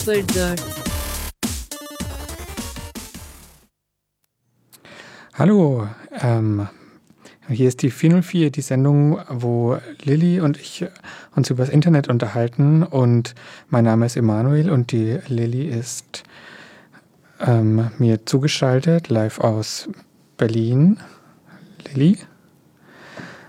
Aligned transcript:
4,04 0.00 0.58
Hallo, 5.34 5.88
ähm, 6.22 6.68
hier 7.48 7.68
ist 7.68 7.82
die 7.82 7.90
404, 7.90 8.50
die 8.50 8.62
Sendung, 8.62 9.20
wo 9.28 9.76
Lilly 10.02 10.40
und 10.40 10.56
ich 10.56 10.86
uns 11.36 11.50
übers 11.50 11.68
Internet 11.68 12.08
unterhalten. 12.08 12.82
Und 12.82 13.34
mein 13.68 13.84
Name 13.84 14.06
ist 14.06 14.16
Emanuel 14.16 14.70
und 14.70 14.92
die 14.92 15.18
Lilly 15.28 15.68
ist 15.68 16.22
ähm, 17.38 17.90
mir 17.98 18.24
zugeschaltet, 18.24 19.10
live 19.10 19.38
aus 19.38 19.90
Berlin. 20.38 20.98
Lilly? 21.86 22.18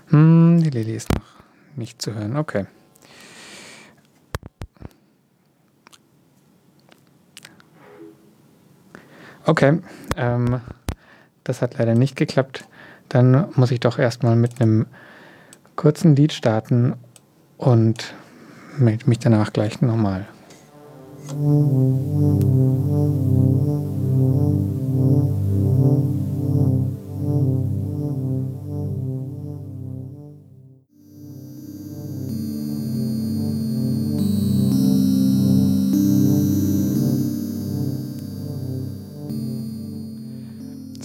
Hm, 0.08 0.62
die 0.62 0.70
Lilly 0.70 0.96
ist 0.96 1.14
noch 1.14 1.24
nicht 1.76 2.02
zu 2.02 2.14
hören. 2.14 2.36
Okay. 2.36 2.66
Okay, 9.44 9.80
ähm, 10.16 10.60
das 11.44 11.62
hat 11.62 11.78
leider 11.78 11.94
nicht 11.94 12.16
geklappt. 12.16 12.64
Dann 13.08 13.46
muss 13.54 13.70
ich 13.70 13.80
doch 13.80 13.98
erstmal 13.98 14.36
mit 14.36 14.60
einem 14.60 14.86
kurzen 15.76 16.14
Lied 16.16 16.32
starten 16.32 16.94
und 17.58 18.14
melde 18.78 19.08
mich 19.08 19.18
danach 19.18 19.52
gleich 19.52 19.80
nochmal. 19.80 20.26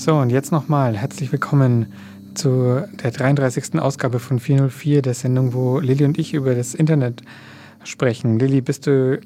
So, 0.08 0.16
und 0.16 0.30
jetzt 0.30 0.53
nochmal 0.53 0.95
herzlich 0.95 1.33
willkommen 1.33 1.91
zu 2.33 2.81
der 3.03 3.12
33. 3.12 3.78
Ausgabe 3.78 4.19
von 4.19 4.40
404, 4.40 5.01
der 5.01 5.13
Sendung, 5.13 5.53
wo 5.53 5.79
Lilly 5.79 6.06
und 6.06 6.18
ich 6.18 6.34
über 6.34 6.56
das 6.56 6.75
Internet 6.75 7.23
sprechen. 7.84 8.40
Lilly, 8.40 8.62
bist 8.62 8.88
du 8.88 9.19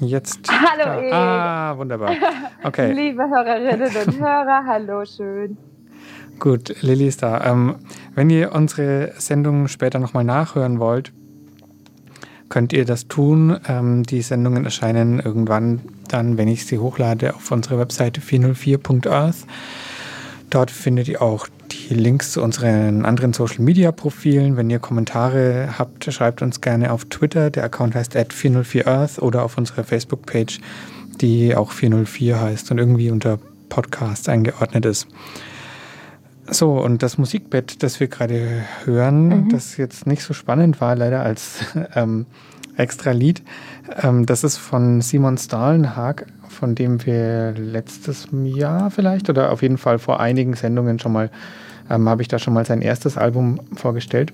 jetzt. 0.00 0.40
Hallo, 0.52 1.08
da? 1.08 1.70
Ah, 1.70 1.78
wunderbar. 1.78 2.14
Okay. 2.62 2.92
Liebe 3.10 3.22
Hörerinnen 3.22 3.80
und 3.80 4.20
Hörer, 4.20 4.66
hallo, 4.66 5.02
schön. 5.06 5.56
Gut, 6.38 6.82
Lilly 6.82 7.08
ist 7.08 7.22
da. 7.22 7.50
Ähm, 7.50 7.76
wenn 8.14 8.28
ihr 8.28 8.52
unsere 8.52 9.12
Sendung 9.16 9.66
später 9.66 9.98
nochmal 9.98 10.24
nachhören 10.24 10.78
wollt, 10.78 11.10
könnt 12.50 12.74
ihr 12.74 12.84
das 12.84 13.08
tun. 13.08 13.58
Ähm, 13.66 14.02
die 14.02 14.20
Sendungen 14.20 14.66
erscheinen 14.66 15.20
irgendwann 15.20 15.80
dann, 16.08 16.36
wenn 16.36 16.48
ich 16.48 16.66
sie 16.66 16.76
hochlade, 16.76 17.34
auf 17.34 17.50
unserer 17.50 17.78
Webseite 17.78 18.20
404.earth. 18.20 19.46
Dort 20.52 20.70
findet 20.70 21.08
ihr 21.08 21.22
auch 21.22 21.48
die 21.70 21.94
Links 21.94 22.32
zu 22.32 22.42
unseren 22.42 23.06
anderen 23.06 23.32
Social 23.32 23.62
Media 23.62 23.90
Profilen. 23.90 24.58
Wenn 24.58 24.68
ihr 24.68 24.80
Kommentare 24.80 25.78
habt, 25.78 26.12
schreibt 26.12 26.42
uns 26.42 26.60
gerne 26.60 26.92
auf 26.92 27.06
Twitter. 27.06 27.48
Der 27.48 27.64
Account 27.64 27.94
heißt 27.94 28.14
404earth 28.14 29.18
oder 29.18 29.44
auf 29.44 29.56
unserer 29.56 29.82
Facebook-Page, 29.82 30.60
die 31.22 31.56
auch 31.56 31.72
404 31.72 32.38
heißt 32.38 32.70
und 32.70 32.76
irgendwie 32.76 33.10
unter 33.10 33.38
Podcast 33.70 34.28
eingeordnet 34.28 34.84
ist. 34.84 35.08
So, 36.44 36.72
und 36.72 37.02
das 37.02 37.16
Musikbett, 37.16 37.82
das 37.82 37.98
wir 37.98 38.08
gerade 38.08 38.66
hören, 38.84 39.28
mhm. 39.28 39.48
das 39.48 39.78
jetzt 39.78 40.06
nicht 40.06 40.22
so 40.22 40.34
spannend 40.34 40.82
war, 40.82 40.94
leider 40.96 41.22
als 41.22 41.64
ähm, 41.94 42.26
extra 42.76 43.12
Lied, 43.12 43.42
ähm, 44.02 44.26
das 44.26 44.44
ist 44.44 44.56
von 44.56 45.00
Simon 45.00 45.38
Stahlenhag 45.38 46.26
von 46.52 46.74
dem 46.74 47.04
wir 47.04 47.52
letztes 47.52 48.28
Jahr 48.44 48.90
vielleicht 48.90 49.28
oder 49.28 49.50
auf 49.50 49.62
jeden 49.62 49.78
Fall 49.78 49.98
vor 49.98 50.20
einigen 50.20 50.54
Sendungen 50.54 50.98
schon 50.98 51.12
mal, 51.12 51.30
ähm, 51.90 52.08
habe 52.08 52.22
ich 52.22 52.28
da 52.28 52.38
schon 52.38 52.54
mal 52.54 52.64
sein 52.64 52.82
erstes 52.82 53.16
Album 53.16 53.60
vorgestellt. 53.74 54.32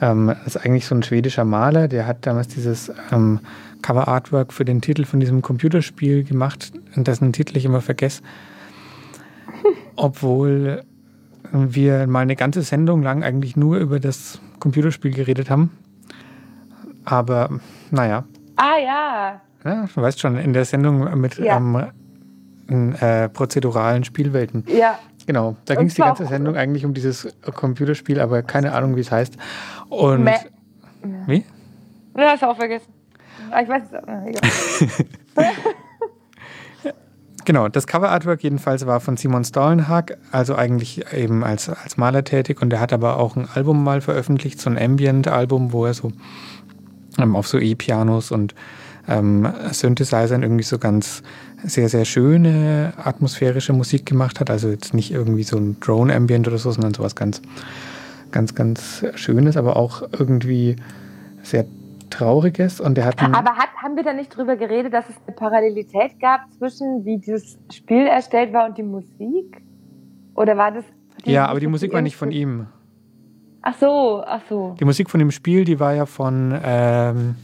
Ähm, 0.00 0.28
das 0.44 0.56
ist 0.56 0.64
eigentlich 0.64 0.86
so 0.86 0.94
ein 0.94 1.02
schwedischer 1.02 1.44
Maler, 1.44 1.88
der 1.88 2.06
hat 2.06 2.26
damals 2.26 2.48
dieses 2.48 2.90
ähm, 3.10 3.40
Cover-Artwork 3.82 4.52
für 4.52 4.64
den 4.64 4.80
Titel 4.80 5.04
von 5.04 5.20
diesem 5.20 5.42
Computerspiel 5.42 6.24
gemacht, 6.24 6.72
dessen 6.96 7.32
Titel 7.32 7.56
ich 7.56 7.64
immer 7.64 7.80
vergesse. 7.80 8.22
Obwohl 9.96 10.84
wir 11.52 12.06
mal 12.06 12.20
eine 12.20 12.36
ganze 12.36 12.62
Sendung 12.62 13.02
lang 13.02 13.22
eigentlich 13.22 13.56
nur 13.56 13.76
über 13.76 14.00
das 14.00 14.40
Computerspiel 14.58 15.12
geredet 15.12 15.50
haben. 15.50 15.70
Aber 17.04 17.48
naja. 17.90 18.24
Ah 18.56 18.78
ja, 18.78 19.40
ja, 19.64 19.86
du 19.94 20.02
weißt 20.02 20.20
schon, 20.20 20.36
in 20.36 20.52
der 20.52 20.64
Sendung 20.64 21.20
mit 21.20 21.38
ja. 21.38 21.56
ähm, 21.56 22.94
äh, 23.00 23.28
prozeduralen 23.28 24.04
Spielwelten. 24.04 24.64
Ja. 24.66 24.98
Genau, 25.26 25.56
da 25.66 25.76
ging 25.76 25.86
es 25.86 25.94
die 25.94 26.02
ganze 26.02 26.26
Sendung 26.26 26.56
eigentlich 26.56 26.84
um 26.84 26.94
dieses 26.94 27.28
Computerspiel, 27.42 28.20
aber 28.20 28.42
keine 28.42 28.72
Ahnung, 28.72 28.96
wie 28.96 29.00
es 29.00 29.12
heißt. 29.12 29.36
Und. 29.88 30.24
Me 30.24 30.34
wie? 31.26 31.44
Du 32.14 32.22
hast 32.22 32.42
auch 32.42 32.56
vergessen. 32.56 32.92
Ah, 33.50 33.60
ich 33.60 33.68
weiß 33.68 33.82
es 33.92 35.04
Genau, 37.44 37.68
das 37.68 37.88
Cover-Artwork 37.88 38.42
jedenfalls 38.42 38.86
war 38.86 39.00
von 39.00 39.16
Simon 39.16 39.44
Stollenhag, 39.44 40.16
also 40.30 40.54
eigentlich 40.54 41.12
eben 41.12 41.42
als, 41.42 41.68
als 41.68 41.96
Maler 41.96 42.22
tätig 42.22 42.62
und 42.62 42.72
er 42.72 42.78
hat 42.78 42.92
aber 42.92 43.18
auch 43.18 43.34
ein 43.34 43.48
Album 43.52 43.82
mal 43.82 44.00
veröffentlicht, 44.00 44.60
so 44.60 44.70
ein 44.70 44.78
Ambient-Album, 44.78 45.72
wo 45.72 45.84
er 45.84 45.94
so 45.94 46.12
ähm, 47.18 47.36
auf 47.36 47.48
so 47.48 47.58
E-Pianos 47.58 48.30
und 48.30 48.54
ähm, 49.08 49.48
Synthesizern 49.70 50.42
irgendwie 50.42 50.62
so 50.62 50.78
ganz 50.78 51.22
sehr, 51.64 51.88
sehr 51.88 52.04
schöne 52.04 52.92
atmosphärische 52.96 53.72
Musik 53.72 54.06
gemacht 54.06 54.40
hat. 54.40 54.50
Also 54.50 54.68
jetzt 54.68 54.94
nicht 54.94 55.10
irgendwie 55.12 55.42
so 55.42 55.56
ein 55.56 55.78
Drone-Ambient 55.80 56.48
oder 56.48 56.58
so, 56.58 56.70
sondern 56.70 56.94
sowas 56.94 57.14
ganz, 57.14 57.42
ganz, 58.30 58.54
ganz 58.54 59.04
Schönes, 59.14 59.56
aber 59.56 59.76
auch 59.76 60.02
irgendwie 60.12 60.76
sehr 61.42 61.64
Trauriges. 62.10 62.80
Und 62.80 62.98
er 62.98 63.06
hat 63.06 63.22
aber 63.22 63.56
hat, 63.56 63.70
haben 63.82 63.96
wir 63.96 64.04
da 64.04 64.12
nicht 64.12 64.36
drüber 64.36 64.56
geredet, 64.56 64.92
dass 64.92 65.08
es 65.08 65.16
eine 65.26 65.34
Parallelität 65.34 66.20
gab 66.20 66.40
zwischen, 66.58 67.04
wie 67.04 67.18
dieses 67.18 67.58
Spiel 67.72 68.06
erstellt 68.06 68.52
war 68.52 68.66
und 68.66 68.78
die 68.78 68.82
Musik? 68.82 69.62
Oder 70.34 70.56
war 70.56 70.72
das. 70.72 70.84
Ja, 71.24 71.46
aber 71.46 71.60
die 71.60 71.66
Musik 71.66 71.92
war 71.92 72.02
nicht 72.02 72.16
von 72.16 72.30
ihm. 72.30 72.66
Ach 73.62 73.74
so, 73.78 74.22
ach 74.26 74.40
so. 74.48 74.76
Die 74.78 74.84
Musik 74.84 75.08
von 75.08 75.20
dem 75.20 75.30
Spiel, 75.30 75.64
die 75.64 75.78
war 75.78 75.94
ja 75.94 76.06
von 76.06 76.58
ähm, 76.64 77.36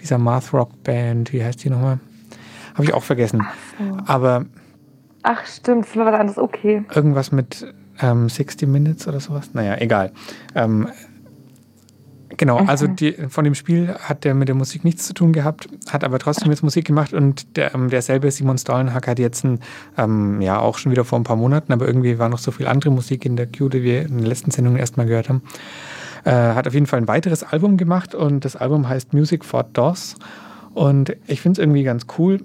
dieser 0.00 0.18
Math 0.18 0.52
Rock 0.52 0.82
Band, 0.84 1.32
wie 1.32 1.42
heißt 1.42 1.64
die 1.64 1.70
nochmal? 1.70 1.98
Habe 2.74 2.84
ich 2.84 2.92
auch 2.92 3.02
vergessen. 3.02 3.42
Ach 3.42 3.54
so. 3.78 3.96
Aber. 4.06 4.44
Ach, 5.22 5.46
stimmt, 5.46 5.86
das 5.86 5.96
war 5.96 6.06
was 6.06 6.20
anderes, 6.20 6.38
okay. 6.38 6.84
Irgendwas 6.94 7.32
mit 7.32 7.66
ähm, 8.00 8.28
60 8.28 8.68
Minutes 8.68 9.08
oder 9.08 9.18
sowas? 9.18 9.50
Naja, 9.54 9.76
egal. 9.78 10.12
Ähm, 10.54 10.88
genau, 12.36 12.58
also 12.58 12.86
die, 12.86 13.12
von 13.28 13.44
dem 13.44 13.54
Spiel 13.54 13.94
hat 13.94 14.24
der 14.24 14.34
mit 14.34 14.48
der 14.48 14.54
Musik 14.54 14.84
nichts 14.84 15.06
zu 15.06 15.14
tun 15.14 15.32
gehabt, 15.32 15.68
hat 15.88 16.04
aber 16.04 16.18
trotzdem 16.18 16.50
jetzt 16.50 16.62
Musik 16.62 16.84
gemacht 16.84 17.12
und 17.12 17.56
der, 17.56 17.74
ähm, 17.74 17.90
derselbe 17.90 18.30
Simon 18.30 18.58
Stollenhack 18.58 19.08
hat 19.08 19.18
jetzt 19.18 19.44
ein, 19.44 19.60
ähm, 19.96 20.40
ja 20.40 20.58
auch 20.58 20.78
schon 20.78 20.92
wieder 20.92 21.04
vor 21.04 21.18
ein 21.18 21.24
paar 21.24 21.36
Monaten, 21.36 21.72
aber 21.72 21.86
irgendwie 21.86 22.18
war 22.18 22.28
noch 22.28 22.38
so 22.38 22.50
viel 22.50 22.66
andere 22.66 22.90
Musik 22.90 23.24
in 23.24 23.36
der 23.36 23.46
Queue, 23.46 23.70
die 23.70 23.82
wir 23.82 24.02
in 24.02 24.18
den 24.18 24.26
letzten 24.26 24.50
Sendungen 24.50 24.78
erstmal 24.78 25.06
gehört 25.06 25.28
haben. 25.28 25.42
Äh, 26.24 26.30
hat 26.30 26.66
auf 26.66 26.74
jeden 26.74 26.86
Fall 26.86 27.00
ein 27.00 27.08
weiteres 27.08 27.42
Album 27.44 27.76
gemacht 27.76 28.14
und 28.14 28.44
das 28.44 28.56
Album 28.56 28.88
heißt 28.88 29.12
Music 29.12 29.44
for 29.44 29.62
DOS. 29.62 30.16
Und 30.74 31.16
ich 31.26 31.40
finde 31.40 31.60
es 31.60 31.64
irgendwie 31.64 31.84
ganz 31.84 32.06
cool. 32.18 32.40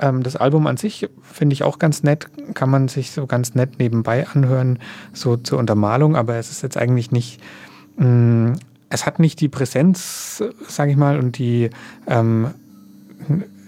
Ähm, 0.00 0.22
das 0.22 0.36
Album 0.36 0.66
an 0.66 0.76
sich 0.76 1.08
finde 1.22 1.52
ich 1.52 1.62
auch 1.62 1.78
ganz 1.78 2.02
nett, 2.02 2.28
kann 2.54 2.70
man 2.70 2.88
sich 2.88 3.10
so 3.10 3.26
ganz 3.26 3.54
nett 3.54 3.78
nebenbei 3.78 4.26
anhören, 4.26 4.78
so 5.12 5.36
zur 5.36 5.58
Untermalung, 5.58 6.16
aber 6.16 6.36
es 6.36 6.50
ist 6.50 6.62
jetzt 6.62 6.76
eigentlich 6.76 7.10
nicht, 7.10 7.40
mm, 7.96 8.52
es 8.90 9.06
hat 9.06 9.18
nicht 9.18 9.40
die 9.40 9.48
Präsenz, 9.48 10.42
sage 10.66 10.90
ich 10.90 10.96
mal, 10.96 11.18
und 11.18 11.38
die 11.38 11.70
ähm, 12.06 12.48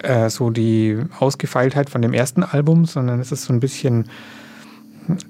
äh, 0.03 0.31
so 0.31 0.51
die 0.51 0.99
Ausgefeiltheit 1.19 1.91
von 1.91 2.03
dem 2.03 2.15
ersten 2.15 2.43
Album, 2.43 2.87
sondern 2.87 3.21
es 3.21 3.33
ist 3.33 3.45
so 3.45 3.53
ein 3.53 3.61
bisschen 3.61 4.07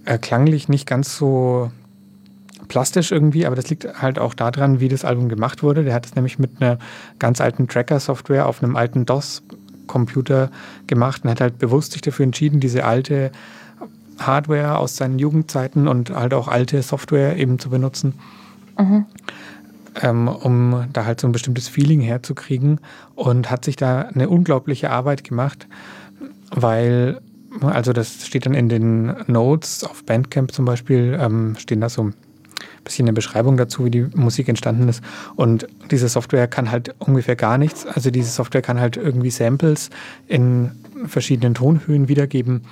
äh, 0.04 0.18
klanglich 0.18 0.68
nicht 0.68 0.86
ganz 0.86 1.16
so 1.16 1.70
plastisch 2.68 3.10
irgendwie, 3.10 3.46
aber 3.46 3.56
das 3.56 3.68
liegt 3.68 4.00
halt 4.00 4.18
auch 4.18 4.32
daran, 4.32 4.78
wie 4.78 4.88
das 4.88 5.04
Album 5.04 5.28
gemacht 5.28 5.62
wurde. 5.62 5.82
Der 5.82 5.92
hat 5.92 6.06
es 6.06 6.14
nämlich 6.14 6.38
mit 6.38 6.60
einer 6.60 6.78
ganz 7.18 7.40
alten 7.40 7.66
Tracker-Software 7.66 8.46
auf 8.46 8.62
einem 8.62 8.76
alten 8.76 9.06
DOS-Computer 9.06 10.50
gemacht 10.86 11.24
und 11.24 11.30
hat 11.30 11.40
halt 11.40 11.58
bewusst 11.58 11.92
sich 11.92 12.02
dafür 12.02 12.24
entschieden, 12.24 12.60
diese 12.60 12.84
alte 12.84 13.32
Hardware 14.20 14.78
aus 14.78 14.96
seinen 14.96 15.18
Jugendzeiten 15.18 15.88
und 15.88 16.10
halt 16.10 16.32
auch 16.32 16.46
alte 16.46 16.80
Software 16.82 17.36
eben 17.36 17.58
zu 17.58 17.70
benutzen, 17.70 18.14
mhm. 18.78 19.06
Ähm, 20.02 20.28
um 20.28 20.84
da 20.92 21.04
halt 21.04 21.20
so 21.20 21.28
ein 21.28 21.32
bestimmtes 21.32 21.68
Feeling 21.68 22.00
herzukriegen 22.00 22.80
und 23.14 23.50
hat 23.50 23.64
sich 23.64 23.76
da 23.76 24.02
eine 24.02 24.28
unglaubliche 24.28 24.90
Arbeit 24.90 25.24
gemacht, 25.24 25.66
weil, 26.50 27.20
also 27.60 27.92
das 27.92 28.26
steht 28.26 28.46
dann 28.46 28.54
in 28.54 28.68
den 28.68 29.14
Notes 29.26 29.84
auf 29.84 30.04
Bandcamp 30.04 30.52
zum 30.52 30.64
Beispiel, 30.64 31.18
ähm, 31.20 31.56
stehen 31.58 31.80
da 31.80 31.88
so 31.88 32.04
ein 32.04 32.14
bisschen 32.84 33.06
eine 33.06 33.12
Beschreibung 33.12 33.56
dazu, 33.56 33.84
wie 33.84 33.90
die 33.90 34.06
Musik 34.14 34.48
entstanden 34.48 34.88
ist. 34.88 35.02
Und 35.36 35.66
diese 35.90 36.08
Software 36.08 36.48
kann 36.48 36.70
halt 36.70 36.94
ungefähr 36.98 37.36
gar 37.36 37.58
nichts. 37.58 37.86
Also 37.86 38.10
diese 38.10 38.30
Software 38.30 38.62
kann 38.62 38.80
halt 38.80 38.96
irgendwie 38.96 39.30
Samples 39.30 39.90
in 40.26 40.72
verschiedenen 41.06 41.54
Tonhöhen 41.54 42.08
wiedergeben. 42.08 42.62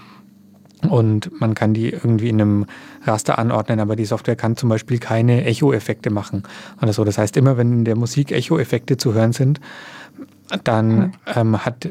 Und 0.87 1.41
man 1.41 1.55
kann 1.55 1.75
die 1.75 1.91
irgendwie 1.91 2.29
in 2.29 2.41
einem 2.41 2.67
Raster 3.05 3.39
anordnen, 3.39 3.81
aber 3.81 3.97
die 3.97 4.05
Software 4.05 4.37
kann 4.37 4.57
zum 4.57 4.69
Beispiel 4.69 4.99
keine 4.99 5.45
Echo-Effekte 5.45 6.11
machen 6.11 6.45
oder 6.81 6.93
so. 6.93 7.05
Das 7.05 7.19
heißt, 7.19 7.37
immer 7.37 7.57
wenn 7.57 7.73
in 7.73 7.85
der 7.85 7.97
Musik 7.97 8.33
Echo-Effekte 8.33 8.97
zu 8.97 9.15
hören 9.15 9.33
sind, 9.33 9.61
dann 10.65 10.99
mhm. 10.99 11.13
ähm, 11.35 11.65
hat 11.65 11.91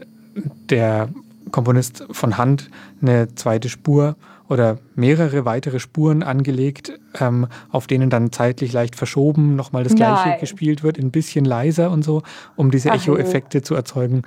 der 0.70 1.10
Komponist 1.52 2.06
von 2.12 2.38
Hand 2.38 2.70
eine 3.02 3.34
zweite 3.36 3.70
Spur 3.70 4.16
oder 4.50 4.78
mehrere 4.96 5.46
weitere 5.46 5.80
Spuren 5.80 6.24
angelegt, 6.24 6.98
ähm, 7.20 7.48
auf 7.70 7.88
denen 7.88 8.10
dann 8.10 8.32
zeitlich 8.32 8.72
leicht 8.72 8.96
verschoben 8.96 9.56
nochmal 9.56 9.84
das 9.84 9.96
gleiche 9.96 10.30
Nein. 10.30 10.40
gespielt 10.40 10.84
wird, 10.84 10.98
ein 10.98 11.12
bisschen 11.12 11.44
leiser 11.44 11.92
und 11.92 12.04
so, 12.04 12.24
um 12.56 12.72
diese 12.72 12.90
Echo-Effekte 12.90 13.62
zu 13.62 13.76
erzeugen 13.76 14.22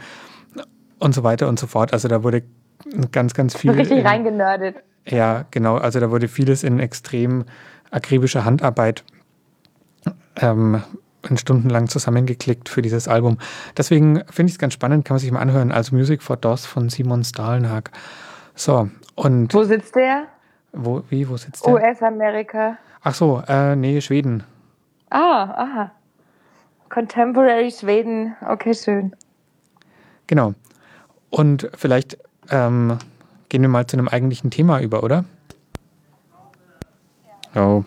und 0.99 1.15
so 1.15 1.23
weiter 1.23 1.49
und 1.49 1.59
so 1.59 1.67
fort. 1.67 1.93
Also 1.93 2.09
da 2.09 2.23
wurde 2.23 2.43
ganz, 3.13 3.35
ganz 3.35 3.57
viel. 3.57 3.71
Richtig 3.71 3.99
in, 3.99 4.07
reingenördet. 4.07 4.77
Ja, 5.07 5.45
genau. 5.51 5.77
Also 5.77 6.01
da 6.01 6.11
wurde 6.11 6.29
vieles 6.29 6.63
in 6.63 6.79
extrem 6.81 7.45
akribischer 7.91 8.45
Handarbeit 8.45 9.05
ähm, 10.41 10.83
stundenlang 11.35 11.89
zusammengeklickt 11.89 12.69
für 12.69 12.83
dieses 12.83 13.09
Album. 13.09 13.39
Deswegen 13.77 14.23
finde 14.31 14.51
ich 14.51 14.55
es 14.55 14.59
ganz 14.59 14.75
spannend, 14.75 15.05
kann 15.05 15.15
man 15.15 15.21
sich 15.21 15.31
mal 15.31 15.41
anhören. 15.41 15.73
Also 15.73 15.95
Music 15.95 16.23
for 16.23 16.37
DOS 16.37 16.67
von 16.67 16.89
Simon 16.89 17.25
Stalenhag. 17.25 17.91
So, 18.55 18.89
und. 19.15 19.53
Wo 19.55 19.65
sitzt 19.65 19.97
der? 19.97 20.27
Wo, 20.73 21.03
wie, 21.09 21.29
wo 21.29 21.37
sitzt 21.37 21.67
der? 21.67 21.75
US-Amerika. 21.75 22.79
Ach 23.03 23.15
so, 23.15 23.43
äh, 23.49 23.77
nee, 23.77 24.01
Schweden. 24.01 24.45
Ah, 25.11 25.45
aha. 25.45 25.93
Contemporary 26.89 27.71
Schweden. 27.71 28.37
Okay, 28.47 28.75
schön. 28.75 29.15
Genau. 30.27 30.55
Und 31.31 31.71
vielleicht 31.75 32.19
ähm, 32.51 32.99
gehen 33.49 33.63
wir 33.63 33.69
mal 33.69 33.87
zu 33.87 33.97
einem 33.97 34.09
eigentlichen 34.09 34.51
Thema 34.51 34.81
über, 34.81 35.03
oder? 35.03 35.25
Oh. 37.55 37.85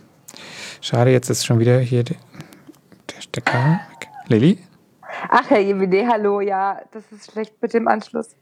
Schade, 0.82 1.12
jetzt 1.12 1.30
ist 1.30 1.46
schon 1.46 1.60
wieder 1.60 1.80
hier 1.80 2.04
der 2.04 2.16
Stecker. 3.20 3.80
Lilly? 4.28 4.60
Ach, 5.30 5.50
Herr 5.50 5.60
JWD, 5.60 6.08
hallo. 6.08 6.42
Ja, 6.42 6.82
das 6.92 7.12
ist 7.12 7.32
schlecht 7.32 7.54
mit 7.62 7.74
dem 7.74 7.88
Anschluss. 7.88 8.36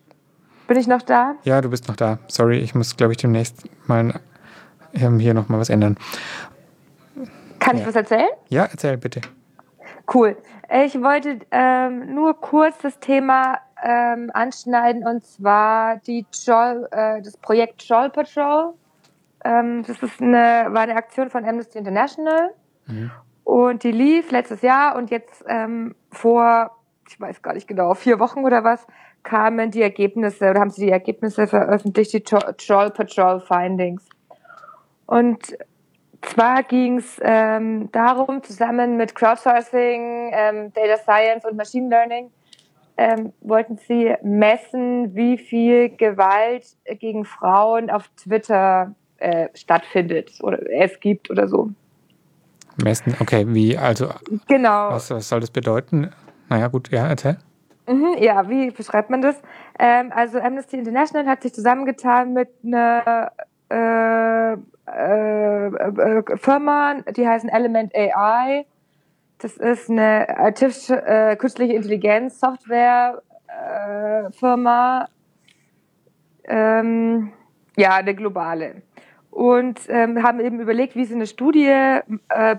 Bin 0.68 0.77
ich 0.77 0.88
noch 0.88 1.01
da? 1.01 1.35
Ja, 1.44 1.62
du 1.62 1.69
bist 1.69 1.88
noch 1.88 1.95
da. 1.95 2.19
Sorry, 2.27 2.59
ich 2.59 2.74
muss, 2.74 2.95
glaube 2.95 3.13
ich, 3.13 3.17
demnächst 3.17 3.63
mal 3.88 4.19
ähm, 4.94 5.19
hier 5.19 5.33
nochmal 5.33 5.59
was 5.59 5.69
ändern. 5.69 5.97
Kann 7.59 7.75
ja. 7.75 7.81
ich 7.81 7.88
was 7.88 7.95
erzählen? 7.95 8.29
Ja, 8.50 8.65
erzähl 8.71 8.97
bitte. 8.97 9.21
Cool. 10.12 10.35
Ich 10.83 10.95
wollte 10.95 11.39
ähm, 11.51 12.15
nur 12.15 12.39
kurz 12.39 12.77
das 12.81 13.00
Thema 13.00 13.59
ähm, 13.83 14.30
anschneiden 14.33 15.06
und 15.06 15.25
zwar 15.25 15.98
die 15.98 16.25
Joel, 16.45 16.88
äh, 16.92 17.22
das 17.22 17.38
Projekt 17.38 17.83
Joel 17.83 18.10
Patrol. 18.10 18.74
Ähm, 19.44 19.83
das 19.86 20.01
ist 20.01 20.22
eine, 20.22 20.68
war 20.69 20.81
eine 20.81 20.95
Aktion 20.95 21.30
von 21.30 21.45
Amnesty 21.45 21.80
International 21.80 22.54
mhm. 22.88 23.12
und 23.44 23.83
die 23.83 23.92
lief 23.92 24.31
letztes 24.31 24.62
Jahr 24.62 24.95
und 24.95 25.10
jetzt 25.10 25.44
ähm, 25.48 25.95
vor, 26.12 26.78
ich 27.10 27.19
weiß 27.19 27.42
gar 27.42 27.54
nicht 27.54 27.68
genau, 27.68 27.94
vier 27.95 28.19
Wochen 28.19 28.44
oder 28.44 28.63
was, 28.63 28.86
kamen 29.24 29.72
die 29.72 29.81
Ergebnisse 29.81 30.50
oder 30.50 30.60
haben 30.60 30.69
sie 30.69 30.86
die 30.86 30.92
Ergebnisse 30.92 31.48
veröffentlicht, 31.48 32.13
die 32.13 32.24
Troll 32.24 32.92
Patrol 32.92 33.39
Findings. 33.39 34.07
Und 35.06 35.57
zwar 36.22 36.63
ging 36.63 37.00
es 37.00 37.19
ähm, 37.24 37.92
darum, 37.92 38.44
zusammen 38.44 38.98
mit 38.98 39.16
Crowdsourcing, 39.16 40.31
ähm, 40.34 40.74
Data 40.74 40.98
Science 40.98 41.45
und 41.45 41.57
Machine 41.57 41.89
Learning, 41.89 42.31
ähm, 43.01 43.33
wollten 43.42 43.77
sie 43.77 44.15
messen, 44.21 45.15
wie 45.15 45.38
viel 45.38 45.89
Gewalt 45.89 46.65
gegen 47.00 47.25
Frauen 47.25 47.89
auf 47.89 48.07
Twitter 48.09 48.94
äh, 49.18 49.48
stattfindet 49.53 50.31
oder 50.42 50.59
es 50.71 51.00
gibt 51.00 51.30
oder 51.30 51.48
so. 51.48 51.71
Messen, 52.83 53.15
okay, 53.19 53.45
wie, 53.48 53.77
also. 53.77 54.09
Genau. 54.48 54.92
Was, 54.92 55.09
was 55.12 55.27
soll 55.27 55.39
das 55.39 55.51
bedeuten? 55.51 56.12
Naja, 56.50 56.68
gut, 56.68 56.89
ja, 56.92 57.07
erzähl. 57.07 57.38
Mhm, 57.88 58.18
ja, 58.19 58.48
wie 58.50 58.71
beschreibt 58.71 59.09
man 59.09 59.21
das? 59.21 59.36
Ähm, 59.80 60.12
also 60.13 60.39
Amnesty 60.39 60.77
International 60.77 61.27
hat 61.27 61.42
sich 61.42 61.53
zusammengetan 61.53 62.33
mit 62.33 62.50
einer 62.63 63.31
äh, 63.69 64.53
äh, 64.53 65.68
äh, 65.68 66.38
Firma, 66.38 66.95
die 67.15 67.27
heißen 67.27 67.50
Element 67.50 67.94
AI. 67.95 68.65
Das 69.41 69.57
ist 69.57 69.89
eine 69.89 70.38
artificial, 70.38 71.03
äh, 71.31 71.35
künstliche 71.35 71.73
Intelligenz 71.73 72.39
Software 72.39 73.23
äh, 73.47 74.31
Firma. 74.31 75.07
Ähm, 76.43 77.33
ja, 77.75 77.95
eine 77.95 78.13
globale. 78.13 78.83
Und 79.31 79.79
ähm, 79.88 80.21
haben 80.21 80.39
eben 80.41 80.60
überlegt, 80.60 80.95
wie 80.95 81.05
sie 81.05 81.15
eine 81.15 81.25
Studie 81.25 81.65
äh, 81.65 82.55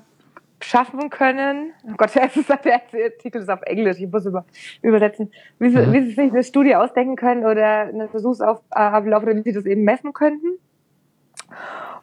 schaffen 0.60 1.08
können. 1.08 1.72
Oh 1.84 1.94
Gott, 1.96 2.14
der 2.64 2.82
Artikel 3.04 3.42
ist 3.42 3.48
auf 3.48 3.62
Englisch, 3.62 4.00
ich 4.00 4.10
muss 4.10 4.26
über, 4.26 4.44
übersetzen. 4.82 5.30
Wie 5.60 5.70
sie, 5.70 5.78
mhm. 5.78 5.92
wie 5.92 6.00
sie 6.02 6.10
sich 6.10 6.32
eine 6.32 6.42
Studie 6.42 6.74
ausdenken 6.74 7.14
können 7.14 7.44
oder 7.44 7.82
einen 7.82 8.08
Versuchsablauf 8.08 9.22
oder 9.22 9.36
wie 9.36 9.42
sie 9.42 9.52
das 9.52 9.66
eben 9.66 9.84
messen 9.84 10.12
könnten. 10.12 10.58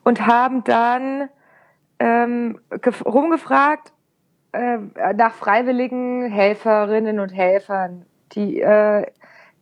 Und 0.05 0.25
haben 0.25 0.63
dann 0.63 1.27
ähm, 1.99 2.59
rumgefragt 3.05 3.91
äh, 4.51 4.77
nach 5.15 5.33
freiwilligen 5.33 6.29
Helferinnen 6.29 7.19
und 7.19 7.29
Helfern, 7.29 8.05
die 8.33 8.61
äh, 8.61 9.05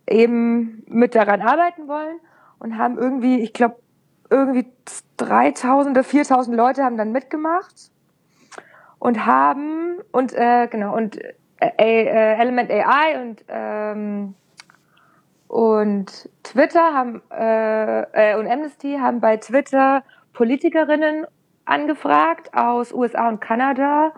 eben 0.09 0.83
mit 0.87 1.15
daran 1.15 1.41
arbeiten 1.41 1.87
wollen 1.87 2.19
und 2.59 2.77
haben 2.77 2.97
irgendwie, 2.97 3.41
ich 3.41 3.53
glaube, 3.53 3.77
irgendwie 4.29 4.65
3000 5.17 5.95
oder 5.95 6.03
4000 6.03 6.55
Leute 6.55 6.83
haben 6.83 6.97
dann 6.97 7.11
mitgemacht 7.11 7.91
und 8.99 9.25
haben 9.25 9.97
und 10.11 10.33
äh, 10.33 10.67
genau 10.67 10.95
und 10.95 11.17
äh, 11.59 11.69
äh, 11.77 12.35
Element 12.39 12.71
AI 12.71 13.21
und 13.21 13.45
ähm, 13.47 14.35
und 15.47 16.29
Twitter 16.43 16.93
haben 16.93 17.21
äh, 17.31 18.33
äh, 18.33 18.37
und 18.37 18.47
Amnesty 18.47 18.97
haben 18.99 19.21
bei 19.21 19.37
Twitter 19.37 20.03
Politikerinnen 20.33 21.25
angefragt 21.65 22.53
aus 22.53 22.93
USA 22.93 23.29
und 23.29 23.39
Kanada, 23.39 24.13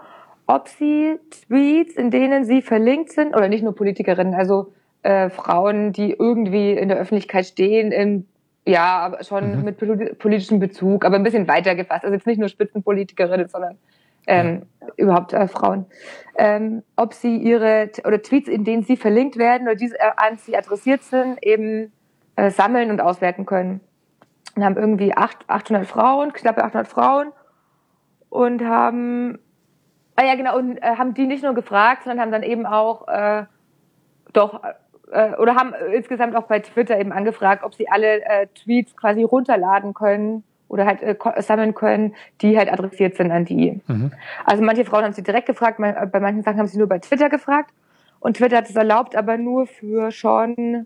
ob 0.50 0.68
sie 0.68 1.20
Tweets, 1.30 1.94
in 1.94 2.10
denen 2.10 2.44
sie 2.44 2.64
verlinkt 2.64 3.12
sind, 3.12 3.36
oder 3.36 3.48
nicht 3.48 3.64
nur 3.64 3.76
Politikerinnen, 3.76 4.34
also 4.34 4.74
äh, 5.04 5.30
Frauen, 5.30 5.94
die 5.94 6.12
irgendwie 6.12 6.72
in 6.72 6.90
der 6.90 6.98
Öffentlichkeit 6.98 7.46
stehen, 7.46 7.92
im, 7.92 8.26
ja, 8.66 8.98
aber 8.98 9.24
schon 9.24 9.60
mhm. 9.60 9.64
mit 9.64 9.78
politischem 10.18 10.60
Bezug, 10.60 11.06
aber 11.06 11.18
ein 11.18 11.24
bisschen 11.24 11.48
weiter 11.48 11.76
gefasst. 11.76 12.04
Also 12.04 12.16
jetzt 12.16 12.26
nicht 12.26 12.40
nur 12.40 12.50
Spitzenpolitikerinnen, 12.50 13.48
sondern 13.48 13.78
ähm, 14.26 14.64
überhaupt 14.98 15.34
äh, 15.34 15.48
Frauen, 15.48 15.86
ähm, 16.36 16.82
ob 16.96 17.14
sie 17.14 17.38
ihre 17.38 17.92
oder 18.04 18.20
Tweets, 18.20 18.50
in 18.50 18.64
denen 18.64 18.82
sie 18.82 18.98
verlinkt 18.98 19.38
werden 19.38 19.68
oder 19.68 19.76
diese 19.76 20.00
äh, 20.00 20.12
an 20.18 20.38
sie 20.38 20.58
adressiert 20.58 21.04
sind, 21.04 21.38
eben 21.46 21.92
äh, 22.38 22.50
sammeln 22.50 22.90
und 22.90 23.02
auswerten 23.02 23.46
können. 23.46 23.82
Und 24.56 24.64
haben 24.66 24.78
irgendwie 24.78 25.14
acht, 25.16 25.38
800 25.48 25.86
Frauen, 25.86 26.34
knappe 26.34 26.64
800 26.64 26.88
Frauen 26.88 27.32
und 28.30 28.64
haben, 28.66 29.38
ah 30.20 30.26
ja 30.26 30.36
genau, 30.36 30.58
und 30.58 30.78
äh, 30.78 30.98
haben 30.98 31.14
die 31.14 31.26
nicht 31.26 31.44
nur 31.44 31.54
gefragt, 31.54 32.04
sondern 32.04 32.20
haben 32.20 32.32
dann 32.32 32.44
eben 32.44 32.66
auch 32.66 33.08
äh, 33.08 33.46
doch 34.34 34.62
äh, 35.12 35.36
oder 35.36 35.56
haben 35.56 35.74
insgesamt 35.94 36.36
auch 36.36 36.44
bei 36.44 36.60
Twitter 36.60 37.00
eben 37.00 37.14
angefragt, 37.14 37.64
ob 37.64 37.74
sie 37.74 37.88
alle 37.90 38.22
äh, 38.26 38.48
Tweets 38.48 38.98
quasi 38.98 39.24
runterladen 39.24 39.94
können 39.94 40.44
oder 40.68 40.86
halt 40.86 41.02
äh, 41.02 41.16
sammeln 41.42 41.74
können, 41.74 42.16
die 42.42 42.58
halt 42.58 42.72
adressiert 42.72 43.16
sind 43.16 43.32
an 43.32 43.46
die. 43.46 43.80
Mhm. 43.88 44.12
Also 44.46 44.62
manche 44.62 44.84
Frauen 44.84 45.06
haben 45.06 45.14
sie 45.14 45.24
direkt 45.24 45.48
gefragt, 45.48 45.80
äh, 45.80 46.06
bei 46.06 46.20
manchen 46.20 46.44
Sachen 46.44 46.60
haben 46.60 46.68
sie 46.68 46.78
nur 46.78 46.88
bei 46.88 47.00
Twitter 47.00 47.30
gefragt 47.30 47.74
und 48.20 48.36
Twitter 48.36 48.58
hat 48.58 48.70
es 48.70 48.76
erlaubt, 48.76 49.16
aber 49.16 49.38
nur 49.38 49.68
für 49.68 50.12
schon 50.12 50.86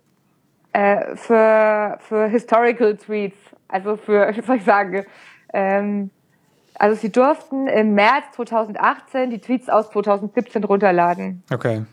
äh, 0.74 1.16
für 1.16 1.98
für 2.02 2.28
historical 2.28 2.98
Tweets, 2.98 3.38
also 3.68 3.98
für, 3.98 4.36
wie 4.36 4.42
soll 4.46 4.58
ich 4.58 4.64
sagen, 4.64 5.06
ähm, 5.54 6.12
also 6.76 7.00
sie 7.00 7.12
durften 7.12 7.68
im 7.68 7.94
März 7.94 8.26
2018 8.36 9.30
die 9.30 9.40
Tweets 9.40 9.70
aus 9.70 9.90
2017 9.92 10.64
runterladen. 10.64 11.44
Okay. 11.52 11.84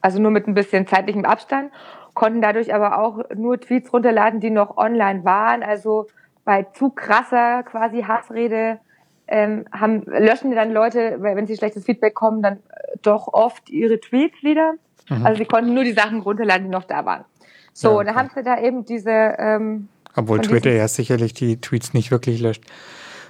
Also 0.00 0.20
nur 0.20 0.30
mit 0.30 0.46
ein 0.46 0.54
bisschen 0.54 0.86
zeitlichem 0.86 1.24
Abstand, 1.24 1.72
konnten 2.12 2.42
dadurch 2.42 2.74
aber 2.74 2.98
auch 2.98 3.20
nur 3.34 3.60
Tweets 3.60 3.92
runterladen, 3.92 4.40
die 4.40 4.50
noch 4.50 4.76
online 4.76 5.24
waren. 5.24 5.62
Also 5.62 6.06
bei 6.44 6.64
zu 6.74 6.90
krasser 6.90 7.62
quasi 7.62 8.02
Hassrede 8.02 8.78
ähm, 9.26 9.64
haben, 9.72 10.02
löschen 10.06 10.54
dann 10.54 10.72
Leute, 10.72 11.16
wenn 11.20 11.46
sie 11.46 11.56
schlechtes 11.56 11.84
Feedback 11.84 12.14
kommen, 12.14 12.42
dann 12.42 12.54
äh, 12.56 12.98
doch 13.02 13.28
oft 13.32 13.70
ihre 13.70 13.98
Tweets 13.98 14.42
wieder. 14.42 14.74
Mhm. 15.08 15.24
Also 15.24 15.38
sie 15.38 15.46
konnten 15.46 15.72
nur 15.72 15.84
die 15.84 15.92
Sachen 15.92 16.20
runterladen, 16.20 16.64
die 16.64 16.70
noch 16.70 16.84
da 16.84 17.04
waren. 17.04 17.24
So, 17.72 17.88
ja, 17.88 17.94
okay. 17.94 18.04
dann 18.06 18.14
haben 18.16 18.30
sie 18.34 18.42
da 18.42 18.60
eben 18.60 18.84
diese. 18.84 19.10
Ähm, 19.10 19.88
Obwohl 20.14 20.40
Twitter 20.40 20.70
ja 20.70 20.86
sicherlich 20.86 21.34
die 21.34 21.60
Tweets 21.60 21.94
nicht 21.94 22.10
wirklich 22.10 22.40
löscht. 22.40 22.64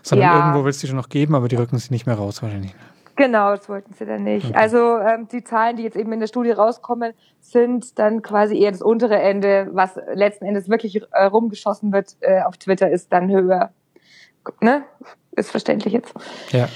Sondern 0.04 0.28
ja. 0.28 0.49
irgendwo 0.49 0.68
es 0.68 0.78
die 0.78 0.87
schon 0.87 0.96
noch 0.96 1.08
geben, 1.08 1.34
aber 1.34 1.49
die 1.49 1.56
rücken 1.56 1.78
sie 1.78 1.92
nicht 1.92 2.06
mehr 2.06 2.14
raus 2.14 2.42
wahrscheinlich. 2.42 2.75
Genau, 3.16 3.54
das 3.54 3.68
wollten 3.68 3.94
sie 3.94 4.06
dann 4.06 4.25
nicht. 4.25 4.46
Okay. 4.46 4.56
Also 4.56 4.99
ähm, 4.99 5.28
die 5.30 5.44
Zahlen, 5.44 5.76
die 5.76 5.82
jetzt 5.84 5.96
eben 5.96 6.12
in 6.12 6.20
der 6.20 6.26
Studie 6.26 6.50
rauskommen, 6.50 7.12
sind 7.40 7.99
dann 7.99 8.23
quasi 8.23 8.58
eher 8.58 8.73
das 8.73 8.82
untere 8.82 9.18
Ende, 9.18 9.68
was 9.73 9.99
letzten 10.12 10.46
Endes 10.46 10.68
wirklich 10.68 11.00
äh, 11.12 11.25
rumgeschossen 11.25 11.92
wird 11.92 12.16
äh, 12.20 12.42
auf 12.42 12.56
Twitter, 12.56 12.90
ist 12.90 13.12
dann 13.12 13.30
höher. 13.30 13.70
Ne? 14.61 14.82
Ist 15.32 15.50
verständlich 15.50 15.94
jetzt. 15.94 16.12
Ja. 16.50 16.68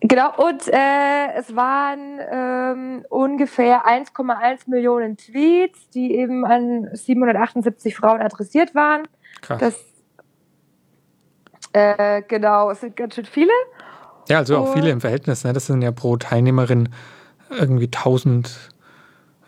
Genau, 0.00 0.30
und 0.36 0.68
äh, 0.68 1.32
es 1.36 1.56
waren 1.56 2.20
ähm, 2.30 3.04
ungefähr 3.08 3.86
1,1 3.86 4.68
Millionen 4.68 5.16
Tweets, 5.16 5.88
die 5.90 6.14
eben 6.14 6.44
an 6.44 6.88
778 6.92 7.96
Frauen 7.96 8.20
adressiert 8.20 8.74
waren. 8.74 9.08
Krass. 9.40 9.58
Das, 9.58 9.84
äh, 11.76 12.22
genau, 12.26 12.70
es 12.70 12.80
sind 12.80 12.96
ganz 12.96 13.14
schön 13.14 13.26
viele. 13.26 13.52
Ja, 14.28 14.38
also 14.38 14.56
auch 14.58 14.72
viele 14.72 14.90
im 14.90 15.00
Verhältnis. 15.00 15.44
Ne? 15.44 15.52
Das 15.52 15.66
sind 15.66 15.82
ja 15.82 15.92
pro 15.92 16.16
Teilnehmerin 16.16 16.88
irgendwie 17.50 17.84
1000. 17.84 18.70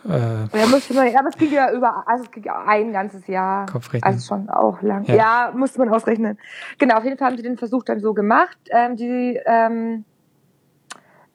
Äh, 0.08 0.10
ja, 0.10 0.66
musste 0.70 0.94
man, 0.94 1.14
aber 1.16 1.28
es 1.28 1.36
ging 1.36 1.52
ja 1.52 1.72
über, 1.72 2.06
also 2.06 2.24
es 2.24 2.30
ging 2.30 2.44
ja 2.44 2.62
ein 2.66 2.92
ganzes 2.92 3.26
Jahr. 3.26 3.66
Kopfrechnen. 3.66 4.12
Also 4.12 4.26
schon 4.26 4.48
auch 4.50 4.80
lang. 4.82 5.04
Ja. 5.04 5.14
ja. 5.14 5.52
musste 5.54 5.78
man 5.78 5.88
ausrechnen. 5.88 6.38
Genau, 6.78 6.96
auf 6.98 7.04
jeden 7.04 7.18
Fall 7.18 7.28
haben 7.28 7.36
sie 7.36 7.42
den 7.42 7.56
Versuch 7.56 7.82
dann 7.82 8.00
so 8.00 8.14
gemacht. 8.14 8.58
Ähm, 8.70 8.96
die, 8.96 9.40
ähm, 9.46 10.04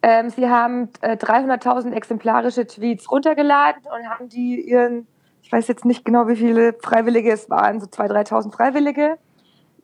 ähm, 0.01 0.29
sie 0.29 0.47
haben 0.47 0.89
äh, 1.01 1.15
300.000 1.15 1.91
exemplarische 1.93 2.65
Tweets 2.67 3.11
runtergeladen 3.11 3.81
und 3.83 4.09
haben 4.09 4.29
die 4.29 4.61
ihren, 4.61 5.07
ich 5.41 5.51
weiß 5.51 5.67
jetzt 5.67 5.85
nicht 5.85 6.05
genau, 6.05 6.27
wie 6.27 6.35
viele 6.35 6.73
Freiwillige 6.81 7.31
es 7.31 7.49
waren, 7.49 7.81
so 7.81 7.87
2.000, 7.87 8.29
3.000 8.29 8.53
Freiwillige. 8.53 9.17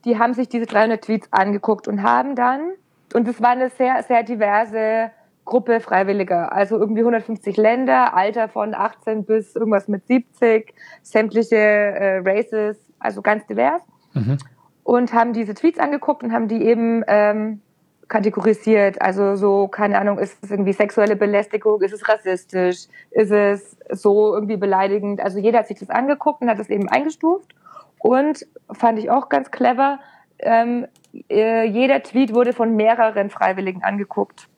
Die 0.04 0.18
haben 0.18 0.34
sich 0.34 0.48
diese 0.48 0.66
300 0.66 1.02
Tweets 1.02 1.28
angeguckt 1.32 1.88
und 1.88 2.02
haben 2.02 2.34
dann 2.34 2.72
und 3.14 3.26
es 3.28 3.40
war 3.40 3.50
eine 3.50 3.70
sehr, 3.70 4.02
sehr 4.02 4.22
diverse 4.22 5.10
Gruppe 5.44 5.80
Freiwilliger. 5.80 6.52
Also 6.52 6.78
irgendwie 6.78 7.00
150 7.00 7.56
Länder, 7.56 8.14
Alter 8.14 8.48
von 8.48 8.74
18 8.74 9.24
bis 9.24 9.56
irgendwas 9.56 9.88
mit 9.88 10.06
70, 10.06 10.72
sämtliche 11.02 11.56
äh, 11.56 12.18
Races, 12.24 12.78
also 12.98 13.22
ganz 13.22 13.46
divers. 13.46 13.82
Mhm. 14.14 14.38
Und 14.84 15.12
haben 15.12 15.32
diese 15.32 15.54
Tweets 15.54 15.78
angeguckt 15.78 16.22
und 16.22 16.32
haben 16.32 16.48
die 16.48 16.62
eben 16.64 17.02
ähm, 17.06 17.60
kategorisiert. 18.08 19.00
Also 19.02 19.36
so, 19.36 19.68
keine 19.68 19.98
Ahnung, 19.98 20.18
ist 20.18 20.42
es 20.42 20.50
irgendwie 20.50 20.72
sexuelle 20.72 21.16
Belästigung, 21.16 21.80
ist 21.82 21.92
es 21.92 22.08
rassistisch, 22.08 22.86
ist 23.10 23.30
es 23.30 23.76
so 23.90 24.34
irgendwie 24.34 24.56
beleidigend. 24.56 25.20
Also 25.20 25.38
jeder 25.38 25.60
hat 25.60 25.68
sich 25.68 25.78
das 25.78 25.90
angeguckt 25.90 26.42
und 26.42 26.48
hat 26.48 26.58
es 26.58 26.70
eben 26.70 26.88
eingestuft. 26.88 27.54
Und 27.98 28.46
fand 28.72 28.98
ich 28.98 29.10
auch 29.10 29.28
ganz 29.28 29.50
clever, 29.50 29.98
ähm, 30.38 30.86
äh, 31.28 31.64
jeder 31.64 32.02
Tweet 32.02 32.34
wurde 32.34 32.52
von 32.52 32.76
mehreren 32.76 33.30
Freiwilligen 33.30 33.82
angeguckt, 33.82 34.48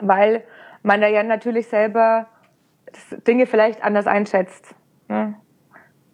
weil 0.00 0.44
man 0.82 1.00
da 1.00 1.08
ja 1.08 1.22
natürlich 1.22 1.68
selber 1.68 2.26
Dinge 3.26 3.46
vielleicht 3.46 3.82
anders 3.82 4.06
einschätzt. 4.06 4.74
Ne? 5.08 5.34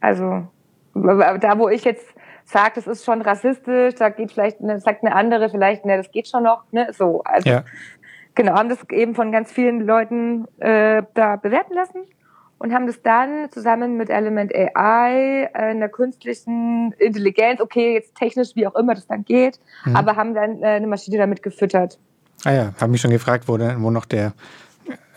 Also 0.00 0.46
da, 0.94 1.58
wo 1.58 1.68
ich 1.68 1.84
jetzt 1.84 2.14
sage, 2.44 2.72
das 2.74 2.86
ist 2.86 3.04
schon 3.04 3.22
rassistisch, 3.22 3.94
da 3.94 4.10
geht 4.10 4.32
vielleicht, 4.32 4.60
eine, 4.60 4.78
sagt 4.78 5.02
eine 5.02 5.14
andere 5.14 5.48
vielleicht, 5.48 5.84
ne, 5.84 5.96
das 5.96 6.10
geht 6.10 6.28
schon 6.28 6.42
noch, 6.42 6.64
ne, 6.72 6.88
so. 6.92 7.22
Also 7.24 7.48
ja. 7.48 7.64
genau, 8.34 8.54
haben 8.54 8.68
das 8.68 8.84
eben 8.90 9.14
von 9.14 9.32
ganz 9.32 9.50
vielen 9.50 9.80
Leuten 9.80 10.46
äh, 10.60 11.02
da 11.14 11.36
bewerten 11.36 11.74
lassen 11.74 12.04
und 12.58 12.72
haben 12.72 12.86
das 12.86 13.02
dann 13.02 13.50
zusammen 13.50 13.96
mit 13.96 14.10
Element 14.10 14.54
AI, 14.54 15.44
äh, 15.44 15.48
einer 15.52 15.88
künstlichen 15.88 16.92
Intelligenz, 16.98 17.60
okay, 17.60 17.94
jetzt 17.94 18.14
technisch, 18.14 18.54
wie 18.54 18.66
auch 18.66 18.74
immer 18.74 18.94
das 18.94 19.06
dann 19.06 19.24
geht, 19.24 19.60
mhm. 19.84 19.96
aber 19.96 20.16
haben 20.16 20.34
dann 20.34 20.62
äh, 20.62 20.66
eine 20.66 20.86
Maschine 20.86 21.18
damit 21.18 21.42
gefüttert. 21.42 21.98
Ah 22.44 22.52
ja, 22.52 22.74
haben 22.80 22.90
mich 22.90 23.00
schon 23.00 23.10
gefragt, 23.10 23.48
wo, 23.48 23.58
wo 23.58 23.90
noch 23.90 24.04
der 24.04 24.32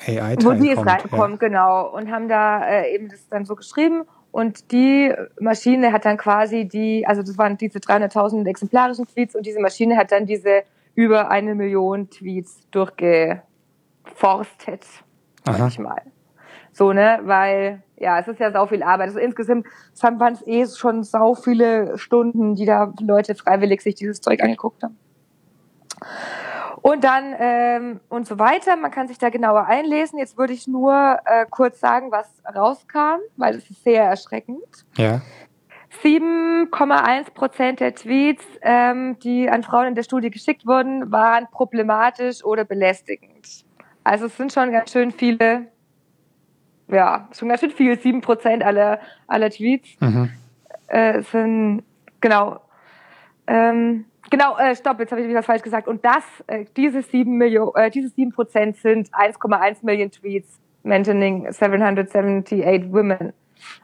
AI-Teil 0.06 0.46
Wo 0.46 0.52
die 0.54 0.68
jetzt 0.68 0.86
reinkommt, 0.86 1.42
ja. 1.42 1.48
genau. 1.48 1.90
Und 1.90 2.12
haben 2.12 2.30
da 2.30 2.66
äh, 2.68 2.94
eben 2.94 3.10
das 3.10 3.28
dann 3.30 3.46
so 3.46 3.56
geschrieben. 3.56 4.04
Und 4.32 4.72
die 4.72 5.14
Maschine 5.40 5.92
hat 5.92 6.06
dann 6.06 6.18
quasi 6.18 6.68
die, 6.68 7.06
also 7.08 7.24
das 7.24 7.38
waren 7.38 7.58
diese 7.58 7.80
300.000 7.80 8.48
exemplarischen 8.48 9.08
Tweets 9.08 9.36
und 9.36 9.46
diese 9.46 9.60
Maschine 9.60 9.98
hat 9.98 10.12
dann 10.12 10.26
diese 10.26 10.64
über 10.96 11.30
eine 11.32 11.56
Million 11.56 12.10
Tweets 12.10 12.60
durchgeforstet, 12.72 13.44
sag 15.46 15.68
ich 15.70 15.80
mal. 15.80 16.02
So, 16.78 16.94
ne, 16.94 17.22
weil, 17.24 17.82
ja, 17.98 18.20
es 18.20 18.28
ist 18.28 18.40
ja 18.40 18.52
sau 18.52 18.68
viel 18.68 18.84
Arbeit. 18.84 19.08
Also 19.08 19.18
insgesamt 19.18 19.66
waren 20.04 20.34
es 20.34 20.46
eh 20.46 20.68
schon 20.68 21.04
sau 21.04 21.34
viele 21.34 21.98
Stunden, 21.98 22.54
die 22.54 22.68
da 22.68 22.94
Leute 23.02 23.34
freiwillig 23.34 23.82
sich 23.82 23.96
dieses 23.96 24.22
Zeug 24.22 24.44
angeguckt 24.44 24.84
haben. 24.84 24.96
Und 26.84 27.04
dann 27.04 27.34
ähm, 27.40 28.00
und 28.10 28.28
so 28.28 28.38
weiter. 28.38 28.76
Man 28.76 28.92
kann 28.92 29.08
sich 29.08 29.18
da 29.18 29.30
genauer 29.30 29.66
einlesen. 29.66 30.20
Jetzt 30.20 30.38
würde 30.38 30.54
ich 30.54 30.68
nur 30.68 31.18
äh, 31.26 31.48
kurz 31.50 31.80
sagen, 31.80 32.12
was 32.12 32.28
rauskam, 32.56 33.22
weil 33.38 33.56
es 33.56 33.68
ist 33.72 33.84
sehr 33.84 34.04
erschreckend. 34.04 34.86
Ja. 34.98 35.22
7,1 36.04 37.34
Prozent 37.34 37.80
der 37.80 37.96
Tweets, 37.96 38.46
ähm, 38.62 39.18
die 39.18 39.50
an 39.50 39.64
Frauen 39.64 39.88
in 39.88 39.96
der 39.96 40.04
Studie 40.04 40.30
geschickt 40.30 40.68
wurden, 40.68 41.12
waren 41.12 41.48
problematisch 41.50 42.46
oder 42.46 42.66
belästigend. 42.66 43.66
Also 44.04 44.28
es 44.28 44.38
sind 44.38 44.54
schon 44.54 44.72
ganz 44.72 44.92
schön 44.92 45.12
viele 45.12 45.72
ja, 46.90 47.28
schon 47.38 47.50
ganz 47.50 47.62
schön 47.62 47.72
viel, 47.72 47.94
7% 47.94 48.62
aller, 48.62 49.00
aller 49.28 49.50
Tweets 49.50 49.90
mhm. 50.00 50.32
äh, 50.88 51.22
sind, 51.22 51.84
genau, 52.22 52.62
ähm, 53.48 54.06
genau, 54.30 54.58
äh, 54.58 54.76
stopp, 54.76 55.00
jetzt 55.00 55.12
habe 55.12 55.22
ich 55.22 55.34
was 55.34 55.46
falsch 55.46 55.64
gesagt. 55.64 55.88
Und 55.88 56.04
das, 56.04 56.24
äh, 56.48 56.66
diese 56.76 57.02
7 57.02 57.32
Millionen, 57.38 57.76
äh, 57.76 57.90
diese 57.90 58.10
7% 58.10 58.76
sind 58.76 59.10
1,1 59.14 59.86
Millionen 59.86 60.12
Tweets 60.12 60.60
mentioning 60.84 61.52
778 61.52 62.92
women. 62.92 63.34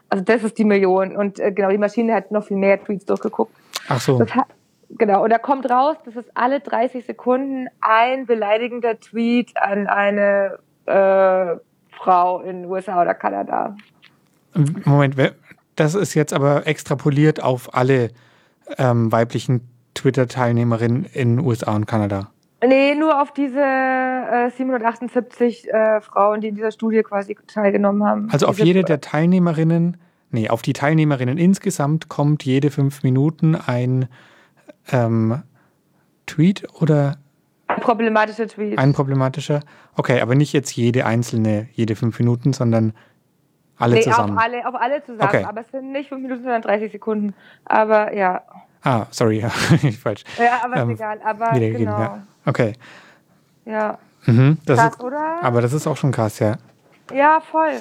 Also 0.08 0.24
das 0.24 0.42
ist 0.44 0.58
die 0.58 0.64
Million. 0.64 1.16
Und 1.16 1.40
äh, 1.40 1.52
genau, 1.52 1.70
die 1.70 1.78
Maschine 1.78 2.14
hat 2.14 2.30
noch 2.30 2.44
viel 2.44 2.56
mehr 2.56 2.82
Tweets 2.82 3.04
durchgeguckt. 3.04 3.54
Ach 3.88 4.00
so. 4.00 4.20
Hat, 4.20 4.46
genau, 4.90 5.24
und 5.24 5.30
da 5.30 5.38
kommt 5.38 5.68
raus, 5.70 5.96
dass 6.04 6.16
es 6.16 6.24
alle 6.34 6.60
30 6.60 7.04
Sekunden 7.04 7.68
ein 7.80 8.26
beleidigender 8.26 8.98
Tweet 9.00 9.56
an 9.56 9.86
eine 9.86 10.58
äh, 10.86 11.56
Frau 12.04 12.40
in 12.40 12.62
den 12.62 12.70
USA 12.70 13.00
oder 13.00 13.14
Kanada. 13.14 13.76
Moment, 14.84 15.16
das 15.74 15.94
ist 15.94 16.14
jetzt 16.14 16.32
aber 16.32 16.66
extrapoliert 16.66 17.42
auf 17.42 17.74
alle 17.74 18.10
ähm, 18.78 19.10
weiblichen 19.10 19.62
Twitter-Teilnehmerinnen 19.94 21.06
in 21.06 21.36
den 21.36 21.46
USA 21.46 21.74
und 21.74 21.86
Kanada. 21.86 22.30
Nee, 22.66 22.94
nur 22.94 23.20
auf 23.20 23.32
diese 23.32 23.60
äh, 23.60 24.50
778 24.50 25.68
äh, 25.68 26.00
Frauen, 26.00 26.40
die 26.40 26.48
in 26.48 26.54
dieser 26.54 26.72
Studie 26.72 27.02
quasi 27.02 27.36
teilgenommen 27.46 28.04
haben. 28.04 28.28
Also 28.30 28.46
auf 28.46 28.58
jede 28.58 28.84
der 28.84 29.00
Teilnehmerinnen, 29.00 29.96
nee, 30.30 30.48
auf 30.48 30.62
die 30.62 30.72
Teilnehmerinnen 30.72 31.38
insgesamt 31.38 32.08
kommt 32.08 32.44
jede 32.44 32.70
fünf 32.70 33.02
Minuten 33.02 33.54
ein 33.54 34.08
ähm, 34.92 35.42
Tweet 36.26 36.66
oder 36.80 37.16
ein 37.66 37.80
problematischer 37.80 38.46
Tweet. 38.48 38.78
Ein 38.78 38.92
problematischer? 38.92 39.60
Okay, 39.96 40.20
aber 40.20 40.34
nicht 40.34 40.52
jetzt 40.52 40.72
jede 40.72 41.06
einzelne, 41.06 41.68
jede 41.72 41.96
fünf 41.96 42.18
Minuten, 42.18 42.52
sondern 42.52 42.92
alle 43.78 43.96
nee, 43.96 44.02
zusammen. 44.02 44.36
Auf 44.36 44.44
alle, 44.44 44.66
auf 44.68 44.74
alle 44.74 45.02
zusammen, 45.04 45.28
okay. 45.28 45.44
aber 45.44 45.62
es 45.62 45.70
sind 45.70 45.92
nicht 45.92 46.08
fünf 46.08 46.22
Minuten, 46.22 46.42
sondern 46.42 46.62
30 46.62 46.92
Sekunden. 46.92 47.34
Aber 47.64 48.12
ja. 48.14 48.42
Ah, 48.82 49.06
sorry, 49.10 49.40
falsch. 50.02 50.24
Ja, 50.38 50.60
aber 50.64 50.76
ähm, 50.76 50.90
ist 50.90 51.00
egal. 51.00 51.20
Aber 51.24 51.50
genau. 51.52 51.98
Ja. 51.98 52.22
Okay. 52.44 52.74
Ja. 53.64 53.98
Mhm, 54.26 54.58
das 54.66 54.78
krass, 54.78 54.94
ist, 54.94 55.00
oder? 55.02 55.42
Aber 55.42 55.60
das 55.60 55.72
ist 55.72 55.86
auch 55.86 55.96
schon 55.96 56.12
krass, 56.12 56.38
ja. 56.38 56.56
Ja, 57.12 57.40
voll. 57.40 57.72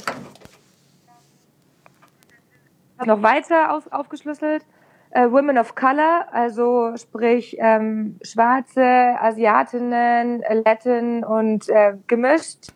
Noch 3.06 3.22
weiter 3.22 3.74
aus, 3.74 3.84
aufgeschlüsselt 3.92 4.66
äh, 5.14 5.32
Women 5.32 5.60
of 5.60 5.76
Color, 5.76 6.28
also 6.32 6.96
sprich 6.98 7.56
ähm, 7.60 8.18
schwarze 8.24 8.82
Asiatinnen, 8.82 10.44
Latin 10.66 11.24
und 11.24 11.70
äh, 11.70 11.94
gemischt, 12.08 12.70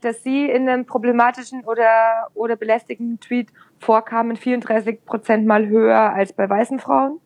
dass 0.00 0.22
sie 0.22 0.48
in 0.48 0.68
einem 0.68 0.86
problematischen 0.86 1.64
oder, 1.64 2.28
oder 2.34 2.56
belästigenden 2.56 3.20
Tweet 3.20 3.50
vorkamen 3.78 4.36
34 4.36 5.04
Prozent 5.04 5.46
mal 5.46 5.66
höher 5.66 6.14
als 6.14 6.32
bei 6.32 6.48
weißen 6.48 6.78
Frauen. 6.78 7.20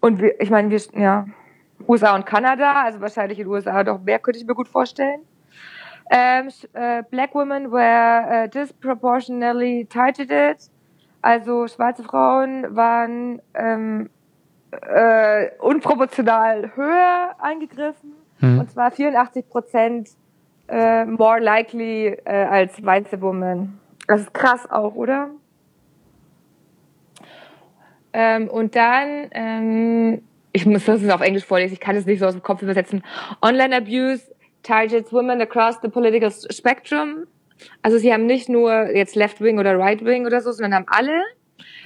Und 0.00 0.20
wir, 0.20 0.40
ich 0.40 0.50
meine, 0.50 0.70
wir, 0.70 0.80
ja, 0.94 1.26
USA 1.88 2.14
und 2.14 2.26
Kanada, 2.26 2.82
also 2.84 3.00
wahrscheinlich 3.00 3.40
in 3.40 3.46
den 3.46 3.52
USA 3.52 3.82
doch 3.82 4.00
mehr, 4.00 4.20
könnte 4.20 4.38
ich 4.38 4.46
mir 4.46 4.54
gut 4.54 4.68
vorstellen. 4.68 5.22
Um, 6.10 6.48
uh, 6.74 7.02
black 7.10 7.34
women 7.34 7.70
were 7.70 8.44
uh, 8.44 8.48
disproportionately 8.48 9.84
targeted 9.90 10.70
Also 11.20 11.66
schwarze 11.66 12.04
Frauen 12.04 12.76
waren 12.76 13.42
ähm, 13.54 14.10
äh, 14.70 15.50
unproportional 15.58 16.76
höher 16.76 17.34
angegriffen. 17.38 18.12
Hm. 18.40 18.60
Und 18.60 18.70
zwar 18.70 18.90
84 18.90 19.48
Prozent 19.48 20.10
äh, 20.68 21.04
more 21.04 21.40
likely 21.40 22.06
äh, 22.24 22.44
als 22.44 22.84
weiße 22.84 23.20
Women. 23.20 23.80
Das 24.06 24.20
ist 24.20 24.34
krass 24.34 24.70
auch, 24.70 24.94
oder? 24.94 25.30
Ähm, 28.12 28.48
und 28.48 28.74
dann, 28.74 29.28
ähm, 29.32 30.22
ich 30.52 30.66
muss 30.66 30.84
das 30.84 31.06
auf 31.10 31.20
Englisch 31.20 31.44
vorlesen, 31.44 31.74
ich 31.74 31.80
kann 31.80 31.96
es 31.96 32.06
nicht 32.06 32.20
so 32.20 32.26
aus 32.26 32.34
dem 32.34 32.42
Kopf 32.42 32.62
übersetzen. 32.62 33.02
Online 33.42 33.76
Abuse 33.76 34.22
targets 34.62 35.12
women 35.12 35.40
across 35.40 35.78
the 35.82 35.88
political 35.88 36.30
spectrum. 36.30 37.26
Also 37.82 37.98
sie 37.98 38.12
haben 38.12 38.26
nicht 38.26 38.48
nur 38.48 38.94
jetzt 38.94 39.16
Left 39.16 39.40
Wing 39.40 39.58
oder 39.58 39.78
Right 39.78 40.04
Wing 40.04 40.26
oder 40.26 40.40
so, 40.40 40.52
sondern 40.52 40.74
haben 40.74 40.86
alle. 40.88 41.22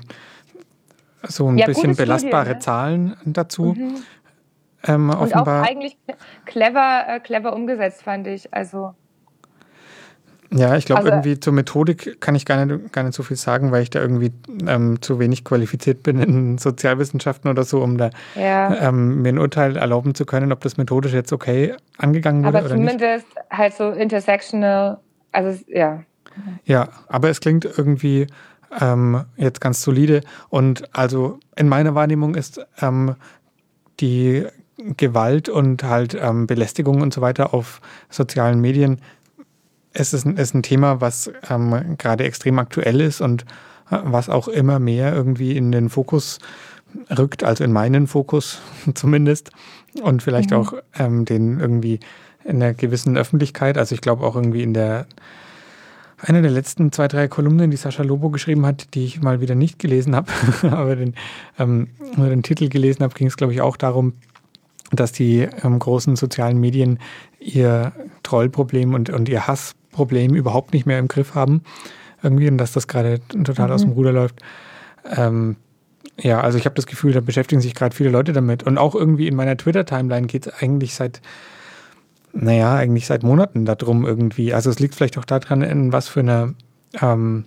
so 1.24 1.48
ein 1.48 1.58
Ja, 1.58 1.66
bisschen 1.66 1.90
gute 1.90 1.94
Studie, 1.94 2.06
belastbare 2.10 2.50
ne? 2.50 2.58
Zahlen 2.60 3.16
dazu 3.24 3.74
Mhm. 3.76 3.94
ähm, 4.84 5.10
Und 5.10 5.34
auch 5.36 5.46
eigentlich 5.46 5.96
clever, 6.46 7.04
äh, 7.08 7.20
clever 7.20 7.52
umgesetzt, 7.54 8.02
fand 8.02 8.26
ich. 8.26 8.52
Also, 8.54 8.94
Ja, 10.50 10.76
ich 10.76 10.86
glaube, 10.86 11.00
Also- 11.00 11.10
irgendwie 11.12 11.38
zur 11.38 11.52
Methodik 11.52 12.22
kann 12.22 12.34
ich 12.34 12.46
gar 12.46 12.64
nicht, 12.64 12.90
gar 12.94 13.02
nicht 13.02 13.14
so 13.14 13.22
viel 13.22 13.36
sagen, 13.36 13.70
weil 13.70 13.82
ich 13.82 13.90
da 13.90 14.00
irgendwie 14.00 14.32
ähm, 14.66 15.02
zu 15.02 15.18
wenig 15.18 15.44
qualifiziert 15.44 16.02
bin 16.02 16.22
in 16.22 16.56
Sozialwissenschaften 16.56 17.50
oder 17.50 17.64
so, 17.64 17.82
um 17.82 17.98
da 17.98 18.08
ja. 18.34 18.74
ähm, 18.88 19.20
mir 19.20 19.28
ein 19.28 19.38
Urteil 19.38 19.76
erlauben 19.76 20.14
zu 20.14 20.24
können, 20.24 20.50
ob 20.50 20.60
das 20.62 20.78
methodisch 20.78 21.12
jetzt 21.12 21.34
okay 21.34 21.74
angegangen 21.98 22.44
wurde 22.46 22.56
Aber 22.60 22.64
oder 22.66 22.76
nicht. 22.76 22.92
zumindest 22.98 23.26
halt 23.50 23.74
so 23.74 23.90
intersectional, 23.90 25.00
also 25.32 25.62
ja. 25.68 26.02
Ja, 26.64 26.88
aber 27.08 27.30
es 27.30 27.40
klingt 27.40 27.64
irgendwie 27.64 28.26
ähm, 28.80 29.24
jetzt 29.36 29.60
ganz 29.60 29.82
solide. 29.82 30.22
Und 30.48 30.94
also 30.96 31.38
in 31.56 31.68
meiner 31.68 31.94
Wahrnehmung 31.94 32.34
ist 32.34 32.60
ähm, 32.80 33.14
die 34.00 34.46
Gewalt 34.96 35.48
und 35.48 35.82
halt 35.82 36.16
ähm, 36.20 36.46
Belästigung 36.46 37.00
und 37.00 37.12
so 37.12 37.20
weiter 37.20 37.52
auf 37.52 37.80
sozialen 38.10 38.60
Medien 38.60 39.00
es 39.92 40.12
ist, 40.12 40.24
ein, 40.26 40.36
ist 40.36 40.54
ein 40.54 40.62
Thema, 40.62 41.00
was 41.00 41.30
ähm, 41.48 41.96
gerade 41.98 42.24
extrem 42.24 42.58
aktuell 42.58 43.00
ist 43.00 43.20
und 43.20 43.42
äh, 43.90 43.98
was 44.04 44.28
auch 44.28 44.48
immer 44.48 44.78
mehr 44.78 45.14
irgendwie 45.14 45.56
in 45.56 45.72
den 45.72 45.88
Fokus 45.88 46.38
rückt, 47.16 47.44
also 47.44 47.64
in 47.64 47.72
meinen 47.72 48.06
Fokus 48.06 48.60
zumindest. 48.94 49.50
Und 50.02 50.22
vielleicht 50.22 50.50
Mhm. 50.50 50.56
auch 50.56 50.74
ähm, 50.98 51.24
den 51.24 51.58
irgendwie 51.58 52.00
in 52.44 52.62
einer 52.62 52.74
gewissen 52.74 53.16
Öffentlichkeit. 53.16 53.76
Also 53.76 53.94
ich 53.94 54.00
glaube 54.00 54.24
auch 54.24 54.36
irgendwie 54.36 54.62
in 54.62 54.74
der 54.74 55.06
eine 56.20 56.42
der 56.42 56.50
letzten 56.50 56.92
zwei, 56.92 57.08
drei 57.08 57.28
Kolumnen, 57.28 57.70
die 57.70 57.76
Sascha 57.76 58.02
Lobo 58.02 58.30
geschrieben 58.30 58.66
hat, 58.66 58.94
die 58.94 59.04
ich 59.04 59.22
mal 59.22 59.40
wieder 59.40 59.54
nicht 59.54 59.78
gelesen 59.78 60.16
habe, 60.16 60.30
aber 60.62 60.96
den, 60.96 61.14
ähm, 61.58 61.88
nur 62.16 62.28
den 62.28 62.42
Titel 62.42 62.68
gelesen 62.68 63.02
habe, 63.02 63.14
ging 63.14 63.28
es, 63.28 63.36
glaube 63.36 63.52
ich, 63.52 63.60
auch 63.60 63.76
darum, 63.76 64.14
dass 64.90 65.12
die 65.12 65.48
ähm, 65.62 65.78
großen 65.78 66.16
sozialen 66.16 66.58
Medien 66.58 66.98
ihr 67.38 67.92
Trollproblem 68.22 68.94
und, 68.94 69.10
und 69.10 69.28
ihr 69.28 69.46
Hassproblem 69.46 70.34
überhaupt 70.34 70.72
nicht 70.72 70.86
mehr 70.86 70.98
im 70.98 71.08
Griff 71.08 71.34
haben. 71.34 71.62
Irgendwie, 72.22 72.48
und 72.48 72.58
dass 72.58 72.72
das 72.72 72.88
gerade 72.88 73.20
total 73.44 73.70
aus 73.70 73.82
dem 73.82 73.92
Ruder 73.92 74.12
läuft. 74.12 74.40
Ähm, 75.14 75.56
ja, 76.20 76.40
also 76.40 76.58
ich 76.58 76.64
habe 76.64 76.74
das 76.74 76.86
Gefühl, 76.86 77.12
da 77.12 77.20
beschäftigen 77.20 77.60
sich 77.60 77.74
gerade 77.74 77.94
viele 77.94 78.10
Leute 78.10 78.32
damit. 78.32 78.64
Und 78.64 78.76
auch 78.76 78.94
irgendwie 78.94 79.28
in 79.28 79.36
meiner 79.36 79.56
Twitter-Timeline 79.56 80.26
geht 80.26 80.46
es 80.46 80.52
eigentlich 80.54 80.94
seit, 80.94 81.20
naja, 82.40 82.76
eigentlich 82.76 83.06
seit 83.06 83.24
Monaten 83.24 83.64
darum 83.64 84.06
irgendwie. 84.06 84.54
Also 84.54 84.70
es 84.70 84.78
liegt 84.78 84.94
vielleicht 84.94 85.18
auch 85.18 85.24
daran, 85.24 85.62
in 85.62 85.92
was 85.92 86.08
für 86.08 86.20
einer 86.20 86.54
ähm, 87.00 87.44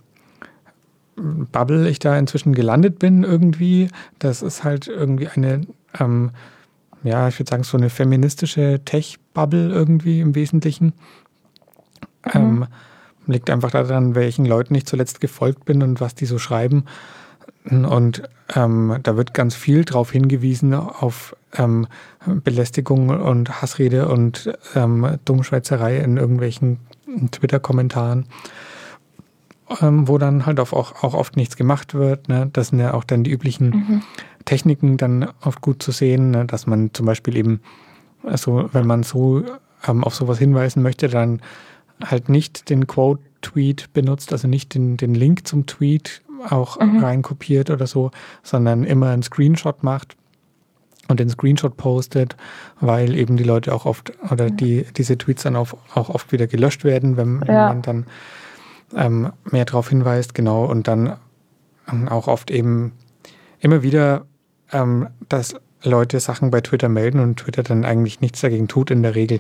Bubble 1.16 1.88
ich 1.90 2.00
da 2.00 2.18
inzwischen 2.18 2.54
gelandet 2.54 3.00
bin 3.00 3.24
irgendwie. 3.24 3.88
Das 4.20 4.42
ist 4.42 4.66
halt 4.66 4.88
irgendwie 4.88 5.30
eine, 5.30 5.62
ähm, 5.98 6.32
ja, 7.04 7.30
ich 7.30 7.40
würde 7.40 7.50
sagen, 7.50 7.64
so 7.64 7.78
eine 7.78 7.90
feministische 7.90 8.82
Tech-Bubble 8.84 9.70
irgendwie 9.70 10.20
im 10.20 10.36
Wesentlichen. 10.36 10.94
Ähm, 12.34 12.68
liegt 13.28 13.50
einfach 13.50 13.72
daran, 13.72 14.14
welchen 14.14 14.46
Leuten 14.46 14.76
ich 14.76 14.86
zuletzt 14.86 15.22
gefolgt 15.22 15.64
bin 15.64 15.84
und 15.84 16.02
was 16.02 16.16
die 16.16 16.26
so 16.26 16.38
schreiben. 16.38 16.84
Und 17.64 18.24
ähm, 18.56 18.98
da 19.04 19.16
wird 19.16 19.34
ganz 19.34 19.56
viel 19.56 19.86
drauf 19.86 20.12
hingewiesen 20.12 20.74
auf 20.74 21.36
ähm, 21.58 21.88
Belästigung 22.44 23.10
und 23.10 23.62
Hassrede 23.62 24.08
und 24.08 24.52
ähm, 24.76 25.18
Dummschwätzerei 25.26 25.98
in 25.98 26.18
irgendwelchen 26.18 26.80
Twitter-Kommentaren, 27.32 28.26
ähm, 29.82 30.08
wo 30.08 30.18
dann 30.18 30.46
halt 30.46 30.60
auch, 30.60 30.72
auch, 30.74 31.14
oft 31.14 31.36
nichts 31.36 31.56
gemacht 31.56 31.94
wird. 31.94 32.30
Ne? 32.30 32.50
Das 32.54 32.70
sind 32.70 32.80
ja 32.80 32.94
auch 32.94 33.04
dann 33.04 33.24
die 33.24 33.32
üblichen 33.32 34.04
Techniken 34.46 34.98
dann 34.98 35.30
oft 35.42 35.62
gut 35.62 35.84
zu 35.84 35.92
sehen, 35.92 36.32
ne? 36.32 36.46
dass 36.46 36.68
man 36.68 36.94
zum 36.94 37.06
Beispiel 37.06 37.36
eben, 37.36 37.62
also 38.24 38.70
wenn 38.72 38.88
man 38.88 39.04
so 39.04 39.44
ähm, 39.88 40.04
auf 40.04 40.16
sowas 40.16 40.40
hinweisen 40.40 40.84
möchte, 40.84 41.08
dann 41.08 41.42
halt 42.04 42.30
nicht 42.30 42.70
den 42.70 42.88
Quote-Tweet 42.88 43.94
benutzt, 43.94 44.32
also 44.32 44.48
nicht 44.48 44.74
den, 44.74 44.98
den 44.98 45.14
Link 45.14 45.48
zum 45.48 45.66
Tweet 45.68 46.22
auch 46.50 46.80
reinkopiert 46.80 47.70
oder 47.70 47.86
so, 47.86 48.10
sondern 48.42 48.84
immer 48.84 49.10
einen 49.10 49.22
Screenshot 49.22 49.84
macht 49.84 50.18
und 51.08 51.20
den 51.20 51.30
Screenshot 51.30 51.76
postet, 51.78 52.36
weil 52.80 53.16
eben 53.16 53.38
die 53.38 53.44
Leute 53.44 53.74
auch 53.74 53.86
oft 53.86 54.14
oder 54.32 54.50
die 54.50 54.86
diese 54.96 55.18
Tweets 55.18 55.44
dann 55.44 55.56
auch, 55.56 55.74
auch 55.94 56.10
oft 56.10 56.32
wieder 56.32 56.48
gelöscht 56.48 56.84
werden, 56.84 57.18
wenn, 57.18 57.42
Ja. 57.48 57.68
man 57.68 57.82
dann 57.82 58.06
ähm, 58.96 59.32
mehr 59.50 59.66
darauf 59.66 59.90
hinweist, 59.90 60.34
genau, 60.36 60.66
und 60.66 60.88
dann 60.88 61.18
ähm, 61.92 62.08
auch 62.10 62.28
oft 62.28 62.52
eben 62.52 62.94
immer 63.60 63.84
wieder, 63.84 64.26
ähm, 64.72 65.08
dass 65.30 65.56
Leute 65.84 66.20
Sachen 66.20 66.52
bei 66.52 66.62
Twitter 66.62 66.90
melden 66.90 67.20
und 67.20 67.38
Twitter 67.40 67.64
dann 67.64 67.86
eigentlich 67.86 68.22
nichts 68.22 68.42
dagegen 68.42 68.68
tut 68.68 68.92
in 68.92 69.02
der 69.02 69.16
Regel. 69.16 69.40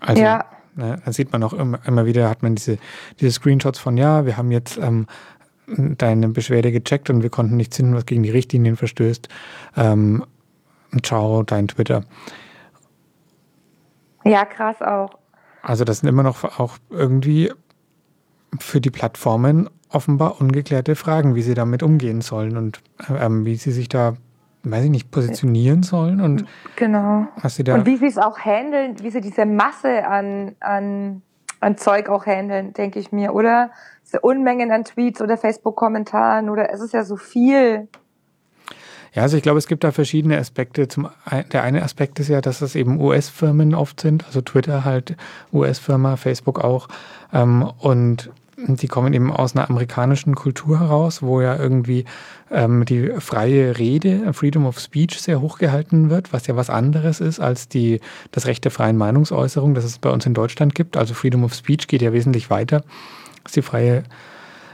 Also, 0.00 0.22
Ja. 0.22 0.44
ne, 0.76 1.00
da 1.04 1.12
sieht 1.12 1.32
man 1.32 1.42
auch 1.42 1.52
immer, 1.52 1.78
immer 1.86 2.06
wieder, 2.06 2.28
hat 2.28 2.42
man 2.42 2.54
diese, 2.54 2.78
diese 3.20 3.32
Screenshots 3.32 3.78
von, 3.78 3.96
ja, 3.96 4.26
wir 4.26 4.36
haben 4.36 4.50
jetzt 4.50 4.76
ähm, 4.78 5.06
deine 5.66 6.28
Beschwerde 6.28 6.72
gecheckt 6.72 7.10
und 7.10 7.22
wir 7.22 7.30
konnten 7.30 7.56
nichts 7.56 7.76
finden, 7.76 7.94
was 7.94 8.06
gegen 8.06 8.22
die 8.22 8.30
Richtlinien 8.30 8.76
verstößt. 8.76 9.28
Ähm, 9.76 10.24
ciao, 11.02 11.42
dein 11.42 11.68
Twitter. 11.68 12.04
Ja, 14.24 14.44
krass 14.44 14.80
auch. 14.80 15.10
Also 15.62 15.84
das 15.84 16.00
sind 16.00 16.08
immer 16.08 16.22
noch 16.22 16.58
auch 16.58 16.78
irgendwie 16.90 17.52
für 18.58 18.80
die 18.80 18.90
Plattformen 18.90 19.68
offenbar 19.88 20.40
ungeklärte 20.40 20.96
Fragen, 20.96 21.34
wie 21.34 21.42
sie 21.42 21.54
damit 21.54 21.82
umgehen 21.82 22.20
sollen 22.20 22.56
und 22.56 22.80
ähm, 23.08 23.44
wie 23.44 23.56
sie 23.56 23.72
sich 23.72 23.88
da 23.88 24.16
weiß 24.64 24.84
ich 24.84 24.90
nicht, 24.90 25.10
positionieren 25.10 25.82
sollen 25.82 26.20
und 26.20 26.46
Genau. 26.76 27.26
was 27.42 27.56
sie 27.56 27.64
da. 27.64 27.74
Und 27.74 27.86
wie 27.86 27.96
sie 27.96 28.06
es 28.06 28.18
auch 28.18 28.38
handeln, 28.38 28.96
wie 29.02 29.10
sie 29.10 29.20
diese 29.20 29.46
Masse 29.46 30.06
an, 30.06 30.56
an, 30.60 31.22
an 31.64 31.76
Zeug 31.76 32.08
auch 32.08 32.26
handeln, 32.26 32.72
denke 32.72 32.98
ich 32.98 33.10
mir, 33.12 33.34
oder? 33.34 33.70
Diese 34.04 34.20
Unmengen 34.20 34.70
an 34.70 34.84
Tweets 34.84 35.20
oder 35.20 35.36
Facebook-Kommentaren 35.36 36.50
oder 36.50 36.70
es 36.70 36.80
ist 36.80 36.92
ja 36.92 37.04
so 37.04 37.16
viel. 37.16 37.88
Ja, 39.14 39.22
also 39.22 39.36
ich 39.36 39.42
glaube, 39.42 39.58
es 39.58 39.68
gibt 39.68 39.84
da 39.84 39.92
verschiedene 39.92 40.38
Aspekte. 40.38 40.88
Zum 40.88 41.08
der 41.52 41.62
eine 41.62 41.82
Aspekt 41.82 42.18
ist 42.18 42.28
ja, 42.28 42.40
dass 42.40 42.60
es 42.62 42.74
eben 42.74 43.00
US-Firmen 43.00 43.74
oft 43.74 44.00
sind, 44.00 44.26
also 44.26 44.40
Twitter 44.40 44.84
halt 44.84 45.16
US-Firma, 45.52 46.16
Facebook 46.16 46.60
auch. 46.62 46.88
Ähm, 47.32 47.70
und 47.78 48.30
die 48.56 48.88
kommen 48.88 49.12
eben 49.12 49.32
aus 49.32 49.56
einer 49.56 49.68
amerikanischen 49.68 50.34
Kultur 50.34 50.80
heraus, 50.80 51.22
wo 51.22 51.40
ja 51.40 51.56
irgendwie 51.56 52.04
ähm, 52.50 52.84
die 52.84 53.10
freie 53.18 53.78
Rede, 53.78 54.32
Freedom 54.32 54.66
of 54.66 54.78
Speech, 54.78 55.20
sehr 55.20 55.40
hochgehalten 55.40 56.10
wird, 56.10 56.32
was 56.32 56.46
ja 56.46 56.56
was 56.56 56.70
anderes 56.70 57.20
ist 57.20 57.40
als 57.40 57.68
die, 57.68 58.00
das 58.30 58.46
Recht 58.46 58.64
der 58.64 58.70
freien 58.70 58.96
Meinungsäußerung, 58.96 59.74
das 59.74 59.84
es 59.84 59.98
bei 59.98 60.10
uns 60.10 60.26
in 60.26 60.34
Deutschland 60.34 60.74
gibt. 60.74 60.96
Also 60.96 61.14
Freedom 61.14 61.44
of 61.44 61.54
Speech 61.54 61.88
geht 61.88 62.02
ja 62.02 62.12
wesentlich 62.12 62.50
weiter 62.50 62.82
als 63.44 63.52
die 63.52 63.62
freie 63.62 64.04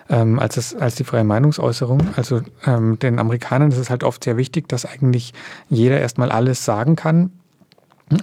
ähm, 0.08 0.38
als, 0.38 0.56
es, 0.56 0.74
als 0.74 0.96
die 0.96 1.04
freie 1.04 1.24
Meinungsäußerung. 1.24 2.00
Also 2.16 2.42
ähm, 2.66 2.98
den 2.98 3.18
Amerikanern 3.18 3.70
ist 3.70 3.78
es 3.78 3.90
halt 3.90 4.02
oft 4.04 4.24
sehr 4.24 4.36
wichtig, 4.36 4.68
dass 4.68 4.84
eigentlich 4.84 5.32
jeder 5.68 6.00
erstmal 6.00 6.32
alles 6.32 6.64
sagen 6.64 6.96
kann. 6.96 7.30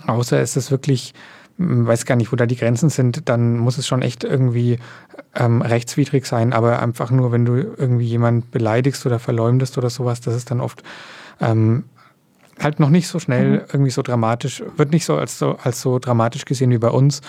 Außer 0.06 0.40
es 0.42 0.58
ist 0.58 0.70
wirklich, 0.70 1.14
weiß 1.58 2.06
gar 2.06 2.16
nicht, 2.16 2.32
wo 2.32 2.36
da 2.36 2.46
die 2.46 2.56
Grenzen 2.56 2.90
sind, 2.90 3.30
dann 3.30 3.58
muss 3.58 3.78
es 3.78 3.88
schon 3.88 4.02
echt 4.02 4.24
irgendwie 4.24 4.80
ähm, 5.36 5.62
rechtswidrig 5.62 6.26
sein. 6.26 6.54
Aber 6.54 6.80
einfach 6.82 7.12
nur, 7.12 7.32
wenn 7.32 7.46
du 7.46 7.56
irgendwie 7.56 8.06
jemand 8.06 8.52
beleidigst 8.52 9.06
oder 9.06 9.20
verleumdest 9.20 9.78
oder 9.78 9.90
sowas, 9.90 10.22
das 10.22 10.36
ist 10.36 10.52
dann 10.52 10.62
oft 10.62 10.84
ähm, 11.42 11.86
halt 12.60 12.80
noch 12.80 12.90
nicht 12.90 13.08
so 13.08 13.20
schnell 13.20 13.50
mhm. 13.50 13.66
irgendwie 13.72 13.92
so 13.92 14.02
dramatisch, 14.02 14.64
wird 14.76 14.92
nicht 14.92 15.06
so 15.06 15.18
als, 15.18 15.40
so 15.40 15.58
als 15.64 15.82
so 15.82 16.00
dramatisch 16.00 16.46
gesehen 16.46 16.72
wie 16.72 16.78
bei 16.78 16.90
uns 16.90 17.22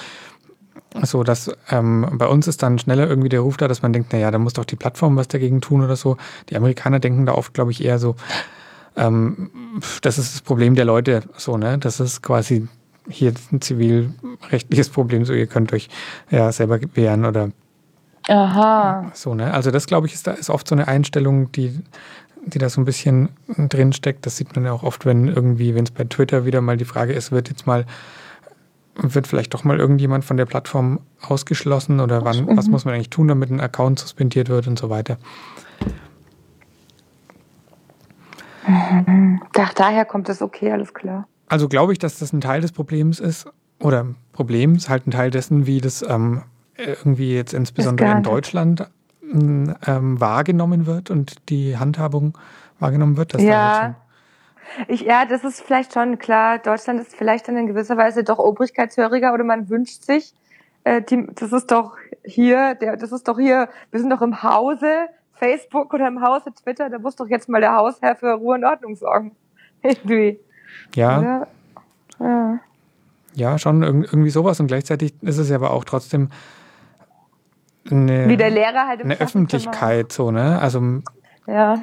so 1.02 1.22
dass 1.22 1.50
ähm, 1.70 2.08
bei 2.14 2.26
uns 2.26 2.46
ist 2.46 2.62
dann 2.62 2.78
schneller 2.78 3.06
irgendwie 3.06 3.28
der 3.28 3.40
Ruf 3.40 3.56
da, 3.56 3.68
dass 3.68 3.82
man 3.82 3.92
denkt, 3.92 4.12
naja, 4.12 4.30
da 4.30 4.38
muss 4.38 4.54
doch 4.54 4.64
die 4.64 4.76
Plattform 4.76 5.16
was 5.16 5.28
dagegen 5.28 5.60
tun 5.60 5.84
oder 5.84 5.96
so. 5.96 6.16
Die 6.48 6.56
Amerikaner 6.56 6.98
denken 6.98 7.26
da 7.26 7.34
oft, 7.34 7.52
glaube 7.54 7.70
ich, 7.72 7.84
eher 7.84 7.98
so, 7.98 8.16
ähm, 8.96 9.50
das 10.02 10.18
ist 10.18 10.34
das 10.34 10.40
Problem 10.40 10.74
der 10.74 10.84
Leute, 10.84 11.22
so, 11.36 11.58
ne? 11.58 11.78
Das 11.78 12.00
ist 12.00 12.22
quasi 12.22 12.68
hier 13.08 13.32
ein 13.52 13.60
zivilrechtliches 13.60 14.90
Problem, 14.90 15.24
so 15.24 15.32
ihr 15.32 15.46
könnt 15.46 15.72
euch 15.72 15.88
ja 16.30 16.50
selber 16.52 16.80
wehren 16.94 17.24
oder 17.24 17.50
Aha. 18.28 19.10
so, 19.14 19.34
ne? 19.34 19.52
Also 19.52 19.70
das, 19.70 19.86
glaube 19.86 20.06
ich, 20.06 20.14
ist 20.14 20.26
da 20.26 20.32
ist 20.32 20.50
oft 20.50 20.68
so 20.68 20.74
eine 20.74 20.88
Einstellung, 20.88 21.50
die 21.52 21.80
die 22.44 22.58
da 22.58 22.68
so 22.68 22.80
ein 22.80 22.84
bisschen 22.84 23.30
drin 23.46 23.92
steckt. 23.92 24.24
Das 24.24 24.36
sieht 24.36 24.54
man 24.54 24.64
ja 24.64 24.72
auch 24.72 24.82
oft, 24.82 25.04
wenn 25.06 25.28
irgendwie, 25.28 25.74
wenn 25.74 25.84
es 25.84 25.90
bei 25.90 26.04
Twitter 26.04 26.44
wieder 26.44 26.60
mal 26.60 26.76
die 26.76 26.84
Frage 26.84 27.12
ist, 27.12 27.32
wird 27.32 27.48
jetzt 27.50 27.66
mal 27.66 27.84
wird 29.00 29.28
vielleicht 29.28 29.54
doch 29.54 29.62
mal 29.62 29.78
irgendjemand 29.78 30.24
von 30.24 30.36
der 30.36 30.44
Plattform 30.44 30.98
ausgeschlossen 31.22 32.00
oder 32.00 32.24
wann, 32.24 32.46
mhm. 32.46 32.56
was 32.56 32.66
muss 32.66 32.84
man 32.84 32.94
eigentlich 32.94 33.10
tun, 33.10 33.28
damit 33.28 33.48
ein 33.48 33.60
Account 33.60 34.00
suspendiert 34.00 34.48
wird 34.48 34.66
und 34.66 34.76
so 34.76 34.90
weiter. 34.90 35.18
Mhm. 38.66 39.40
Ach, 39.56 39.72
daher 39.74 40.04
kommt 40.04 40.28
es 40.28 40.42
okay, 40.42 40.72
alles 40.72 40.92
klar. 40.92 41.28
Also 41.48 41.68
glaube 41.68 41.92
ich, 41.92 41.98
dass 41.98 42.18
das 42.18 42.32
ein 42.32 42.40
Teil 42.40 42.60
des 42.60 42.72
Problems 42.72 43.20
ist 43.20 43.46
oder 43.80 44.06
Problems, 44.32 44.88
halt 44.88 45.06
ein 45.06 45.10
Teil 45.10 45.30
dessen, 45.30 45.66
wie 45.66 45.80
das 45.80 46.02
ähm, 46.02 46.42
irgendwie 46.76 47.34
jetzt 47.34 47.54
insbesondere 47.54 48.10
in 48.10 48.22
Deutschland 48.22 48.88
ähm, 49.22 49.74
wahrgenommen 50.20 50.86
wird 50.86 51.10
und 51.10 51.48
die 51.48 51.76
Handhabung 51.76 52.36
wahrgenommen 52.78 53.16
wird. 53.16 53.34
Dass 53.34 53.42
ja. 53.42 53.80
Da 53.80 53.96
ich, 54.86 55.00
ja, 55.00 55.24
das 55.24 55.44
ist 55.44 55.60
vielleicht 55.60 55.94
schon 55.94 56.18
klar. 56.18 56.58
Deutschland 56.58 57.00
ist 57.00 57.14
vielleicht 57.16 57.48
dann 57.48 57.56
in 57.56 57.66
gewisser 57.66 57.96
Weise 57.96 58.22
doch 58.22 58.38
obrigkeitshöriger 58.38 59.32
oder 59.32 59.44
man 59.44 59.68
wünscht 59.68 60.02
sich, 60.02 60.34
äh, 60.84 61.02
die, 61.02 61.26
das 61.34 61.52
ist 61.52 61.70
doch 61.70 61.96
hier, 62.24 62.74
der, 62.74 62.96
das 62.96 63.12
ist 63.12 63.26
doch 63.28 63.38
hier, 63.38 63.68
wir 63.90 64.00
sind 64.00 64.10
doch 64.10 64.22
im 64.22 64.42
Hause 64.42 65.08
Facebook 65.34 65.94
oder 65.94 66.06
im 66.06 66.20
Hause 66.22 66.52
Twitter, 66.52 66.90
da 66.90 66.98
muss 66.98 67.16
doch 67.16 67.28
jetzt 67.28 67.48
mal 67.48 67.60
der 67.60 67.74
Hausherr 67.74 68.16
für 68.16 68.32
Ruhe 68.32 68.56
und 68.56 68.64
Ordnung 68.64 68.96
sorgen. 68.96 69.32
Irgendwie. 69.82 70.40
Ja. 70.94 71.18
Oder? 71.18 71.48
Ja. 72.20 72.60
Ja, 73.34 73.58
schon 73.58 73.82
irgendwie 73.82 74.30
sowas 74.30 74.58
und 74.58 74.66
gleichzeitig 74.66 75.14
ist 75.22 75.38
es 75.38 75.48
ja 75.48 75.56
aber 75.56 75.70
auch 75.70 75.84
trotzdem 75.84 76.30
eine, 77.90 78.28
Wie 78.28 78.36
der 78.36 78.50
Lehrer 78.50 78.86
halt 78.88 79.02
eine 79.02 79.20
Öffentlichkeit, 79.20 80.12
so, 80.12 80.30
ne? 80.30 80.58
Also 80.60 80.82
ja. 81.46 81.80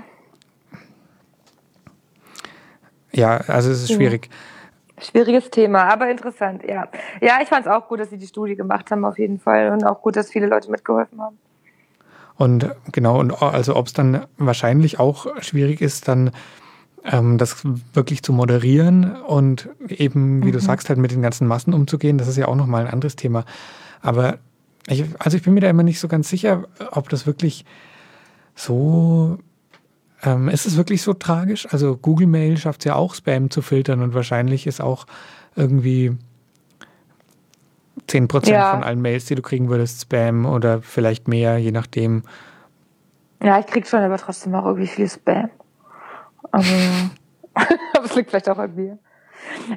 Ja, 3.12 3.38
also 3.48 3.72
es 3.72 3.84
ist 3.84 3.94
schwierig. 3.94 4.30
Schwieriges 5.00 5.50
Thema, 5.50 5.86
aber 5.86 6.10
interessant, 6.10 6.64
ja. 6.64 6.88
Ja, 7.22 7.40
ich 7.42 7.50
fand 7.50 7.66
es 7.66 7.72
auch 7.72 7.88
gut, 7.88 8.00
dass 8.00 8.10
sie 8.10 8.18
die 8.18 8.28
Studie 8.28 8.56
gemacht 8.56 8.92
haben, 8.92 9.06
auf 9.06 9.18
jeden 9.18 9.40
Fall. 9.40 9.72
Und 9.72 9.86
auch 9.86 10.02
gut, 10.02 10.16
dass 10.16 10.30
viele 10.30 10.48
Leute 10.48 10.70
mitgeholfen 10.70 11.22
haben. 11.22 11.38
Und 12.38 12.70
genau, 12.92 13.20
und 13.20 13.42
also 13.42 13.76
ob 13.76 13.88
es 13.88 13.94
dann 13.94 14.26
wahrscheinlich 14.38 15.00
auch 15.00 15.42
schwierig 15.42 15.82
ist, 15.82 16.08
dann 16.08 16.32
ähm, 17.06 17.38
das 17.38 17.64
wirklich 17.94 18.24
zu 18.24 18.34
moderieren 18.34 19.16
und 19.16 19.70
eben, 19.88 20.44
wie 20.44 20.48
mhm. 20.48 20.54
du 20.54 20.60
sagst, 20.60 20.90
halt 20.90 21.00
mit 21.00 21.12
den 21.12 21.22
ganzen 21.22 21.48
Massen 21.48 21.74
umzugehen, 21.74 22.18
das 22.18 22.28
ist 22.28 22.38
ja 22.38 22.48
auch 22.48 22.56
nochmal 22.56 22.86
ein 22.86 22.94
anderes 22.94 23.16
Thema. 23.16 23.46
Aber 24.02 24.40
ich, 24.88 25.06
also 25.20 25.38
ich 25.38 25.44
bin 25.44 25.54
mir 25.54 25.62
da 25.62 25.70
immer 25.70 25.84
nicht 25.84 26.00
so 26.00 26.08
ganz 26.08 26.30
sicher, 26.30 26.66
ob 26.92 27.10
das 27.10 27.26
wirklich 27.26 27.66
so 28.56 29.40
ähm, 30.24 30.50
ist 30.50 30.66
es 30.66 30.78
wirklich 30.78 31.02
so 31.02 31.14
tragisch? 31.14 31.68
Also 31.72 31.98
Google 31.98 32.28
Mail 32.28 32.58
schafft 32.58 32.82
es 32.82 32.86
ja 32.86 32.96
auch, 32.96 33.14
Spam 33.14 33.50
zu 33.50 33.62
filtern 33.62 34.02
und 34.02 34.14
wahrscheinlich 34.14 34.66
ist 34.68 34.82
auch 34.82 35.06
irgendwie 35.56 36.18
10% 38.10 38.50
ja. 38.50 38.72
von 38.72 38.84
allen 38.84 39.02
Mails, 39.02 39.26
die 39.26 39.36
du 39.36 39.42
kriegen 39.42 39.70
würdest, 39.70 40.02
Spam 40.02 40.46
oder 40.46 40.82
vielleicht 40.82 41.28
mehr, 41.28 41.58
je 41.58 41.72
nachdem. 41.72 42.24
Ja, 43.44 43.60
ich 43.60 43.68
krieg 43.68 43.88
schon 43.88 44.00
aber 44.00 44.18
trotzdem 44.18 44.56
auch 44.56 44.66
irgendwie 44.66 44.88
viel 44.88 45.10
Spam. 45.10 45.50
Also, 46.56 46.74
aber 47.94 48.06
es 48.06 48.16
liegt 48.16 48.30
vielleicht 48.30 48.50
auch 48.50 48.58
an 48.58 48.76
mir. 48.76 48.98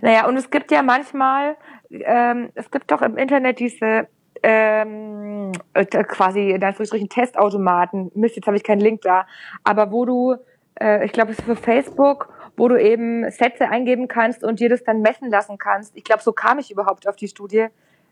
Naja, 0.01 0.27
und 0.27 0.37
es 0.37 0.51
gibt 0.51 0.71
ja 0.71 0.83
manchmal, 0.83 1.57
ähm, 1.91 2.51
es 2.55 2.71
gibt 2.71 2.91
doch 2.91 3.03
im 3.03 3.17
Internet 3.17 3.59
diese 3.59 4.09
ähm, 4.43 5.53
äh, 5.75 5.85
quasi 5.85 6.51
in 6.51 6.62
Anführungsstrichen 6.62 7.09
Testautomaten. 7.09 8.11
Mist, 8.14 8.37
jetzt 8.37 8.47
habe 8.47 8.57
ich 8.57 8.62
keinen 8.62 8.81
Link 8.81 9.03
da. 9.03 9.27
Aber 9.64 9.91
wo 9.91 10.05
du, 10.05 10.37
äh, 10.81 11.05
ich 11.05 11.12
glaube, 11.12 11.33
es 11.33 11.38
ist 11.38 11.45
für 11.45 11.57
Facebook, 11.57 12.33
wo 12.57 12.69
du 12.69 12.81
eben 12.81 13.29
Sätze 13.31 13.69
eingeben 13.69 14.09
kannst 14.09 14.45
und 14.45 14.61
dir 14.61 14.69
das 14.69 14.85
dann 14.85 15.01
messen 15.01 15.31
lassen 15.31 15.59
kannst. 15.59 15.97
Ich 15.97 16.05
glaube, 16.05 16.23
so 16.23 16.33
kam 16.33 16.59
ich 16.59 16.71
überhaupt 16.71 17.09
auf 17.09 17.17
die 17.17 17.29
Studie, 17.29 17.67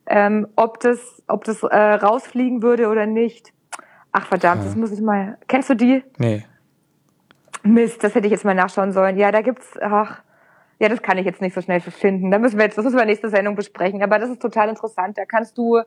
ähm, 0.07 0.49
ob 0.57 0.81
das, 0.81 1.23
ob 1.29 1.45
das 1.45 1.63
äh, 1.63 1.77
rausfliegen 1.77 2.63
würde 2.63 2.89
oder 2.89 3.07
nicht. 3.07 3.53
Ach 4.13 4.27
verdammt, 4.27 4.63
ja. 4.63 4.69
das 4.69 4.77
muss 4.77 4.93
ich 4.93 5.01
mal. 5.01 5.39
Kennst 5.47 5.71
du 5.71 5.75
die? 5.75 6.03
Nee. 6.19 6.45
Mist, 7.67 8.03
das 8.03 8.15
hätte 8.15 8.27
ich 8.27 8.33
jetzt 8.33 8.45
mal 8.45 8.55
nachschauen 8.55 8.93
sollen. 8.93 9.17
Ja, 9.17 9.31
da 9.33 9.43
gibt's, 9.43 9.79
ach, 9.81 10.23
ja, 10.79 10.89
das 10.89 11.03
kann 11.03 11.19
ich 11.19 11.25
jetzt 11.25 11.41
nicht 11.41 11.55
so 11.55 11.63
schnell 11.63 11.81
finden. 11.81 12.31
Da 12.31 12.39
müssen 12.39 12.59
wir 12.59 12.65
jetzt, 12.65 12.77
das 12.77 12.85
müssen 12.85 12.99
wir 12.99 13.05
nächste 13.05 13.31
Sendung 13.31 13.55
besprechen. 13.55 14.03
Aber 14.03 14.19
das 14.19 14.31
ist 14.31 14.43
total 14.43 14.69
interessant. 14.69 15.17
Da 15.17 15.25
kannst 15.25 15.57
du 15.57 15.81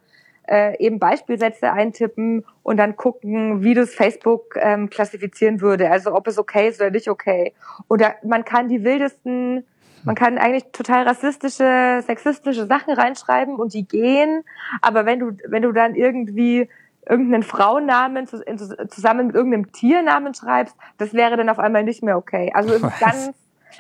äh, 0.47 0.77
eben 0.83 0.99
Beispielsätze 0.99 1.71
eintippen 1.71 2.43
und 2.63 2.77
dann 2.77 2.95
gucken, 2.95 3.61
wie 3.63 3.75
das 3.75 3.93
Facebook 3.93 4.55
ähm, 4.55 4.89
klassifizieren 4.89 5.61
würde. 5.61 5.91
Also 5.91 6.13
ob 6.13 6.27
es 6.27 6.39
okay 6.39 6.69
ist 6.69 6.81
oder 6.81 6.89
nicht 6.89 7.07
okay. 7.07 7.53
Oder 7.87 8.15
man 8.23 8.45
kann 8.45 8.67
die 8.67 8.83
wildesten, 8.83 9.63
man 10.05 10.15
kann 10.15 10.37
eigentlich 10.39 10.65
total 10.71 11.03
rassistische, 11.07 12.01
sexistische 12.05 12.65
Sachen 12.65 12.93
reinschreiben 12.93 13.55
und 13.55 13.73
die 13.73 13.87
gehen. 13.87 14.43
Aber 14.81 15.05
wenn 15.05 15.19
du, 15.19 15.31
wenn 15.47 15.61
du 15.61 15.71
dann 15.71 15.93
irgendwie 15.93 16.67
irgendeinen 17.09 17.43
Frauennamen 17.43 18.27
zusammen 18.27 19.27
mit 19.27 19.35
irgendeinem 19.35 19.71
Tiernamen 19.71 20.33
schreibst, 20.33 20.75
das 20.97 21.13
wäre 21.13 21.35
dann 21.35 21.49
auf 21.49 21.59
einmal 21.59 21.83
nicht 21.83 22.03
mehr 22.03 22.17
okay. 22.17 22.51
Also 22.53 22.73
es 22.73 22.83
ist 22.83 22.99
ganz, 22.99 23.31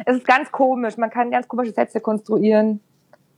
es 0.05 0.17
ist 0.17 0.27
ganz 0.27 0.51
komisch. 0.51 0.97
Man 0.97 1.11
kann 1.11 1.31
ganz 1.31 1.47
komische 1.47 1.71
Sätze 1.71 2.01
konstruieren. 2.01 2.81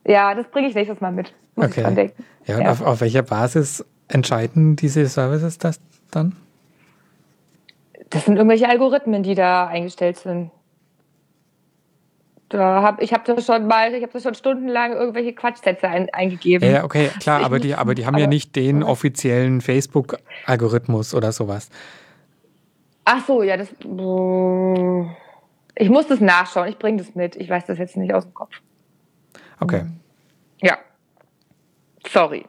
Ja, 0.06 0.34
das 0.34 0.48
bringe 0.48 0.70
ich 0.70 0.76
nächstes 0.76 1.02
Mal 1.02 1.12
mit. 1.12 1.34
Muss 1.56 1.68
okay. 1.68 1.82
ich 1.82 1.84
dran 1.84 1.96
denken. 1.96 2.24
Ja, 2.46 2.56
und 2.56 2.64
ja. 2.64 2.72
Auf, 2.72 2.82
auf 2.82 3.02
welcher 3.02 3.22
Basis 3.22 3.86
entscheiden 4.08 4.78
diese 4.78 5.06
Services 5.06 5.58
das 5.58 5.82
dann? 6.10 6.36
Das 8.10 8.26
sind 8.26 8.38
irgendwelche 8.38 8.68
Algorithmen, 8.68 9.24
die 9.24 9.36
da 9.36 9.68
eingestellt 9.68 10.18
sind. 10.18 10.52
Da 12.52 12.82
hab, 12.82 13.02
ich 13.02 13.14
habe 13.14 13.24
das 13.26 13.46
schon 13.46 13.66
mal, 13.66 13.94
ich 13.94 14.04
habe 14.04 14.12
das 14.12 14.24
schon 14.24 14.36
stundenlang 14.36 14.92
irgendwelche 14.92 15.32
Quatschsätze 15.32 15.88
ein, 15.88 16.10
eingegeben. 16.10 16.70
Ja, 16.70 16.84
okay, 16.84 17.10
klar, 17.22 17.46
aber 17.46 17.60
die, 17.60 17.76
aber 17.76 17.96
die 17.96 18.06
haben 18.06 18.16
aber, 18.16 18.24
ja 18.24 18.28
nicht 18.28 18.58
den 18.58 18.84
offiziellen 18.84 19.62
Facebook-Algorithmus 19.62 21.16
oder 21.16 21.32
sowas. 21.32 21.70
Ach 23.06 23.26
so, 23.26 23.42
ja, 23.42 23.56
das. 23.56 23.70
Ich 25.76 25.90
muss 25.90 26.08
das 26.08 26.20
nachschauen, 26.20 26.68
ich 26.68 26.78
bringe 26.78 26.98
das 26.98 27.16
mit. 27.16 27.38
Ich 27.38 27.50
weiß 27.50 27.68
das 27.68 27.78
jetzt 27.78 27.96
nicht 27.96 28.14
aus 28.14 28.26
dem 28.26 28.34
Kopf. 28.34 28.60
Okay. 29.62 29.86
Ja. 30.62 30.78
Sorry. 32.06 32.46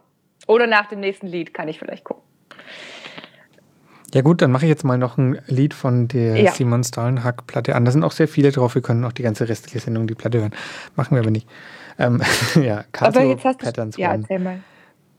Oder 0.49 0.67
nach 0.67 0.87
dem 0.87 0.99
nächsten 0.99 1.29
Lied 1.29 1.55
kann 1.55 1.69
ich 1.69 1.79
vielleicht 1.79 2.03
gucken. 2.03 2.25
Ja 4.15 4.21
gut, 4.21 4.43
dann 4.43 4.51
mache 4.53 4.67
ich 4.67 4.69
jetzt 4.69 4.85
mal 4.85 4.99
noch 4.99 5.17
ein 5.17 5.39
Lied 5.47 5.73
von 5.75 6.07
der 6.09 6.37
Ja. 6.37 6.53
Simon 6.53 6.85
Stalenhack-Platte 6.85 7.75
an. 7.75 7.85
Da 7.85 7.91
sind 7.93 8.05
auch 8.05 8.13
sehr 8.13 8.29
viele 8.29 8.53
drauf. 8.53 8.75
Wir 8.75 8.83
können 8.83 9.05
auch 9.05 9.13
die 9.13 9.23
ganze 9.23 9.49
restliche 9.49 9.81
Sendung 9.81 10.07
die 10.07 10.15
Platte 10.15 10.41
hören. 10.41 10.53
Machen 10.97 11.15
wir 11.17 11.23
aber 11.23 11.31
nicht. 11.31 11.49
Ähm, 11.99 12.21
ja, 12.63 12.79
Aber 12.79 12.85
Casio 12.93 13.31
jetzt 13.31 13.45
hast 13.45 13.61
du. 13.63 13.65
Patterns 13.65 13.97
Ja, 13.97 14.11
One. 14.13 14.23
erzähl 14.23 14.39
mal. 14.39 14.59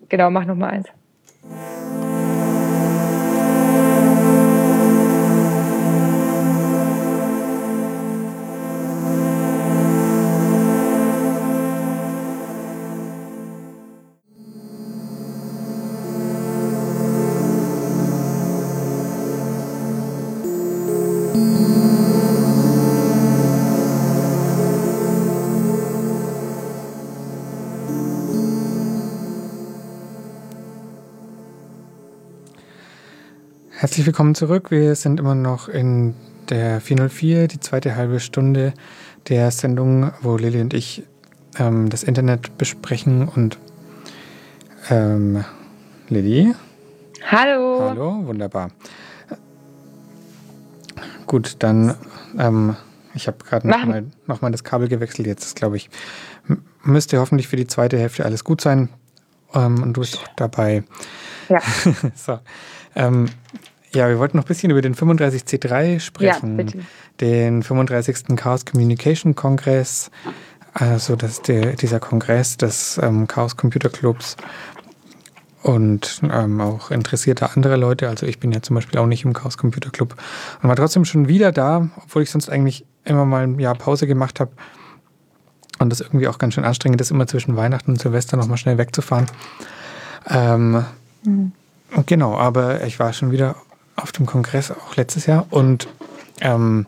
Genau, 0.10 0.30
mach 0.30 0.46
noch 0.46 0.56
mal 0.56 0.70
eins. 0.70 0.88
Herzlich 33.84 34.06
willkommen 34.06 34.34
zurück. 34.34 34.72
Wir 34.72 34.96
sind 34.96 35.20
immer 35.20 35.36
noch 35.36 35.68
in 35.68 36.16
der 36.48 36.80
404, 36.80 37.50
die 37.50 37.60
zweite 37.60 37.98
halbe 37.98 38.22
Stunde 38.22 38.74
der 39.28 39.52
Sendung, 39.52 40.14
wo 40.22 40.38
Lilly 40.38 40.62
und 40.62 40.74
ich 40.74 41.04
ähm, 41.60 41.90
das 41.90 42.02
Internet 42.04 42.58
besprechen. 42.58 43.28
Und 43.28 43.60
ähm, 44.90 45.44
Lilly, 46.08 46.56
Hallo. 47.30 47.90
hallo, 47.90 48.26
wunderbar. 48.26 48.72
Gut, 51.28 51.58
dann, 51.60 51.96
ähm, 52.40 52.78
ich 53.14 53.28
habe 53.28 53.40
gerade 53.44 53.68
nochmal 53.68 54.06
noch 54.28 54.42
mal 54.42 54.52
das 54.54 54.64
Kabel 54.64 54.88
gewechselt. 54.88 55.28
Jetzt 55.28 55.44
ist, 55.44 55.56
glaube 55.58 55.76
ich, 55.76 55.90
müsste 56.84 57.20
hoffentlich 57.20 57.50
für 57.50 57.58
die 57.58 57.68
zweite 57.68 58.00
Hälfte 58.00 58.24
alles 58.24 58.46
gut 58.46 58.62
sein. 58.62 58.88
Ähm, 59.54 59.84
und 59.84 59.98
du 59.98 60.00
bist 60.00 60.20
auch 60.20 60.28
dabei. 60.38 60.86
Ja. 61.50 61.60
so. 62.16 62.40
Ähm, 62.96 63.28
ja, 63.94 64.10
wir 64.10 64.20
wollten 64.20 64.38
noch 64.38 64.46
ein 64.46 64.48
bisschen 64.48 64.72
über 64.72 64.82
den 64.82 64.96
35C3 64.96 66.00
sprechen. 66.00 66.58
Ja, 66.58 66.64
bitte. 66.64 66.80
Den 67.22 67.64
35. 67.64 68.36
Chaos 68.36 68.66
Communication 68.66 69.36
Kongress. 69.36 70.12
Also 70.74 71.16
das 71.16 71.42
der, 71.42 71.76
dieser 71.76 72.00
Kongress 72.00 72.58
des 72.58 73.00
ähm, 73.02 73.28
Chaos 73.28 73.58
Computer 73.58 73.90
Clubs 73.90 74.36
und 75.62 76.22
ähm, 76.24 76.60
auch 76.60 76.90
interessierte 76.90 77.52
andere 77.56 77.76
Leute. 77.76 78.10
Also 78.10 78.26
ich 78.26 78.40
bin 78.40 78.52
ja 78.52 78.62
zum 78.62 78.76
Beispiel 78.76 79.00
auch 79.00 79.06
nicht 79.06 79.24
im 79.24 79.34
Chaos 79.34 79.58
Computer 79.58 79.92
Club 79.92 80.16
und 80.62 80.70
war 80.70 80.76
trotzdem 80.76 81.06
schon 81.06 81.28
wieder 81.28 81.52
da, 81.52 81.90
obwohl 82.04 82.24
ich 82.24 82.32
sonst 82.32 82.50
eigentlich 82.50 82.86
immer 83.06 83.26
mal 83.26 83.44
ein 83.44 83.60
Jahr 83.60 83.76
Pause 83.76 84.08
gemacht 84.08 84.40
habe. 84.40 84.52
Und 85.80 85.90
das 85.90 86.02
irgendwie 86.02 86.28
auch 86.28 86.38
ganz 86.38 86.56
schön 86.56 86.66
anstrengend 86.66 87.02
ist, 87.02 87.12
immer 87.12 87.28
zwischen 87.28 87.56
Weihnachten 87.56 87.92
und 87.92 88.02
Silvester 88.02 88.38
nochmal 88.38 88.58
schnell 88.58 88.78
wegzufahren. 88.78 89.28
Ähm, 90.30 90.86
Genau, 92.06 92.36
aber 92.36 92.84
ich 92.84 93.00
war 93.00 93.14
schon 93.14 93.32
wieder 93.32 93.56
auf 93.96 94.12
dem 94.12 94.26
Kongress 94.26 94.72
auch 94.72 94.96
letztes 94.96 95.26
Jahr 95.26 95.46
und 95.50 95.88
ähm, 96.42 96.86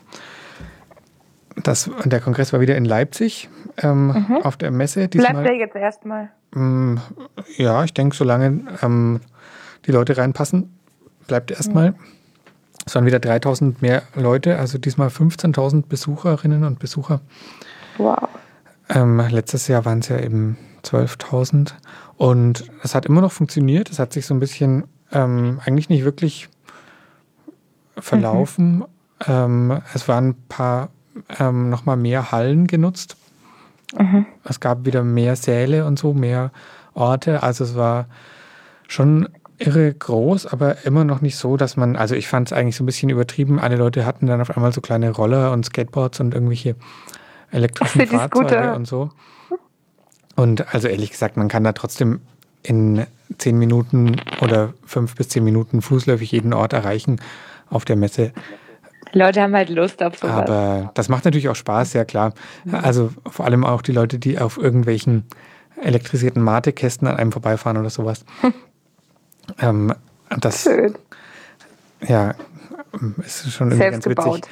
das, 1.62 1.90
der 2.04 2.20
Kongress 2.20 2.52
war 2.52 2.60
wieder 2.60 2.76
in 2.76 2.84
Leipzig 2.84 3.48
ähm, 3.78 4.38
auf 4.42 4.56
der 4.56 4.70
Messe. 4.70 5.08
Bleibt 5.08 5.14
Diesmal, 5.14 5.44
der 5.44 5.54
jetzt 5.54 5.74
erstmal. 5.74 6.30
Mm, 6.52 6.96
ja, 7.56 7.84
ich 7.84 7.94
denke, 7.94 8.14
solange 8.14 8.64
ähm, 8.82 9.20
die 9.86 9.92
Leute 9.92 10.16
reinpassen, 10.16 10.78
bleibt 11.26 11.50
erstmal. 11.50 11.94
Es 12.84 12.94
waren 12.94 13.06
wieder 13.06 13.18
3000 13.18 13.82
mehr 13.82 14.02
Leute, 14.14 14.58
also 14.58 14.78
diesmal 14.78 15.08
15.000 15.08 15.86
Besucherinnen 15.88 16.64
und 16.64 16.78
Besucher. 16.78 17.20
Wow. 17.98 18.28
Ähm, 18.88 19.20
letztes 19.30 19.66
Jahr 19.66 19.84
waren 19.84 19.98
es 19.98 20.08
ja 20.08 20.20
eben 20.20 20.56
12.000 20.84 21.72
und 22.16 22.70
es 22.82 22.94
hat 22.94 23.06
immer 23.06 23.20
noch 23.20 23.32
funktioniert. 23.32 23.90
Es 23.90 23.98
hat 23.98 24.12
sich 24.12 24.26
so 24.26 24.34
ein 24.34 24.40
bisschen 24.40 24.84
ähm, 25.10 25.60
eigentlich 25.64 25.88
nicht 25.88 26.04
wirklich 26.04 26.48
verlaufen. 27.98 28.84
Ähm, 29.26 29.80
es 29.94 30.08
waren 30.08 30.28
ein 30.30 30.36
paar 30.48 30.90
ähm, 31.38 31.70
nochmal 31.70 31.96
mehr 31.96 32.32
Hallen 32.32 32.66
genutzt. 32.66 33.16
Es 34.44 34.60
gab 34.60 34.84
wieder 34.84 35.04
mehr 35.04 35.36
Säle 35.36 35.86
und 35.86 35.98
so, 35.98 36.12
mehr 36.12 36.50
Orte. 36.94 37.42
Also 37.42 37.64
es 37.64 37.76
war 37.76 38.06
schon 38.88 39.28
irre 39.58 39.92
groß, 39.94 40.46
aber 40.46 40.84
immer 40.84 41.04
noch 41.04 41.20
nicht 41.20 41.36
so, 41.36 41.56
dass 41.56 41.76
man, 41.76 41.96
also 41.96 42.14
ich 42.14 42.28
fand 42.28 42.48
es 42.48 42.52
eigentlich 42.52 42.76
so 42.76 42.82
ein 42.82 42.86
bisschen 42.86 43.08
übertrieben. 43.08 43.58
Alle 43.58 43.76
Leute 43.76 44.04
hatten 44.04 44.26
dann 44.26 44.40
auf 44.40 44.54
einmal 44.54 44.72
so 44.72 44.80
kleine 44.80 45.10
Roller 45.10 45.52
und 45.52 45.64
Skateboards 45.64 46.20
und 46.20 46.34
irgendwelche 46.34 46.74
elektrischen 47.50 48.02
Ach, 48.02 48.08
Fahrzeuge 48.08 48.74
und 48.74 48.86
so. 48.86 49.10
Und 50.34 50.74
also 50.74 50.88
ehrlich 50.88 51.10
gesagt, 51.10 51.36
man 51.36 51.48
kann 51.48 51.64
da 51.64 51.72
trotzdem 51.72 52.20
in 52.62 53.06
zehn 53.38 53.58
Minuten 53.58 54.20
oder 54.42 54.74
fünf 54.84 55.14
bis 55.14 55.28
zehn 55.28 55.44
Minuten 55.44 55.80
fußläufig 55.80 56.32
jeden 56.32 56.52
Ort 56.52 56.72
erreichen 56.72 57.20
auf 57.68 57.84
der 57.84 57.96
Messe. 57.96 58.32
Leute 59.12 59.40
haben 59.40 59.54
halt 59.54 59.70
Lust 59.70 60.02
auf 60.02 60.18
sowas. 60.18 60.34
Aber 60.34 60.90
das 60.94 61.08
macht 61.08 61.24
natürlich 61.24 61.48
auch 61.48 61.56
Spaß, 61.56 61.92
ja 61.94 62.04
klar. 62.04 62.32
Also 62.70 63.10
vor 63.28 63.46
allem 63.46 63.64
auch 63.64 63.82
die 63.82 63.92
Leute, 63.92 64.18
die 64.18 64.38
auf 64.38 64.58
irgendwelchen 64.58 65.24
elektrisierten 65.80 66.42
Mate-Kästen 66.42 67.06
an 67.06 67.16
einem 67.16 67.32
vorbeifahren 67.32 67.76
oder 67.78 67.90
sowas. 67.90 68.24
ähm, 69.60 69.94
das 70.40 70.64
Schön. 70.64 70.94
ja, 72.06 72.34
ist 73.24 73.52
schon 73.52 73.70
irgendwie 73.70 73.90
ganz 73.90 74.06
witzig. 74.06 74.42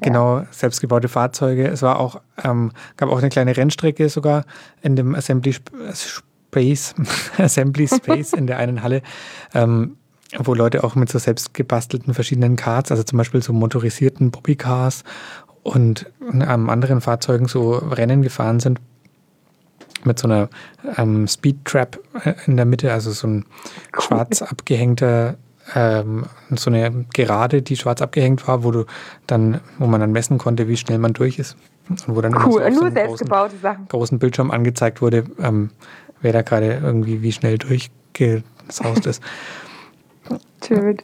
Genau, 0.00 0.46
selbstgebaute 0.50 1.08
Fahrzeuge. 1.08 1.66
Es 1.68 1.82
war 1.82 1.98
auch, 2.00 2.20
ähm, 2.42 2.72
gab 2.96 3.10
auch 3.10 3.18
eine 3.18 3.28
kleine 3.28 3.56
Rennstrecke 3.56 4.08
sogar 4.08 4.44
in 4.80 4.96
dem 4.96 5.14
Assembly 5.14 5.50
Sp- 5.52 5.72
Space, 5.92 6.94
Assembly 7.38 7.86
Space 7.88 8.32
in 8.32 8.46
der 8.46 8.58
einen 8.58 8.82
Halle, 8.82 9.02
ähm, 9.54 9.96
wo 10.38 10.54
Leute 10.54 10.84
auch 10.84 10.94
mit 10.94 11.08
so 11.10 11.18
selbstgebastelten 11.18 12.14
verschiedenen 12.14 12.56
Karts, 12.56 12.90
also 12.90 13.02
zum 13.02 13.18
Beispiel 13.18 13.42
so 13.42 13.52
motorisierten 13.52 14.30
Bobbycars 14.30 15.04
und 15.62 16.06
ähm, 16.32 16.68
anderen 16.68 17.00
Fahrzeugen 17.00 17.46
so 17.48 17.72
Rennen 17.72 18.22
gefahren 18.22 18.60
sind 18.60 18.80
mit 20.04 20.18
so 20.18 20.28
einer 20.28 20.48
ähm, 20.96 21.26
Speed 21.26 21.64
Trap 21.64 21.98
äh, 22.24 22.34
in 22.46 22.56
der 22.56 22.66
Mitte, 22.66 22.92
also 22.92 23.10
so 23.10 23.26
ein 23.26 23.44
schwarz 23.98 24.42
abgehängter, 24.42 25.36
ähm, 25.74 26.26
so 26.54 26.70
eine 26.70 27.06
Gerade, 27.14 27.62
die 27.62 27.76
schwarz 27.76 28.02
abgehängt 28.02 28.46
war, 28.46 28.64
wo 28.64 28.70
du 28.70 28.84
dann, 29.26 29.60
wo 29.78 29.86
man 29.86 30.00
dann 30.00 30.12
messen 30.12 30.36
konnte, 30.36 30.68
wie 30.68 30.76
schnell 30.76 30.98
man 30.98 31.14
durch 31.14 31.38
ist 31.38 31.56
und 31.88 32.14
wo 32.14 32.20
dann 32.20 32.32
immer 32.32 32.42
so 32.42 32.58
Cool. 32.58 32.62
auf 32.62 32.74
so 32.74 32.80
Nur 32.80 32.86
einem 32.86 32.94
großen, 32.94 32.94
selbstgebaute 32.94 33.56
Sachen. 33.62 33.88
großen 33.88 34.18
Bildschirm 34.18 34.50
angezeigt 34.50 35.00
wurde, 35.00 35.24
ähm, 35.40 35.70
wer 36.20 36.32
da 36.32 36.42
gerade 36.42 36.80
irgendwie 36.82 37.22
wie 37.22 37.32
schnell 37.32 37.56
durchgesaust 37.58 39.06
ist. 39.06 39.22
Schön. 40.66 40.98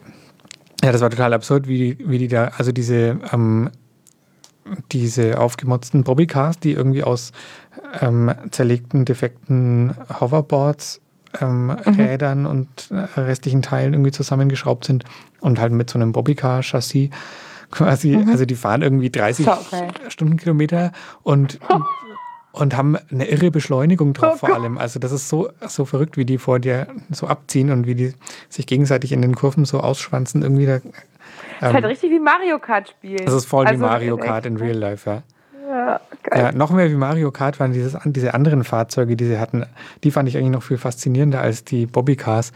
Ja, 0.83 0.91
das 0.91 1.01
war 1.01 1.09
total 1.09 1.33
absurd, 1.33 1.67
wie, 1.67 1.97
wie 1.99 2.17
die 2.17 2.27
da, 2.27 2.51
also 2.57 2.71
diese, 2.71 3.19
ähm, 3.31 3.69
diese 4.91 5.39
aufgemotzten 5.39 6.03
Bobbycars, 6.03 6.59
die 6.59 6.71
irgendwie 6.71 7.03
aus 7.03 7.31
ähm, 7.99 8.31
zerlegten, 8.51 9.05
defekten 9.05 9.95
Hoverboards, 10.19 11.01
ähm, 11.39 11.69
Rädern 11.69 12.45
und 12.45 12.89
äh, 12.91 13.19
restlichen 13.19 13.61
Teilen 13.61 13.93
irgendwie 13.93 14.11
zusammengeschraubt 14.11 14.85
sind 14.85 15.05
und 15.39 15.59
halt 15.59 15.71
mit 15.71 15.89
so 15.89 15.99
einem 15.99 16.11
Bobbycar-Chassis 16.11 17.09
quasi, 17.71 18.17
also 18.27 18.45
die 18.45 18.55
fahren 18.55 18.81
irgendwie 18.81 19.09
30 19.09 19.45
Saugeil. 19.45 19.87
Stundenkilometer 20.09 20.91
und, 21.23 21.59
und 22.51 22.75
haben 22.75 22.97
eine 23.11 23.27
irre 23.27 23.51
Beschleunigung 23.51 24.13
drauf 24.13 24.33
Oh 24.35 24.47
vor 24.47 24.55
allem. 24.55 24.77
Also 24.77 24.99
das 24.99 25.11
ist 25.11 25.29
so, 25.29 25.49
so 25.67 25.85
verrückt, 25.85 26.17
wie 26.17 26.25
die 26.25 26.37
vor 26.37 26.59
dir 26.59 26.87
so 27.09 27.27
abziehen 27.27 27.71
und 27.71 27.87
wie 27.87 27.95
die 27.95 28.13
sich 28.49 28.67
gegenseitig 28.67 29.11
in 29.11 29.21
den 29.21 29.35
Kurven 29.35 29.65
so 29.65 29.79
ausschwanzen. 29.79 30.41
Irgendwie 30.41 30.65
da, 30.65 30.79
Das 30.79 30.89
ist 31.69 31.73
halt 31.73 31.83
ähm, 31.83 31.85
richtig 31.85 32.11
wie 32.11 32.19
Mario 32.19 32.59
Kart 32.59 32.89
spielen. 32.89 33.25
das 33.25 33.33
ist 33.33 33.45
voll 33.45 33.65
wie 33.65 33.69
Also, 33.69 33.85
Mario 33.85 34.17
echt, 34.17 34.25
Kart 34.25 34.45
in 34.45 34.57
Real 34.57 34.77
Life, 34.77 35.09
ja. 35.09 35.23
Ja, 35.69 36.01
geil. 36.23 36.43
Ja, 36.43 36.51
noch 36.51 36.71
mehr 36.71 36.89
wie 36.91 36.95
Mario 36.95 37.31
Kart 37.31 37.59
waren 37.61 37.71
dieses, 37.71 37.97
diese 38.03 38.33
anderen 38.33 38.65
Fahrzeuge, 38.65 39.15
die 39.15 39.25
sie 39.25 39.39
hatten. 39.39 39.65
Die 40.03 40.11
fand 40.11 40.27
ich 40.27 40.35
eigentlich 40.35 40.51
noch 40.51 40.63
viel 40.63 40.77
faszinierender 40.77 41.39
als 41.39 41.63
die 41.63 41.85
Bobbycars. 41.85 42.51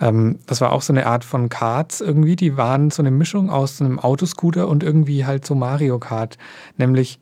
Ähm, 0.00 0.40
das 0.46 0.60
war 0.60 0.72
auch 0.72 0.82
so 0.82 0.92
eine 0.92 1.06
Art 1.06 1.22
von 1.22 1.48
Karts 1.48 2.00
irgendwie. 2.00 2.34
Die 2.34 2.56
waren 2.56 2.90
so 2.90 3.00
eine 3.02 3.12
Mischung 3.12 3.50
aus 3.50 3.80
einem 3.80 4.00
Autoscooter 4.00 4.66
und 4.66 4.82
irgendwie 4.82 5.24
halt 5.24 5.46
so 5.46 5.54
Mario 5.54 6.00
Kart. 6.00 6.36
Nämlich, 6.78 7.20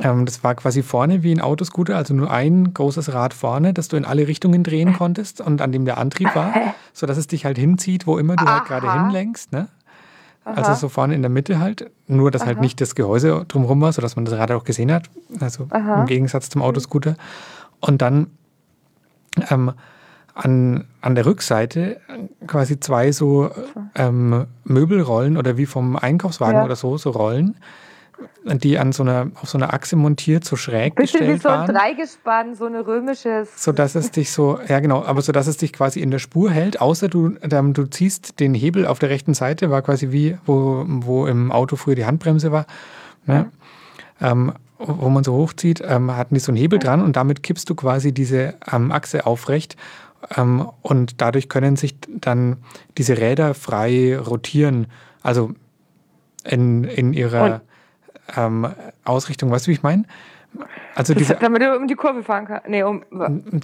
ähm, 0.00 0.24
das 0.26 0.44
war 0.44 0.54
quasi 0.54 0.82
vorne 0.82 1.22
wie 1.22 1.32
ein 1.32 1.40
Autoscooter, 1.40 1.96
also 1.96 2.14
nur 2.14 2.30
ein 2.30 2.74
großes 2.74 3.12
Rad 3.12 3.34
vorne, 3.34 3.72
das 3.74 3.88
du 3.88 3.96
in 3.96 4.04
alle 4.04 4.26
Richtungen 4.28 4.62
drehen 4.62 4.92
konntest 4.98 5.40
und 5.40 5.60
an 5.62 5.72
dem 5.72 5.84
der 5.84 5.98
Antrieb 5.98 6.34
war, 6.34 6.52
sodass 6.92 7.16
es 7.18 7.26
dich 7.26 7.44
halt 7.44 7.58
hinzieht, 7.58 8.06
wo 8.06 8.18
immer 8.18 8.36
du 8.36 8.46
halt 8.46 8.64
gerade 8.66 8.88
Aha. 8.88 8.94
hinlenkst. 8.94 9.52
Ne? 9.52 9.68
Also 10.44 10.70
Aha. 10.72 10.74
so 10.78 10.88
vorne 10.88 11.14
in 11.14 11.22
der 11.22 11.30
Mitte 11.30 11.58
halt, 11.58 11.90
nur 12.06 12.30
dass 12.30 12.46
halt 12.46 12.60
nicht 12.60 12.80
das 12.80 12.94
Gehäuse 12.94 13.44
drumherum 13.48 13.80
war, 13.80 13.92
sodass 13.92 14.14
man 14.16 14.24
das 14.24 14.34
Rad 14.34 14.52
auch 14.52 14.64
gesehen 14.64 14.92
hat. 14.92 15.10
Also 15.40 15.66
Aha. 15.70 16.00
im 16.00 16.06
Gegensatz 16.06 16.48
zum 16.50 16.62
Autoscooter. 16.62 17.16
Und 17.80 18.00
dann 18.00 18.28
ähm, 19.50 19.72
an, 20.34 20.84
an 21.00 21.14
der 21.14 21.26
Rückseite 21.26 22.00
quasi 22.46 22.78
zwei 22.78 23.10
so 23.10 23.50
ähm, 23.94 24.46
Möbelrollen 24.64 25.36
oder 25.36 25.56
wie 25.56 25.66
vom 25.66 25.96
Einkaufswagen 25.96 26.58
Ja. 26.58 26.64
oder 26.64 26.76
so, 26.76 26.96
so 26.98 27.10
Rollen, 27.10 27.56
die 28.44 28.78
an 28.78 28.92
so 28.92 29.02
einer, 29.02 29.30
auf 29.40 29.48
so 29.48 29.58
einer 29.58 29.74
Achse 29.74 29.96
montiert, 29.96 30.44
so 30.44 30.56
schräg 30.56 30.94
Bisschen 30.94 31.26
wie 31.26 31.32
gestellt 31.32 31.42
so 31.42 31.48
ein. 31.48 31.66
Dreigespann, 31.66 32.54
so 32.54 32.66
ein 32.66 32.76
römisches. 32.76 33.62
So 33.62 33.72
dass 33.72 33.94
es 33.94 34.10
dich 34.10 34.30
so, 34.30 34.58
ja 34.68 34.80
genau, 34.80 35.04
aber 35.04 35.20
so 35.22 35.32
dass 35.32 35.46
es 35.46 35.56
dich 35.56 35.72
quasi 35.72 36.00
in 36.00 36.10
der 36.10 36.18
Spur 36.18 36.50
hält, 36.50 36.80
außer 36.80 37.08
du, 37.08 37.34
ähm, 37.42 37.74
du 37.74 37.86
ziehst 37.86 38.40
den 38.40 38.54
Hebel 38.54 38.86
auf 38.86 38.98
der 38.98 39.10
rechten 39.10 39.34
Seite, 39.34 39.70
war 39.70 39.82
quasi 39.82 40.12
wie, 40.12 40.38
wo, 40.46 40.84
wo 40.86 41.26
im 41.26 41.50
Auto 41.50 41.76
früher 41.76 41.96
die 41.96 42.06
Handbremse 42.06 42.52
war, 42.52 42.66
ne? 43.26 43.50
ähm, 44.20 44.52
wo 44.78 45.08
man 45.08 45.24
so 45.24 45.34
hochzieht, 45.34 45.82
ähm, 45.84 46.14
hatten 46.14 46.34
die 46.34 46.40
so 46.40 46.52
einen 46.52 46.58
Hebel 46.58 46.78
dran 46.78 47.02
und 47.02 47.16
damit 47.16 47.42
kippst 47.42 47.68
du 47.68 47.74
quasi 47.74 48.12
diese 48.12 48.54
ähm, 48.70 48.92
Achse 48.92 49.26
aufrecht 49.26 49.76
ähm, 50.36 50.68
und 50.82 51.20
dadurch 51.20 51.48
können 51.48 51.76
sich 51.76 51.96
dann 52.08 52.58
diese 52.96 53.18
Räder 53.18 53.54
frei 53.54 54.18
rotieren, 54.18 54.86
also 55.22 55.52
in, 56.44 56.84
in 56.84 57.12
ihrer 57.12 57.62
ähm, 58.36 58.66
Ausrichtung, 59.04 59.50
weißt 59.50 59.66
du, 59.66 59.68
wie 59.68 59.74
ich 59.74 59.82
meine? 59.82 60.04
Also 60.94 61.12
diese 61.12 61.34
damit 61.34 61.60
du 61.60 61.76
um 61.76 61.86
die 61.86 61.94
Kurve 61.96 62.22
fahren 62.22 62.46
kannst. 62.46 62.68
Nee, 62.68 62.82
um. 62.82 63.02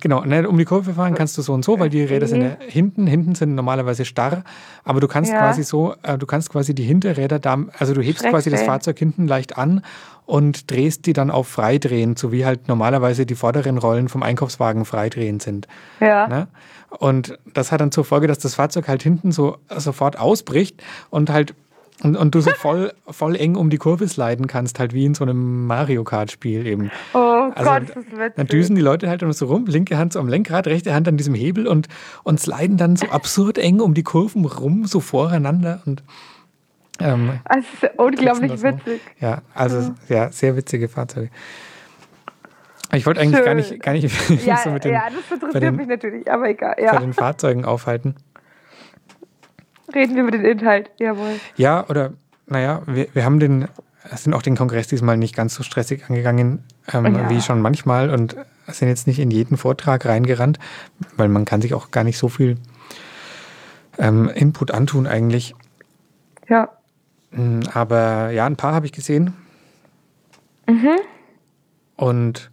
Genau, 0.01 0.25
ne, 0.25 0.47
um 0.47 0.59
die 0.59 0.65
Kurve 0.67 0.93
fahren 0.93 1.15
kannst 1.15 1.39
du 1.39 1.43
so 1.43 1.55
und 1.55 1.65
so, 1.65 1.81
weil 1.81 1.89
die 1.89 2.03
Räder 2.03 2.27
sind 2.27 2.43
ja 2.43 2.57
hinten, 2.61 3.07
hinten 3.07 3.35
sind 3.35 3.55
normalerweise 3.55 4.05
starr, 4.05 4.45
aber 4.85 5.01
du 5.01 5.09
kannst 5.09 5.33
Ja. 5.33 5.39
quasi 5.39 5.63
so, 5.63 5.95
äh, 6.03 6.19
du 6.19 6.27
kannst 6.27 6.51
quasi 6.51 6.75
die 6.75 6.83
Hinterräder 6.83 7.39
da, 7.39 7.57
also 7.79 7.95
du 7.95 8.03
hebst 8.03 8.25
quasi 8.25 8.51
das. 8.51 8.63
Fahrzeug 8.63 8.99
hinten 8.99 9.27
leicht 9.27 9.57
an 9.57 9.83
und 10.27 10.71
drehst 10.71 11.07
die 11.07 11.15
dann 11.15 11.31
auf 11.31 11.49
freidrehend, 11.49 12.19
so 12.19 12.31
wie 12.31 12.45
halt 12.45 12.69
normalerweise 12.69 13.25
die 13.25 13.35
vorderen 13.35 13.79
Rollen 13.79 14.09
vom 14.09 14.23
Einkaufswagen 14.23 14.85
freidrehend 14.85 15.43
sind. 15.43 15.69
Ja. 16.01 16.29
Ne? 16.29 16.49
Und 16.91 17.39
das 17.55 17.73
hat 17.73 17.81
dann 17.81 17.91
zur 17.91 18.05
Folge, 18.05 18.27
dass 18.27 18.39
das 18.39 18.57
Fahrzeug 18.57 18.89
halt 18.89 19.03
hinten 19.03 19.33
so 19.33 19.57
sofort 19.75 20.19
ausbricht 20.19 20.83
und 21.09 21.31
halt 21.31 21.55
und, 22.03 22.17
und 22.17 22.35
du 22.35 22.41
so 22.41 22.51
voll, 22.51 22.93
voll 23.09 23.37
eng 23.37 23.55
um 23.55 23.71
die 23.71 23.77
Kurve 23.79 24.09
sliden 24.09 24.47
kannst, 24.49 24.79
halt 24.81 24.93
wie 24.93 25.05
in 25.05 25.15
so 25.15 25.23
einem 25.25 25.67
Mario 25.67 26.03
Kart-Spiel 26.05 26.67
eben. 26.67 26.91
Oh 27.15 27.19
Also, 27.55 27.71
Gott, 27.71 27.83
das 27.89 27.97
ist 27.97 28.11
witzig. 28.13 28.33
Dann 28.37 28.47
düsen 28.49 28.75
die 28.77 28.83
Leute 28.83 29.09
halt 29.09 29.23
immer 29.23 29.33
so 29.33 29.47
rum, 29.47 29.67
linke 29.67 29.99
Hand 29.99 30.13
so 30.15 30.19
am 30.21 30.27
Lenkrad, 30.29 30.67
rechte 30.67 30.95
Hand 30.95 31.07
an 31.07 31.17
diesem 31.17 31.35
Hebel 31.35 31.67
und, 31.69 31.89
und 32.25 32.41
sliden 32.41 32.77
dann 32.77 32.97
so 32.97 33.07
absurd 33.09 33.59
eng 33.59 33.81
um 33.81 33.95
die 33.95 34.03
Kurven 34.03 34.45
rum, 34.45 34.87
so 34.87 34.99
voreinander. 35.01 35.81
Und 35.87 36.03
ähm, 36.99 37.39
Das 37.49 37.59
ist 37.59 37.91
unglaublich 37.99 38.51
das 38.53 38.63
noch. 38.63 38.73
witzig. 38.79 39.01
ja, 39.21 39.43
also 39.55 39.95
ja, 40.09 40.33
sehr 40.33 40.57
witzige 40.57 40.89
Fahrzeuge. 40.89 41.31
Ich 42.95 43.07
wollte 43.07 43.21
eigentlich 43.21 43.37
Schön. 43.37 43.45
gar 43.47 43.55
nicht, 43.55 43.83
gar 43.83 43.93
nicht 43.93 44.11
Ja, 44.45 44.59
so 44.59 44.71
mit 44.71 44.85
den, 44.85 44.93
ja, 44.93 45.05
das 45.09 45.23
bei 45.29 45.35
interessiert 45.37 45.63
den- 45.63 45.77
mich 45.77 45.87
natürlich, 45.87 46.31
aber 46.31 46.49
egal. 46.49 46.75
bei 46.77 46.83
Ja. 46.85 46.99
den 46.99 47.13
Fahrzeugen 47.15 47.65
aufhalten. 47.65 48.17
Reden 49.95 50.15
wir 50.17 50.23
über 50.23 50.31
den 50.31 50.45
Inhalt. 50.45 50.91
Jawohl. 50.99 51.41
Ja, 51.57 51.87
oder 51.89 52.13
naja, 52.47 52.83
wir, 52.87 53.09
wir 53.15 53.25
haben 53.25 53.41
den, 53.41 53.69
sind 54.15 54.35
auch 54.35 54.43
den 54.43 54.57
Kongress 54.57 54.89
diesmal 54.89 55.17
nicht 55.17 55.35
ganz 55.35 55.55
so 55.55 55.63
stressig 55.63 56.05
angegangen 56.09 56.65
ähm, 56.93 57.15
Ja. 57.15 57.31
wie 57.31 57.41
schon 57.41 57.61
manchmal 57.61 58.11
und 58.11 58.37
sind 58.69 58.89
jetzt 58.89 59.07
nicht 59.07 59.19
in 59.19 59.31
jeden 59.31 59.57
Vortrag 59.57 60.07
reingerannt, 60.07 60.59
weil 61.17 61.29
man 61.29 61.45
kann 61.45 61.61
sich 61.61 61.75
auch 61.75 61.91
gar 61.91 62.05
nicht 62.05 62.19
so 62.19 62.29
viel 62.29 62.57
ähm, 63.99 64.29
Input 64.29 64.71
antun 64.71 65.07
eigentlich. 65.07 65.55
Ja. 66.49 66.69
Mm, 67.33 67.61
Aber 67.75 68.31
ja, 68.31 68.47
ein 68.47 68.57
paar 68.57 68.75
habe 68.75 68.87
ich 68.87 68.93
gesehen. 68.93 69.35
Und, 71.97 72.51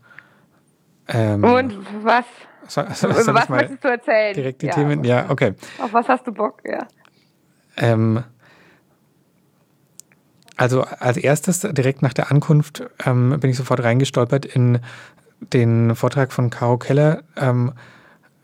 ähm, 1.08 1.44
Und 1.44 1.78
was? 2.04 2.26
soll, 2.68 2.94
soll, 2.94 3.34
was 3.34 3.50
möchtest 3.50 3.84
du 3.84 3.88
erzählen? 3.88 4.34
direkt 4.36 4.62
die 4.62 4.68
ja. 4.68 4.74
Themen? 4.74 5.04
Ja, 5.04 5.30
okay. 5.30 5.54
Auf 5.80 5.94
was 5.94 6.08
hast 6.08 6.28
du 6.28 6.32
Bock? 6.32 6.62
Ja. 6.66 6.86
Ähm, 7.80 8.24
also 10.56 10.82
als 10.82 11.18
erstes, 11.18 11.62
direkt 11.62 12.02
nach 12.02 12.14
der 12.14 12.32
Ankunft, 12.32 12.84
ähm, 13.06 13.40
bin 13.40 13.50
ich 13.50 13.58
sofort 13.58 13.82
reingestolpert 13.82 14.46
in 14.46 14.80
den 15.54 15.96
Vortrag 15.96 16.34
von 16.34 16.50
Caro 16.50 16.78
Keller 16.78 17.24
ähm, 17.38 17.72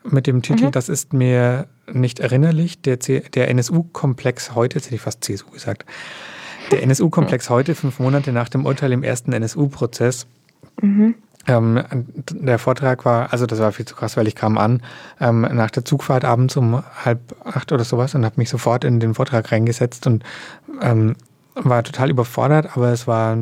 mit 0.03 0.27
dem 0.27 0.41
Titel 0.41 0.71
Das 0.71 0.87
ist 0.87 1.11
mir 1.11 1.67
nicht 1.91 2.19
erinnerlich, 2.19 2.81
der, 2.81 2.97
der 2.97 3.49
NSU-Komplex 3.49 4.55
heute, 4.55 4.77
jetzt 4.77 4.85
hätte 4.85 4.95
ich 4.95 5.01
fast 5.01 5.23
CSU 5.23 5.49
gesagt, 5.51 5.85
der 6.71 6.83
NSU-Komplex 6.83 7.49
heute, 7.49 7.75
fünf 7.75 7.99
Monate 7.99 8.31
nach 8.31 8.47
dem 8.49 8.65
Urteil 8.65 8.93
im 8.93 9.03
ersten 9.03 9.33
NSU-Prozess. 9.33 10.25
Ähm, 11.47 11.84
der 12.31 12.58
Vortrag 12.60 13.05
war, 13.05 13.31
also 13.31 13.45
das 13.45 13.60
war 13.60 13.71
viel 13.71 13.86
zu 13.86 13.95
krass, 13.95 14.17
weil 14.17 14.27
ich 14.27 14.36
kam 14.36 14.58
an 14.58 14.81
ähm, 15.19 15.41
nach 15.41 15.69
der 15.69 15.86
Zugfahrt 15.86 16.25
abends 16.25 16.58
um 16.58 16.84
halb 17.03 17.36
acht 17.45 17.71
oder 17.71 17.84
sowas 17.84 18.15
und 18.15 18.25
habe 18.25 18.36
mich 18.38 18.49
sofort 18.49 18.84
in 18.84 18.99
den 18.99 19.13
Vortrag 19.13 19.51
reingesetzt 19.51 20.08
und 20.08 20.23
ähm, 20.81 21.15
war 21.55 21.84
total 21.84 22.10
überfordert, 22.10 22.75
aber 22.75 22.89
es 22.89 23.08
war, 23.08 23.38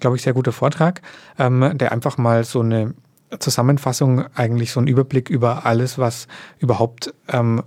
glaube 0.00 0.16
ich, 0.16 0.22
sehr 0.22 0.34
guter 0.34 0.52
Vortrag, 0.52 1.02
ähm, 1.38 1.76
der 1.76 1.92
einfach 1.92 2.16
mal 2.16 2.44
so 2.44 2.60
eine 2.60 2.94
Zusammenfassung, 3.38 4.24
eigentlich 4.34 4.70
so 4.70 4.80
einen 4.80 4.86
Überblick 4.86 5.28
über 5.30 5.66
alles, 5.66 5.98
was 5.98 6.28
überhaupt 6.58 7.12
ähm, 7.28 7.62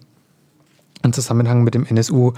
im 1.04 1.14
Zusammenhang 1.14 1.64
mit 1.64 1.76
dem 1.76 1.86
NSU 1.86 2.34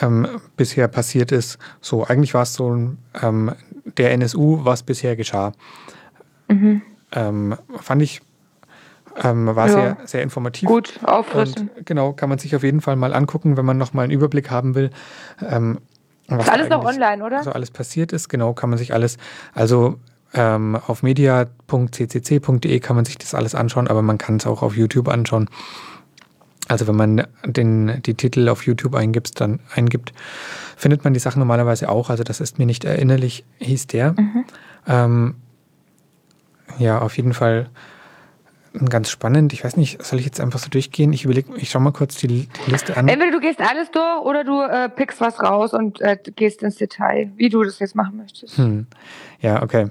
ähm, 0.00 0.26
bisher 0.56 0.88
passiert 0.88 1.32
ist. 1.32 1.58
So, 1.80 2.04
eigentlich 2.04 2.34
war 2.34 2.42
es 2.42 2.54
so 2.54 2.74
ein, 2.74 2.98
ähm, 3.22 3.52
der 3.96 4.12
NSU, 4.12 4.64
was 4.64 4.82
bisher 4.82 5.16
geschah. 5.16 5.52
Ähm, 7.12 7.56
fand 7.80 8.02
ich, 8.02 8.20
ähm, 9.22 9.46
war 9.54 9.66
Ja. 9.68 9.72
sehr, 9.72 9.96
sehr 10.04 10.22
informativ. 10.22 10.68
Gut, 10.68 10.98
auffrischen. 11.04 11.70
Und 11.76 11.86
genau, 11.86 12.12
kann 12.12 12.28
man 12.28 12.38
sich 12.38 12.54
auf 12.56 12.62
jeden 12.62 12.80
Fall 12.80 12.96
mal 12.96 13.14
angucken, 13.14 13.56
wenn 13.56 13.64
man 13.64 13.78
nochmal 13.78 14.04
einen 14.04 14.12
Überblick 14.12 14.50
haben 14.50 14.74
will. 14.74 14.90
Ähm, 15.40 15.78
was 16.28 16.46
Ist 16.46 16.52
alles 16.52 16.68
noch 16.70 16.84
online, 16.84 17.22
oder? 17.24 17.42
So 17.42 17.52
alles 17.52 17.70
passiert 17.70 18.12
ist, 18.12 18.28
genau, 18.28 18.54
kann 18.54 18.70
man 18.70 18.78
sich 18.78 18.94
alles, 18.94 19.18
also 19.52 19.98
ähm, 20.32 20.76
auf 20.86 21.02
media.ccc.de 21.02 22.80
kann 22.80 22.96
man 22.96 23.04
sich 23.04 23.18
das 23.18 23.34
alles 23.34 23.54
anschauen, 23.54 23.88
aber 23.88 24.02
man 24.02 24.18
kann 24.18 24.36
es 24.36 24.46
auch 24.46 24.62
auf 24.62 24.76
YouTube 24.76 25.08
anschauen. 25.08 25.48
Also 26.66 26.86
wenn 26.86 26.96
man 26.96 27.26
den, 27.44 28.00
die 28.02 28.14
Titel 28.14 28.48
auf 28.48 28.64
YouTube 28.66 28.94
eingibt, 28.94 29.38
dann 29.40 29.60
eingibt, 29.74 30.14
findet 30.76 31.04
man 31.04 31.12
die 31.12 31.20
Sachen 31.20 31.40
normalerweise 31.40 31.90
auch. 31.90 32.08
Also 32.08 32.24
das 32.24 32.40
ist 32.40 32.58
mir 32.58 32.64
nicht 32.64 32.84
erinnerlich, 32.84 33.44
hieß 33.58 33.86
der. 33.88 34.14
Ähm, 34.88 35.34
ja, 36.78 37.00
auf 37.00 37.16
jeden 37.16 37.32
Fall 37.32 37.68
ganz 38.88 39.10
spannend. 39.10 39.52
Ich 39.52 39.64
weiß 39.64 39.76
nicht, 39.76 40.02
soll 40.04 40.18
ich 40.18 40.24
jetzt 40.24 40.40
einfach 40.40 40.58
so 40.58 40.68
durchgehen? 40.68 41.12
Ich 41.12 41.24
überlege, 41.24 41.54
ich 41.56 41.70
schaue 41.70 41.82
mal 41.82 41.92
kurz 41.92 42.16
die, 42.16 42.26
die 42.26 42.70
Liste 42.70 42.96
an. 42.96 43.08
Entweder 43.08 43.30
du 43.30 43.40
gehst 43.40 43.60
alles 43.60 43.90
durch 43.90 44.22
oder 44.22 44.42
du 44.42 44.60
äh, 44.62 44.88
pickst 44.88 45.20
was 45.20 45.40
raus 45.40 45.72
und 45.72 46.00
äh, 46.00 46.18
gehst 46.34 46.62
ins 46.62 46.76
Detail, 46.76 47.30
wie 47.36 47.48
du 47.48 47.62
das 47.62 47.78
jetzt 47.78 47.94
machen 47.94 48.16
möchtest. 48.16 48.58
Hm. 48.58 48.86
Ja, 49.40 49.62
okay. 49.62 49.88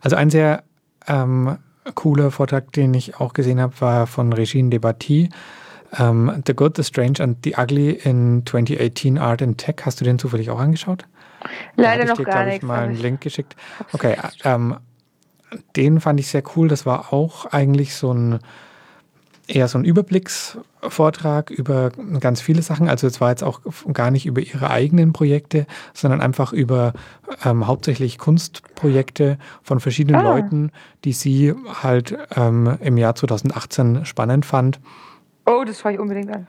Also 0.00 0.16
ein 0.16 0.30
sehr 0.30 0.64
ähm, 1.06 1.58
cooler 1.94 2.30
Vortrag, 2.30 2.72
den 2.72 2.94
ich 2.94 3.16
auch 3.20 3.32
gesehen 3.32 3.60
habe, 3.60 3.80
war 3.80 4.06
von 4.06 4.32
Regine 4.32 4.70
Debatty. 4.70 5.28
Ähm, 5.98 6.42
the 6.46 6.54
Good, 6.54 6.76
the 6.76 6.84
Strange 6.84 7.20
and 7.20 7.38
the 7.44 7.54
Ugly 7.56 7.90
in 8.04 8.42
2018 8.44 9.18
Art 9.18 9.40
and 9.40 9.56
Tech. 9.56 9.76
Hast 9.84 10.00
du 10.00 10.04
den 10.04 10.18
zufällig 10.18 10.50
auch 10.50 10.58
angeschaut? 10.58 11.06
Leider 11.76 12.04
noch 12.04 12.16
dir, 12.16 12.24
gar 12.24 12.44
glaub 12.44 12.56
ich, 12.56 12.62
mal 12.62 12.80
einen 12.80 12.96
Link 12.96 13.20
geschickt. 13.20 13.56
Okay, 13.92 14.16
ähm, 14.44 14.76
den 15.76 16.00
fand 16.00 16.20
ich 16.20 16.28
sehr 16.28 16.42
cool. 16.56 16.68
Das 16.68 16.86
war 16.86 17.12
auch 17.12 17.46
eigentlich 17.46 17.94
so 17.94 18.12
ein 18.12 18.40
eher 19.48 19.66
so 19.66 19.78
ein 19.78 19.84
Überblicksvortrag 19.84 21.50
über 21.50 21.90
ganz 22.20 22.40
viele 22.40 22.62
Sachen. 22.62 22.88
Also 22.88 23.06
es 23.06 23.20
war 23.20 23.30
jetzt 23.30 23.42
auch 23.42 23.60
gar 23.92 24.10
nicht 24.10 24.26
über 24.26 24.42
ihre 24.42 24.70
eigenen 24.70 25.12
Projekte, 25.12 25.66
sondern 25.94 26.20
einfach 26.20 26.52
über 26.52 26.92
ähm, 27.44 27.66
hauptsächlich 27.66 28.18
Kunstprojekte 28.18 29.38
von 29.62 29.80
verschiedenen 29.80 30.20
Ah. 30.20 30.34
Leuten, 30.34 30.70
die 31.04 31.12
sie 31.12 31.54
halt 31.82 32.16
ähm, 32.36 32.76
im 32.80 32.98
Jahr 32.98 33.14
2018 33.14 34.04
spannend 34.04 34.44
fand. 34.44 34.80
Oh, 35.46 35.64
das 35.66 35.80
schaue 35.80 35.94
ich 35.94 35.98
unbedingt 35.98 36.30
an. 36.30 36.46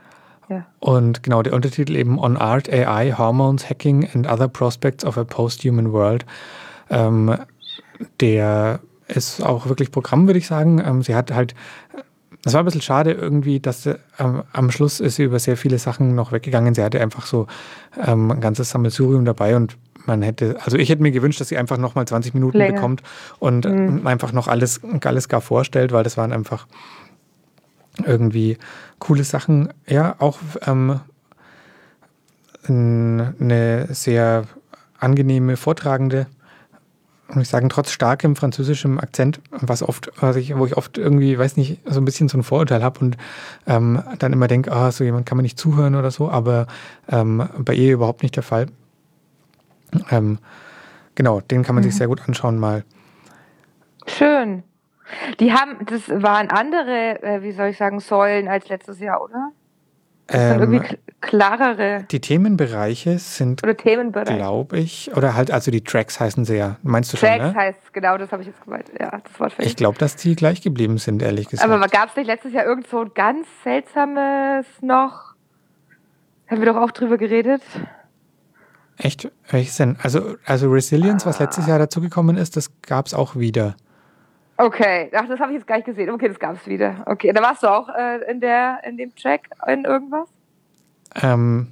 Ja. 0.50 0.66
Und 0.80 1.24
genau 1.24 1.41
der 1.41 1.54
Untertitel 1.54 1.95
eben 1.95 2.20
On 2.20 2.36
Art, 2.36 2.70
AI, 2.70 3.14
Hormones, 3.18 3.70
Hacking 3.70 4.10
and 4.14 4.28
Other 4.28 4.47
Prospects 4.47 5.06
of 5.06 5.18
a 5.18 5.24
Post-Human 5.24 5.93
World. 5.93 6.26
Ähm, 6.89 7.38
der 8.20 8.80
ist 9.10 9.43
auch 9.43 9.68
wirklich 9.68 9.91
Programm, 9.91 10.28
würde 10.28 10.39
ich 10.39 10.47
sagen. 10.47 10.82
Ähm, 10.86 11.01
sie 11.01 11.16
hat 11.16 11.32
halt, 11.32 11.55
es 12.45 12.53
war 12.53 12.62
ein 12.62 12.66
bisschen 12.66 12.82
schade 12.82 13.12
irgendwie, 13.12 13.60
dass 13.60 13.84
sie, 13.84 13.99
ähm, 14.20 14.43
am 14.53 14.72
Schluss 14.72 14.99
ist 14.99 15.16
sie 15.16 15.24
über 15.24 15.39
sehr 15.39 15.57
viele 15.57 15.80
Sachen 15.80 16.16
noch 16.16 16.32
weggegangen. 16.32 16.74
Sie 16.76 16.84
hatte 16.84 17.01
einfach 17.01 17.26
so 17.26 17.47
ähm, 18.01 18.32
ein 18.32 18.41
ganzes 18.41 18.70
Sammelsurium 18.70 19.26
dabei 19.26 19.55
und 19.55 19.78
man 20.05 20.22
hätte, 20.22 20.57
also 20.64 20.78
ich 20.78 20.89
hätte 20.89 21.01
mir 21.01 21.12
gewünscht, 21.12 21.41
dass 21.41 21.49
sie 21.49 21.57
einfach 21.57 21.78
nochmal 21.78 22.07
20 22.07 22.34
Minuten 22.34 22.57
Länger. 22.57 22.76
bekommt 22.76 23.03
und 23.39 23.66
ähm, 23.66 24.07
einfach 24.07 24.32
noch 24.32 24.47
alles, 24.47 24.82
alles 25.03 25.28
gar 25.28 25.41
vorstellt, 25.41 25.91
weil 25.91 26.03
das 26.03 26.18
waren 26.18 26.32
einfach 26.32 26.68
irgendwie 28.05 28.57
coole 28.99 29.24
Sachen. 29.24 29.74
Ja, 29.88 30.16
auch 30.20 30.39
ähm, 30.66 31.01
eine 32.68 33.88
sehr 33.89 34.45
angenehme 34.99 35.57
Vortragende. 35.57 36.28
Muss 37.30 37.44
ich 37.44 37.50
sagen, 37.50 37.70
trotz 37.70 37.92
starkem 37.92 38.36
französischem 38.36 39.00
Akzent, 39.00 39.40
was 39.52 39.84
oft, 39.84 40.12
was 40.20 40.36
ich, 40.36 40.58
wo 40.58 40.66
ich 40.66 40.78
oft 40.78 40.98
irgendwie, 40.98 41.38
weiß 41.38 41.58
nicht, 41.58 41.80
so 41.86 42.02
ein 42.02 42.06
bisschen 42.06 42.28
so 42.28 42.38
ein 42.38 42.44
Vorurteil 42.44 42.84
habe 42.84 43.00
und 43.00 43.18
ähm, 43.68 44.02
dann 44.18 44.34
immer 44.34 44.48
denke, 44.48 44.72
ah, 44.72 44.92
so 44.92 45.04
jemand 45.04 45.26
kann 45.26 45.38
man 45.38 45.44
nicht 45.44 45.60
zuhören 45.60 45.96
oder 45.96 46.12
so, 46.12 46.30
aber 46.30 46.68
ähm, 47.08 47.48
bei 47.60 47.74
ihr 47.74 47.94
überhaupt 47.94 48.24
nicht 48.24 48.36
der 48.36 48.44
Fall. 48.44 48.68
Ähm, 50.10 50.40
genau, 51.16 51.42
den 51.42 51.64
kann 51.64 51.76
man 51.76 51.84
mhm. 51.84 51.90
sich 51.90 51.98
sehr 51.98 52.08
gut 52.08 52.28
anschauen 52.28 52.58
mal. 52.58 52.84
Schön. 54.08 54.64
Die 55.40 55.54
haben, 55.54 55.86
das 55.86 56.10
waren 56.10 56.50
andere, 56.50 57.22
äh, 57.24 57.42
wie 57.42 57.52
soll 57.52 57.70
ich 57.70 57.78
sagen, 57.78 58.00
Säulen 58.00 58.48
als 58.48 58.70
letztes 58.70 59.00
Jahr, 59.00 59.22
oder? 59.22 59.52
Ähm, 60.32 60.84
klarere. 61.22 62.06
Die 62.12 62.20
Themenbereiche 62.20 63.20
sind, 63.20 63.62
glaube 63.62 64.78
ich, 64.78 65.12
oder 65.16 65.36
halt, 65.36 65.52
also 65.52 65.72
die 65.72 65.84
Tracks 65.84 66.20
heißen 66.20 66.46
sie 66.46 66.58
ja. 66.58 66.78
Meinst 66.84 67.12
du 67.14 67.18
Tracks 67.18 67.38
schon, 67.38 67.54
ne? 67.54 67.56
heißt, 67.56 67.94
genau, 67.94 68.18
das 68.18 68.32
habe 68.32 68.42
ich 68.42 68.48
jetzt 68.48 68.64
gemeint. 68.64 68.92
Ja, 69.00 69.20
das 69.24 69.40
Wort 69.40 69.54
Ich 69.60 69.76
glaube, 69.76 69.98
dass 69.98 70.16
die 70.16 70.36
gleich 70.36 70.62
geblieben 70.62 70.98
sind, 70.98 71.22
ehrlich 71.22 71.48
gesagt. 71.48 71.70
Aber 71.70 71.88
gab 71.88 72.10
es 72.10 72.16
nicht 72.16 72.28
letztes 72.28 72.54
Jahr 72.54 72.66
irgend 72.66 72.88
so 72.88 73.02
ein 73.02 73.12
ganz 73.14 73.48
seltsames 73.64 74.66
noch? 74.82 75.34
Haben 76.48 76.62
wir 76.62 76.74
doch 76.74 76.78
auch 76.78 76.92
drüber 76.92 77.18
geredet. 77.18 77.62
Echt? 78.98 79.32
Welches 79.50 79.78
denn? 79.78 79.98
Also, 80.02 80.36
also 80.46 80.70
Resilience, 80.70 81.26
ah. 81.26 81.30
was 81.30 81.40
letztes 81.40 81.68
Jahr 81.68 81.80
dazugekommen 81.80 82.38
ist, 82.38 82.58
das 82.58 82.72
gab 82.82 83.06
es 83.06 83.14
auch 83.14 83.36
wieder. 83.36 83.76
Okay, 84.60 85.10
ach, 85.14 85.26
das 85.26 85.39
habe 85.39 85.53
ich 85.53 85.60
jetzt 85.60 85.68
gar 85.68 85.78
nicht 85.78 85.86
gesehen. 85.86 86.10
Okay, 86.10 86.28
das 86.28 86.38
gab 86.38 86.57
es 86.57 86.68
wieder. 86.68 87.03
Okay, 87.05 87.32
da 87.32 87.41
warst 87.41 87.64
du 87.64 87.68
auch 87.68 87.88
äh, 87.88 88.30
in, 88.30 88.41
der, 88.41 88.82
in 88.86 88.97
dem 88.97 89.16
Track 89.16 89.47
in 89.66 89.86
irgendwas? 89.86 90.28
Ähm, 91.16 91.68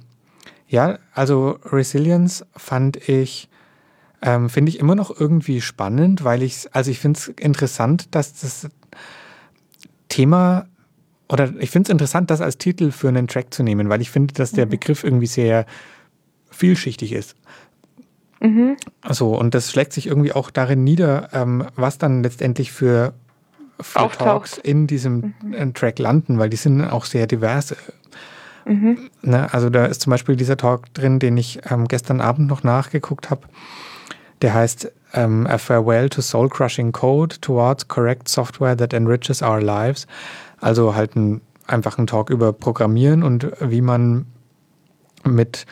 ja, 0.68 0.98
also 1.12 1.58
Resilience 1.64 2.46
fand 2.56 2.96
ich, 3.06 3.50
ähm, 4.22 4.48
finde 4.48 4.70
ich 4.70 4.78
immer 4.78 4.94
noch 4.94 5.20
irgendwie 5.20 5.60
spannend, 5.60 6.24
weil 6.24 6.42
ich, 6.42 6.66
also 6.72 6.90
ich 6.90 6.98
finde 6.98 7.18
es 7.18 7.28
interessant, 7.28 8.14
dass 8.14 8.40
das 8.40 8.70
Thema, 10.08 10.64
oder 11.28 11.52
ich 11.58 11.70
finde 11.70 11.88
es 11.88 11.92
interessant, 11.92 12.30
das 12.30 12.40
als 12.40 12.56
Titel 12.56 12.90
für 12.90 13.08
einen 13.08 13.28
Track 13.28 13.52
zu 13.52 13.62
nehmen, 13.62 13.90
weil 13.90 14.00
ich 14.00 14.10
finde, 14.10 14.32
dass 14.32 14.52
der 14.52 14.64
mhm. 14.64 14.70
Begriff 14.70 15.04
irgendwie 15.04 15.26
sehr 15.26 15.66
vielschichtig 16.50 17.12
ist. 17.12 17.36
Mhm. 18.40 18.76
So, 19.08 19.36
und 19.36 19.54
das 19.54 19.70
schlägt 19.70 19.92
sich 19.92 20.06
irgendwie 20.06 20.32
auch 20.32 20.50
darin 20.50 20.84
nieder, 20.84 21.30
ähm, 21.32 21.66
was 21.74 21.98
dann 21.98 22.22
letztendlich 22.22 22.72
für, 22.72 23.12
für 23.80 24.08
Talks 24.10 24.58
in 24.58 24.86
diesem 24.86 25.34
mhm. 25.42 25.54
Äh, 25.54 25.72
Track 25.72 25.98
landen, 25.98 26.38
weil 26.38 26.50
die 26.50 26.56
sind 26.56 26.84
auch 26.84 27.04
sehr 27.04 27.26
divers. 27.26 27.74
Mhm. 28.64 29.10
Ne, 29.22 29.52
also 29.52 29.70
da 29.70 29.86
ist 29.86 30.02
zum 30.02 30.10
Beispiel 30.10 30.36
dieser 30.36 30.56
Talk 30.56 30.92
drin, 30.94 31.18
den 31.18 31.36
ich 31.36 31.60
ähm, 31.70 31.88
gestern 31.88 32.20
Abend 32.20 32.48
noch 32.48 32.62
nachgeguckt 32.62 33.30
habe. 33.30 33.42
Der 34.42 34.54
heißt 34.54 34.92
ähm, 35.14 35.46
A 35.46 35.58
Farewell 35.58 36.08
to 36.10 36.20
Soul 36.20 36.48
Crushing 36.48 36.92
Code 36.92 37.40
Towards 37.40 37.88
Correct 37.88 38.28
Software 38.28 38.76
that 38.76 38.92
Enriches 38.92 39.42
Our 39.42 39.60
Lives. 39.60 40.06
Also 40.60 40.94
halt 40.94 41.16
ein, 41.16 41.40
einfach 41.66 41.98
ein 41.98 42.06
Talk 42.06 42.30
über 42.30 42.52
Programmieren 42.52 43.22
und 43.22 43.50
wie 43.60 43.80
man 43.80 44.26
mit 45.24 45.66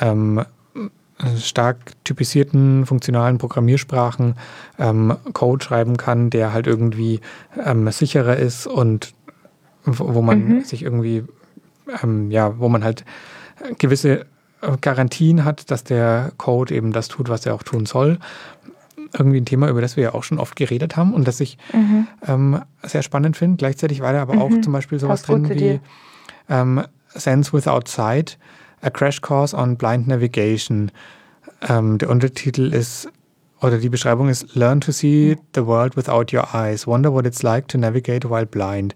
ähm, 0.00 0.44
stark 1.38 1.78
typisierten 2.04 2.84
funktionalen 2.84 3.38
Programmiersprachen 3.38 4.34
ähm, 4.78 5.16
Code 5.32 5.64
schreiben 5.64 5.96
kann, 5.96 6.30
der 6.30 6.52
halt 6.52 6.66
irgendwie 6.66 7.20
ähm, 7.64 7.90
sicherer 7.90 8.36
ist 8.36 8.66
und 8.66 9.14
wo 9.84 10.20
man 10.20 10.44
mhm. 10.44 10.64
sich 10.64 10.82
irgendwie, 10.82 11.24
ähm, 12.02 12.30
ja, 12.30 12.58
wo 12.58 12.68
man 12.68 12.84
halt 12.84 13.04
gewisse 13.78 14.26
Garantien 14.80 15.44
hat, 15.44 15.70
dass 15.70 15.84
der 15.84 16.32
Code 16.38 16.74
eben 16.74 16.92
das 16.92 17.08
tut, 17.08 17.28
was 17.28 17.46
er 17.46 17.54
auch 17.54 17.62
tun 17.62 17.86
soll. 17.86 18.18
Irgendwie 19.16 19.40
ein 19.40 19.44
Thema, 19.44 19.68
über 19.68 19.80
das 19.80 19.96
wir 19.96 20.04
ja 20.04 20.14
auch 20.14 20.24
schon 20.24 20.38
oft 20.38 20.56
geredet 20.56 20.96
haben 20.96 21.14
und 21.14 21.28
das 21.28 21.40
ich 21.40 21.58
mhm. 21.72 22.06
ähm, 22.26 22.62
sehr 22.82 23.02
spannend 23.02 23.36
finde. 23.36 23.56
Gleichzeitig 23.56 24.00
war 24.00 24.12
da 24.12 24.22
aber 24.22 24.34
mhm. 24.34 24.42
auch 24.42 24.60
zum 24.62 24.72
Beispiel 24.72 24.98
sowas 24.98 25.22
drin 25.22 25.48
wie 25.48 25.80
ähm, 26.48 26.82
Sense 27.08 27.52
Without 27.52 27.86
Sight, 27.86 28.38
A 28.82 28.90
Crash 28.90 29.20
Course 29.20 29.54
on 29.54 29.76
Blind 29.76 30.06
Navigation. 30.06 30.90
Ähm, 31.68 31.98
der 31.98 32.10
Untertitel 32.10 32.72
ist, 32.72 33.08
oder 33.62 33.78
die 33.78 33.88
Beschreibung 33.88 34.28
ist 34.28 34.54
Learn 34.54 34.80
to 34.80 34.92
see 34.92 35.36
the 35.54 35.66
world 35.66 35.96
without 35.96 36.32
your 36.32 36.54
eyes. 36.54 36.86
Wonder 36.86 37.12
what 37.12 37.26
it's 37.26 37.42
like 37.42 37.68
to 37.68 37.78
navigate 37.78 38.28
while 38.28 38.46
blind. 38.46 38.94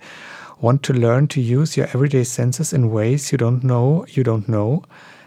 Want 0.61 0.83
to 0.83 0.93
learn 0.93 1.29
to 1.29 1.41
use 1.41 1.77
your 1.79 1.89
everyday 1.95 2.25
senses 2.25 2.73
in 2.73 2.91
ways 2.93 3.33
you 3.33 3.39
don't 3.39 3.63
know 3.63 4.05
you 4.09 4.23
don't 4.23 4.47
know. 4.47 4.83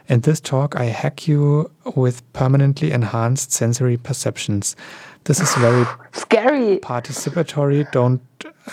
In 0.08 0.22
this 0.22 0.42
talk, 0.42 0.76
I 0.76 0.86
hack 0.86 1.28
you 1.28 1.72
with 1.96 2.22
permanently 2.34 2.92
enhanced 2.92 3.52
sensory 3.54 3.98
perceptions. 3.98 4.76
This 5.26 5.40
is 5.40 5.56
very 5.56 5.86
scary, 6.12 6.80
participatory. 6.80 7.90
Don't 7.92 8.22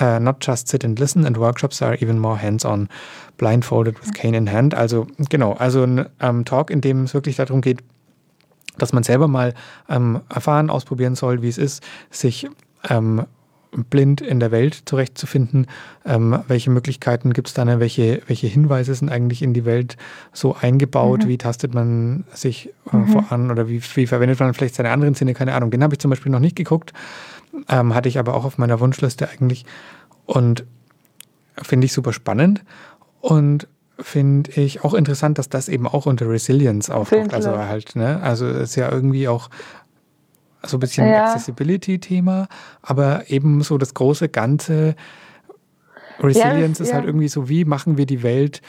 uh, 0.00 0.18
not 0.18 0.40
just 0.40 0.68
sit 0.68 0.84
and 0.84 0.98
listen. 0.98 1.24
And 1.24 1.36
workshops 1.36 1.80
are 1.82 1.94
even 2.00 2.18
more 2.18 2.36
hands-on 2.36 2.88
blindfolded 3.36 3.98
with 4.00 4.14
cane 4.14 4.34
in 4.34 4.48
hand. 4.48 4.74
Also 4.74 5.06
genau, 5.28 5.52
also 5.52 5.84
ein 5.84 6.06
ähm, 6.20 6.44
Talk, 6.44 6.70
in 6.70 6.80
dem 6.80 7.04
es 7.04 7.14
wirklich 7.14 7.36
darum 7.36 7.60
geht, 7.60 7.82
dass 8.78 8.92
man 8.92 9.02
selber 9.02 9.28
mal 9.28 9.54
ähm, 9.88 10.20
erfahren, 10.28 10.70
ausprobieren 10.70 11.14
soll, 11.14 11.42
wie 11.42 11.48
es 11.48 11.58
ist, 11.58 11.82
sich 12.10 12.48
ähm, 12.88 13.26
blind 13.72 14.20
in 14.20 14.40
der 14.40 14.50
Welt 14.50 14.82
zurechtzufinden. 14.86 15.66
Ähm, 16.04 16.40
welche 16.48 16.70
Möglichkeiten 16.70 17.32
gibt 17.32 17.48
es 17.48 17.54
da? 17.54 17.64
Ne? 17.64 17.80
Welche, 17.80 18.22
welche 18.26 18.46
Hinweise 18.46 18.94
sind 18.94 19.10
eigentlich 19.10 19.42
in 19.42 19.54
die 19.54 19.64
Welt 19.64 19.96
so 20.32 20.54
eingebaut? 20.54 21.24
Mhm. 21.24 21.28
Wie 21.28 21.38
tastet 21.38 21.74
man 21.74 22.24
sich 22.32 22.70
äh, 22.92 22.96
mhm. 22.96 23.08
voran 23.08 23.50
oder 23.50 23.68
wie, 23.68 23.80
wie, 23.94 24.06
verwendet 24.06 24.40
man 24.40 24.54
vielleicht 24.54 24.74
seine 24.74 24.90
anderen 24.90 25.14
Sinne? 25.14 25.34
Keine 25.34 25.54
Ahnung. 25.54 25.70
Den 25.70 25.82
habe 25.82 25.94
ich 25.94 26.00
zum 26.00 26.10
Beispiel 26.10 26.32
noch 26.32 26.40
nicht 26.40 26.56
geguckt, 26.56 26.92
ähm, 27.68 27.94
hatte 27.94 28.08
ich 28.08 28.18
aber 28.18 28.34
auch 28.34 28.44
auf 28.44 28.58
meiner 28.58 28.80
Wunschliste 28.80 29.28
eigentlich 29.28 29.64
und 30.26 30.64
finde 31.62 31.84
ich 31.84 31.92
super 31.92 32.12
spannend. 32.12 32.62
Und 33.20 33.68
finde 34.02 34.50
ich 34.52 34.82
auch 34.82 34.94
interessant, 34.94 35.38
dass 35.38 35.48
das 35.48 35.68
eben 35.68 35.86
auch 35.86 36.06
unter 36.06 36.28
Resilience 36.28 36.90
auftaucht. 36.90 37.34
Also 37.34 37.58
halt, 37.58 37.96
ne? 37.96 38.20
Also 38.22 38.48
ist 38.48 38.76
ja 38.76 38.90
irgendwie 38.90 39.28
auch 39.28 39.50
so 40.62 40.76
ein 40.76 40.80
bisschen 40.80 41.08
ja. 41.08 41.24
Accessibility-Thema, 41.24 42.48
aber 42.82 43.30
eben 43.30 43.62
so 43.62 43.78
das 43.78 43.94
große 43.94 44.28
Ganze. 44.28 44.94
Resilience 46.22 46.78
ja, 46.78 46.84
ist 46.84 46.94
halt 46.94 47.06
irgendwie 47.06 47.28
so, 47.28 47.48
wie 47.48 47.64
machen 47.64 47.96
wir 47.96 48.04
die 48.04 48.22
Welt 48.22 48.60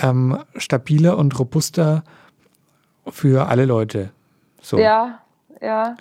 ähm, 0.00 0.38
stabiler 0.56 1.18
und 1.18 1.38
robuster 1.38 2.02
für 3.08 3.48
alle 3.48 3.66
Leute. 3.66 4.10
So. 4.60 4.78
Ja, 4.78 5.20
ja. 5.60 5.96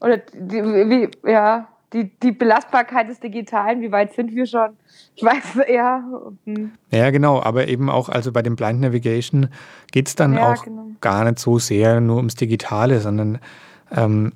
Oder 0.00 0.18
die, 0.18 0.62
wie, 0.62 1.30
ja, 1.30 1.68
die, 1.92 2.10
die 2.22 2.32
Belastbarkeit 2.32 3.08
des 3.08 3.20
Digitalen, 3.20 3.80
wie 3.80 3.92
weit 3.92 4.12
sind 4.14 4.34
wir 4.34 4.46
schon? 4.46 4.76
Ich 5.14 5.22
weiß 5.22 5.56
eher. 5.66 6.02
Hm. 6.44 6.72
Ja, 6.90 7.10
genau, 7.10 7.40
aber 7.40 7.68
eben 7.68 7.88
auch, 7.88 8.08
also 8.08 8.32
bei 8.32 8.42
dem 8.42 8.56
Blind 8.56 8.80
Navigation 8.80 9.48
geht 9.92 10.08
es 10.08 10.16
dann 10.16 10.34
ja, 10.34 10.52
auch 10.52 10.64
genau. 10.64 10.86
gar 11.00 11.24
nicht 11.24 11.38
so 11.38 11.58
sehr 11.58 12.00
nur 12.00 12.16
ums 12.16 12.34
Digitale, 12.34 13.00
sondern 13.00 13.38
ähm, 13.94 14.32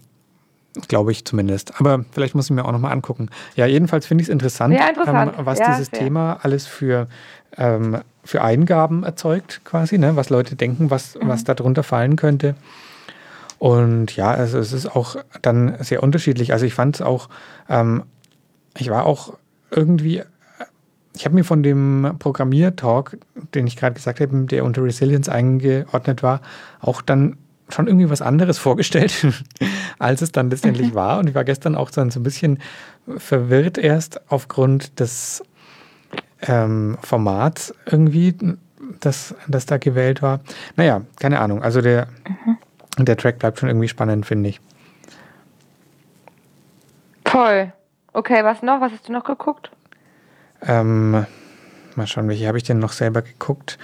glaube 0.87 1.13
ich 1.13 1.25
zumindest. 1.25 1.81
Aber 1.81 2.05
vielleicht 2.13 2.35
muss 2.35 2.47
ich 2.47 2.51
mir 2.53 2.65
auch 2.65 2.73
nochmal 2.73 2.93
angucken. 2.93 3.29
Ja, 3.57 3.67
jedenfalls 3.67 4.07
finde 4.07 4.23
ich 4.23 4.29
es 4.29 4.33
interessant, 4.33 4.75
ja, 4.75 4.89
interessant. 4.89 5.35
Ähm, 5.39 5.47
was 5.47 5.59
ja, 5.59 5.73
dieses 5.73 5.89
sehr. 5.89 5.99
Thema 5.99 6.39
alles 6.43 6.67
für, 6.67 7.09
ähm, 7.57 7.99
für 8.25 8.43
Eingaben 8.43 9.03
erzeugt, 9.03 9.63
quasi, 9.65 9.99
ne? 9.99 10.15
was 10.17 10.31
Leute 10.31 10.55
denken, 10.55 10.91
was, 10.91 11.17
mhm. 11.17 11.29
was 11.29 11.45
darunter 11.45 11.83
fallen 11.83 12.17
könnte. 12.17 12.55
Und 13.59 14.15
ja, 14.15 14.31
also 14.31 14.59
es 14.59 14.73
ist 14.73 14.87
auch 14.87 15.17
dann 15.43 15.77
sehr 15.81 16.03
unterschiedlich. 16.03 16.53
Also 16.53 16.65
ich 16.65 16.75
fand 16.75 16.97
es 16.97 17.03
auch, 17.03 17.29
ähm, 17.69 18.05
ich 18.77 18.89
war 18.91 19.05
auch 19.05 19.35
irgendwie, 19.71 20.23
ich 21.15 21.25
habe 21.25 21.35
mir 21.35 21.45
von 21.45 21.65
dem 21.65 22.15
Programmiertalk, 22.21 23.19
den 23.55 23.67
ich 23.67 23.77
gerade 23.77 23.95
gesagt 23.95 24.21
habe, 24.21 24.45
der 24.45 24.65
unter 24.65 24.85
Resilience 24.85 25.29
eingeordnet 25.29 26.23
war, 26.23 26.41
auch 26.81 27.03
dann 27.03 27.37
schon 27.69 27.87
irgendwie 27.87 28.11
was 28.11 28.23
anderes 28.23 28.59
vorgestellt, 28.67 29.27
als 29.99 30.23
es 30.23 30.33
dann 30.33 30.51
letztendlich 30.51 30.95
war. 30.95 31.19
Und 31.19 31.29
ich 31.29 31.35
war 31.35 31.45
gestern 31.45 31.75
auch 31.75 31.91
so 31.91 32.01
ein 32.01 32.23
bisschen 32.23 32.59
verwirrt 33.17 33.79
erst 33.79 34.21
aufgrund 34.31 35.01
des 35.01 35.43
ähm, 36.43 36.99
Formats 37.03 37.75
irgendwie, 37.87 38.35
das, 39.01 39.35
das 39.49 39.67
da 39.67 39.79
gewählt 39.79 40.23
war. 40.23 40.41
Naja, 40.77 41.03
keine 41.19 41.41
Ahnung. 41.41 41.63
Also 41.63 41.81
der, 41.81 42.09
mhm. 42.29 42.59
Der 42.99 43.17
Track 43.17 43.39
bleibt 43.39 43.59
schon 43.59 43.69
irgendwie 43.69 43.89
spannend, 43.89 44.27
finde 44.27 44.51
ich. 44.51 44.61
Toll. 47.25 47.73
Okay, 48.13 48.43
was 48.43 48.63
noch? 48.63 48.81
Was 48.81 48.93
hast 48.93 49.09
du 49.09 49.13
noch 49.13 49.25
geguckt? 49.25 49.71
Ähm, 50.63 51.27
mal 51.95 52.07
schauen, 52.07 52.29
welche 52.29 52.49
habe 52.49 52.59
ich 52.59 52.65
denn 52.65 52.79
noch 52.79 52.93
selber 52.93 53.23
geguckt? 53.23 53.79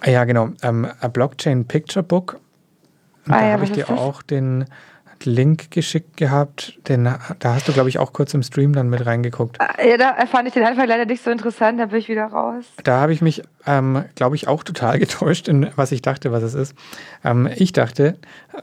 Ah 0.00 0.10
ja, 0.10 0.24
genau. 0.24 0.50
Ähm, 0.62 0.86
A 1.00 1.08
Blockchain 1.08 1.66
Picture 1.66 2.04
Book. 2.04 2.38
Ah, 3.28 3.40
da 3.40 3.46
ja, 3.46 3.52
habe 3.52 3.64
ich 3.64 3.72
dir 3.72 3.90
auch 3.90 4.22
den, 4.22 4.66
Link 5.24 5.70
geschickt 5.70 6.16
gehabt. 6.16 6.78
Den, 6.88 7.04
da 7.04 7.54
hast 7.54 7.68
du, 7.68 7.72
glaube 7.72 7.88
ich, 7.88 7.98
auch 7.98 8.12
kurz 8.12 8.34
im 8.34 8.42
Stream 8.42 8.72
dann 8.72 8.90
mit 8.90 9.06
reingeguckt. 9.06 9.58
Äh, 9.78 9.90
Ja, 9.90 9.96
da 9.96 10.26
fand 10.26 10.48
ich 10.48 10.54
den 10.54 10.64
Anfang 10.64 10.86
leider 10.86 11.06
nicht 11.06 11.22
so 11.22 11.30
interessant, 11.30 11.80
da 11.80 11.86
bin 11.86 11.98
ich 11.98 12.08
wieder 12.08 12.26
raus. 12.26 12.64
Da 12.84 13.00
habe 13.00 13.12
ich 13.12 13.22
mich, 13.22 13.42
ähm, 13.66 14.04
glaube 14.14 14.36
ich, 14.36 14.48
auch 14.48 14.62
total 14.62 14.98
getäuscht, 14.98 15.48
in 15.48 15.70
was 15.76 15.92
ich 15.92 16.02
dachte, 16.02 16.32
was 16.32 16.42
es 16.42 16.54
ist. 16.54 16.74
Ähm, 17.24 17.48
ich 17.56 17.72
dachte, 17.72 18.18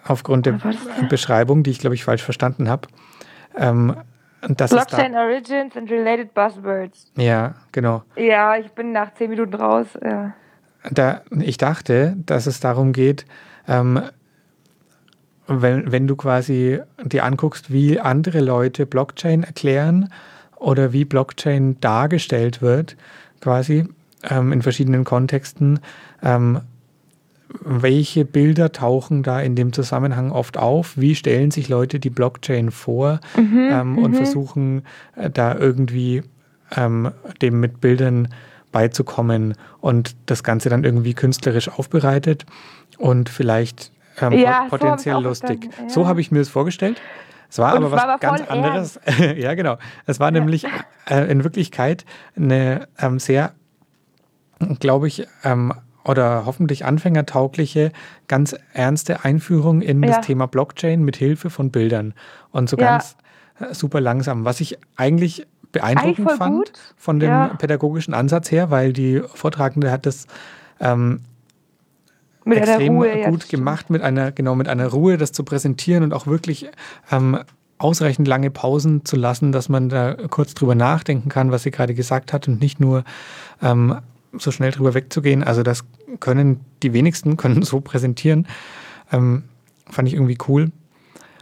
aufgrund 0.06 0.46
der 0.46 0.54
das? 0.54 0.76
Beschreibung, 1.10 1.64
die 1.64 1.72
ich, 1.72 1.80
glaube 1.80 1.96
ich, 1.96 2.04
falsch 2.04 2.24
verstanden 2.24 2.70
habe, 2.70 2.88
ähm, 3.58 3.96
dass 4.42 4.72
es 4.72 4.86
Blockchain 4.86 5.16
Origins 5.16 5.76
and 5.78 5.90
Related 5.90 6.34
Buzzwords. 6.34 7.12
da, 7.16 7.22
ja, 7.22 7.56
genau. 7.72 8.04
Ja, 8.16 8.58
ich 8.58 8.72
bin 8.72 8.92
nach 8.92 9.14
zehn 9.14 9.30
Minuten 9.30 9.54
raus. 9.54 9.88
Ja. 10.04 10.34
Da, 10.92 11.22
ich 11.32 11.58
dachte, 11.58 12.18
dass 12.26 12.46
es 12.46 12.60
darum 12.60 12.92
geht, 12.92 13.26
ähm, 13.70 14.02
wenn, 15.48 15.92
wenn 15.92 16.08
du 16.08 16.16
quasi 16.16 16.80
dir 17.04 17.26
anguckst, 17.26 17.72
wie 17.72 18.00
andere 18.00 18.40
Leute 18.40 18.86
Blockchain 18.86 19.44
erklären 19.44 20.10
oder 20.56 20.94
wie 20.94 21.06
Blockchain 21.06 21.80
dargestellt 21.82 22.62
wird, 22.62 22.96
quasi 23.42 23.86
ähm, 24.30 24.54
in 24.54 24.62
verschiedenen 24.62 25.04
Kontexten, 25.04 25.80
ähm, 26.22 26.62
welche 27.62 28.26
Bilder 28.26 28.72
tauchen 28.72 29.22
da 29.22 29.40
in 29.40 29.56
dem 29.56 29.74
Zusammenhang 29.74 30.32
oft 30.32 30.58
auf? 30.58 30.98
Wie 30.98 31.16
stellen 31.16 31.52
sich 31.52 31.70
Leute 31.70 32.00
die 32.00 32.10
Blockchain 32.10 32.72
vor 32.72 33.20
ähm, 33.38 33.98
und 33.98 34.16
versuchen 34.16 34.84
äh, 35.16 35.30
da 35.30 35.56
irgendwie 35.56 36.24
ähm, 36.76 37.12
dem 37.42 37.60
mit 37.60 37.80
Bildern 37.80 38.30
beizukommen 38.72 39.54
und 39.80 40.16
das 40.26 40.44
Ganze 40.44 40.70
dann 40.70 40.84
irgendwie 40.84 41.14
künstlerisch 41.14 41.70
aufbereitet 41.70 42.46
und 42.98 43.30
vielleicht 43.30 43.93
ähm, 44.22 44.34
Ja, 44.34 44.64
so 44.66 44.70
potenziell 44.78 45.16
auch 45.16 45.22
lustig. 45.22 45.70
ja. 45.80 45.90
So 45.90 46.08
habe 46.08 46.22
ich 46.22 46.32
mir 46.32 46.40
das 46.40 46.50
vorgestellt. 46.50 47.02
Es 47.50 47.60
war 47.60 47.72
Und 47.76 47.78
aber 47.84 47.88
es 47.88 47.92
was 47.94 48.02
war 48.02 48.10
aber 48.10 48.18
ganz 48.20 48.42
anderes. 48.50 49.00
ja, 49.38 49.54
genau. 49.54 49.78
Es 50.06 50.20
war 50.20 50.32
nämlich 50.32 50.66
äh, 51.10 51.30
in 51.32 51.44
Wirklichkeit 51.44 52.04
eine 52.36 52.88
ähm, 53.00 53.20
sehr, 53.20 53.54
glaube 54.80 55.08
ich, 55.08 55.28
ähm, 55.44 55.74
oder 56.06 56.46
hoffentlich 56.46 56.84
anfängertaugliche, 56.86 57.92
ganz 58.28 58.56
ernste 58.74 59.24
Einführung 59.24 59.82
in 59.82 60.02
Ja. 60.04 60.16
das 60.18 60.26
Thema 60.26 60.48
Blockchain 60.48 61.04
mit 61.04 61.16
Hilfe 61.16 61.50
von 61.50 61.72
Bildern. 61.72 62.14
Und 62.52 62.70
so 62.70 62.78
Ja. 62.78 62.92
ganz 62.92 63.16
äh, 63.60 63.74
super 63.74 64.02
langsam. 64.02 64.46
Was 64.46 64.60
ich 64.60 64.78
eigentlich 64.96 65.46
beeindruckend 65.72 66.32
fand 66.34 66.56
gut. 66.56 66.72
von 66.98 67.20
dem 67.20 67.30
Ja. 67.30 67.48
pädagogischen 67.58 68.14
Ansatz 68.14 68.52
her, 68.52 68.70
weil 68.70 68.94
die 68.94 69.22
Vortragende 69.34 69.92
hat 69.92 70.06
das 70.06 70.28
ähm, 70.80 71.22
Mit 72.46 72.58
einer 72.58 72.68
extrem 72.68 72.96
Ruhe. 72.96 73.20
ja, 73.20 73.30
gut 73.30 73.44
stimmt. 73.44 73.60
gemacht, 73.60 73.90
mit 73.90 74.02
einer, 74.02 74.32
genau, 74.32 74.56
mit 74.56 74.68
einer 74.68 74.88
Ruhe, 74.88 75.18
das 75.18 75.32
zu 75.32 75.44
präsentieren 75.44 76.04
und 76.04 76.14
auch 76.14 76.28
wirklich 76.28 76.70
ähm, 77.12 77.40
ausreichend 77.78 78.28
lange 78.28 78.50
Pausen 78.50 79.06
zu 79.06 79.16
lassen, 79.16 79.52
dass 79.52 79.70
man 79.70 79.90
da 79.90 80.16
kurz 80.30 80.54
drüber 80.54 80.76
nachdenken 80.76 81.30
kann, 81.30 81.52
was 81.52 81.64
sie 81.64 81.72
gerade 81.72 81.94
gesagt 81.94 82.34
hat 82.34 82.48
und 82.48 82.62
nicht 82.62 82.80
nur 82.80 83.04
ähm, 83.62 84.00
so 84.34 84.52
schnell 84.52 84.72
drüber 84.72 84.94
wegzugehen. 84.94 85.44
Also 85.44 85.64
das 85.64 85.86
können 86.20 86.62
die 86.82 86.94
wenigsten 86.94 87.38
können 87.38 87.62
so 87.62 87.82
präsentieren. 87.82 88.48
Ähm, 89.12 89.44
fand 89.90 90.08
ich 90.08 90.14
irgendwie 90.14 90.38
cool. 90.48 90.72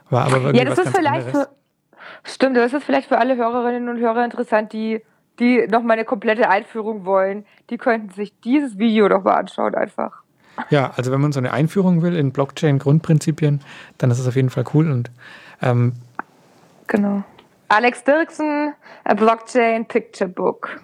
War 0.09 0.25
aber 0.25 0.37
irgendwie 0.37 0.57
Ja, 0.57 0.65
das 0.65 0.77
was 0.77 0.87
ist 0.87 0.97
vielleicht 0.97 1.27
anderes. 1.27 1.47
für, 1.47 2.29
stimmt, 2.29 2.57
das 2.57 2.73
ist 2.73 2.83
vielleicht 2.83 3.07
für 3.07 3.17
alle 3.17 3.37
Hörerinnen 3.37 3.87
und 3.87 3.99
Hörer 3.99 4.25
interessant, 4.25 4.73
die, 4.73 5.01
die 5.39 5.67
noch 5.67 5.83
mal 5.83 5.93
eine 5.93 6.05
komplette 6.05 6.49
Einführung 6.49 7.05
wollen. 7.05 7.45
Die 7.69 7.77
könnten 7.77 8.09
sich 8.09 8.33
dieses 8.41 8.77
Video 8.77 9.07
doch 9.07 9.23
mal 9.23 9.35
anschauen 9.35 9.75
einfach. 9.75 10.23
Ja, 10.69 10.91
also 10.95 11.11
wenn 11.11 11.21
man 11.21 11.31
so 11.31 11.39
eine 11.39 11.51
Einführung 11.51 12.01
will 12.01 12.15
in 12.15 12.31
Blockchain-Grundprinzipien, 12.31 13.61
dann 13.97 14.11
ist 14.11 14.19
es 14.19 14.27
auf 14.27 14.35
jeden 14.35 14.49
Fall 14.49 14.65
cool 14.73 14.91
und 14.91 15.11
ähm, 15.61 15.93
Genau. 16.87 17.23
Alex 17.69 18.03
Dirksen, 18.03 18.73
A 19.05 19.13
Blockchain 19.13 19.85
Picture 19.85 20.29
Book. 20.29 20.81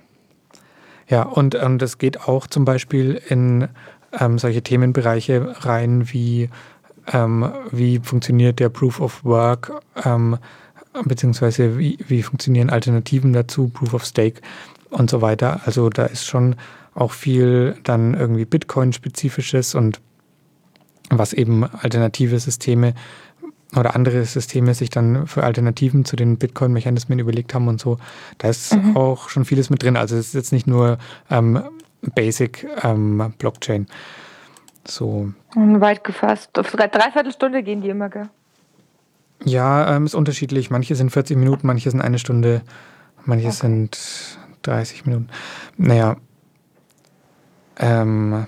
Ja, 1.09 1.23
und 1.23 1.55
ähm, 1.55 1.79
das 1.79 1.97
geht 1.97 2.27
auch 2.27 2.47
zum 2.47 2.63
Beispiel 2.63 3.21
in 3.27 3.67
ähm, 4.17 4.39
solche 4.39 4.61
Themenbereiche 4.61 5.65
rein 5.65 6.11
wie 6.11 6.49
ähm, 7.13 7.51
wie 7.71 7.99
funktioniert 7.99 8.59
der 8.59 8.69
Proof 8.69 8.99
of 8.99 9.23
Work, 9.23 9.71
ähm, 10.03 10.37
beziehungsweise 11.05 11.77
wie, 11.77 11.97
wie 12.07 12.23
funktionieren 12.23 12.69
Alternativen 12.69 13.33
dazu, 13.33 13.69
Proof 13.69 13.93
of 13.93 14.05
Stake 14.05 14.41
und 14.89 15.09
so 15.09 15.21
weiter. 15.21 15.61
Also 15.65 15.89
da 15.89 16.05
ist 16.05 16.25
schon 16.25 16.55
auch 16.97 17.11
viel 17.11 17.75
dann 17.83 18.13
irgendwie 18.13 18.45
Bitcoin-spezifisches 18.45 19.75
und 19.75 20.01
was 21.09 21.33
eben 21.33 21.63
alternative 21.63 22.39
Systeme 22.39 22.93
oder 23.75 23.95
andere 23.95 24.25
Systeme 24.25 24.73
sich 24.73 24.89
dann 24.89 25.27
für 25.27 25.43
Alternativen 25.43 26.05
zu 26.05 26.15
den 26.15 26.37
Bitcoin-Mechanismen 26.37 27.19
überlegt 27.19 27.53
haben 27.53 27.67
und 27.67 27.79
so. 27.79 27.97
Da 28.37 28.49
ist 28.49 28.77
auch 28.95 29.29
schon 29.29 29.45
vieles 29.45 29.69
mit 29.69 29.83
drin. 29.83 29.97
Also 29.97 30.15
es 30.15 30.27
ist 30.27 30.33
jetzt 30.33 30.51
nicht 30.51 30.67
nur 30.67 30.97
ähm, 31.29 31.61
Basic 32.01 32.67
ähm, 32.83 33.33
Blockchain. 33.37 33.87
So, 34.85 35.31
Und 35.55 35.81
weit 35.81 36.03
gefasst. 36.03 36.57
Auf 36.57 36.71
dreiviertel 36.71 37.31
Stunde 37.31 37.61
gehen 37.61 37.81
die 37.81 37.89
immer, 37.89 38.09
gell? 38.09 38.29
ja, 39.43 39.95
ähm, 39.95 40.05
ist 40.05 40.15
unterschiedlich. 40.15 40.69
Manche 40.69 40.95
sind 40.95 41.11
40 41.11 41.37
Minuten, 41.37 41.67
manche 41.67 41.91
sind 41.91 42.01
eine 42.01 42.19
Stunde, 42.19 42.61
manche 43.25 43.51
sind 43.51 44.37
30 44.63 45.05
Minuten. 45.05 45.27
Naja, 45.77 46.17
ähm, 47.79 48.47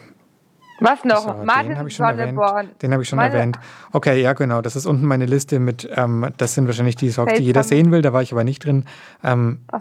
Was 0.80 1.04
noch? 1.04 1.22
So, 1.24 1.32
den 1.32 1.46
Martin 1.46 1.78
habe 1.78 1.90
ich 1.90 1.96
schon 1.96 2.06
erwähnt. 2.06 2.36
Sonneborn. 2.36 2.70
Den 2.82 2.94
habe 2.94 3.04
ich 3.04 3.10
schon 3.10 3.18
Meine- 3.18 3.34
erwähnt. 3.34 3.60
Okay, 3.92 4.22
ja, 4.22 4.34
genau. 4.34 4.62
Das 4.62 4.76
ist 4.76 4.86
unten 4.86 5.06
meine 5.06 5.26
Liste 5.26 5.60
mit, 5.60 5.90
ähm, 5.96 6.30
das 6.38 6.56
sind 6.56 6.68
wahrscheinlich 6.68 6.96
die 6.96 7.10
Songs, 7.12 7.34
die 7.34 7.44
jeder 7.44 7.64
sehen 7.64 7.92
will. 7.92 8.02
Da 8.02 8.14
war 8.14 8.22
ich 8.22 8.32
aber 8.32 8.44
nicht 8.44 8.64
drin. 8.66 8.86
Ähm, 9.24 9.60
so. 9.72 9.80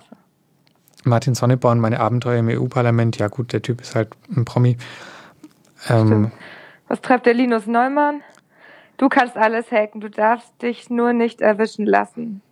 Martin 1.05 1.35
Sonneborn, 1.35 1.79
meine 1.79 2.01
Abenteuer 2.01 2.39
im 2.41 2.49
EU-Parlament. 2.49 3.19
Ja, 3.19 3.29
gut, 3.29 3.53
der 3.53 3.63
Typ 3.63 3.81
ist 3.81 3.95
halt 3.95 4.09
ein 4.37 4.45
Promi. 4.45 4.77
Ähm. 5.89 6.33
Was 6.89 7.01
treibt 7.01 7.27
der 7.27 7.35
Linus 7.35 7.67
Neumann? 7.67 8.23
Du 8.97 9.09
kannst 9.09 9.37
alles 9.37 9.71
hacken, 9.71 10.01
du 10.01 10.11
darfst 10.11 10.61
dich 10.61 10.91
nur 10.91 11.13
nicht 11.13 11.41
erwischen 11.41 11.87
lassen. 11.87 12.43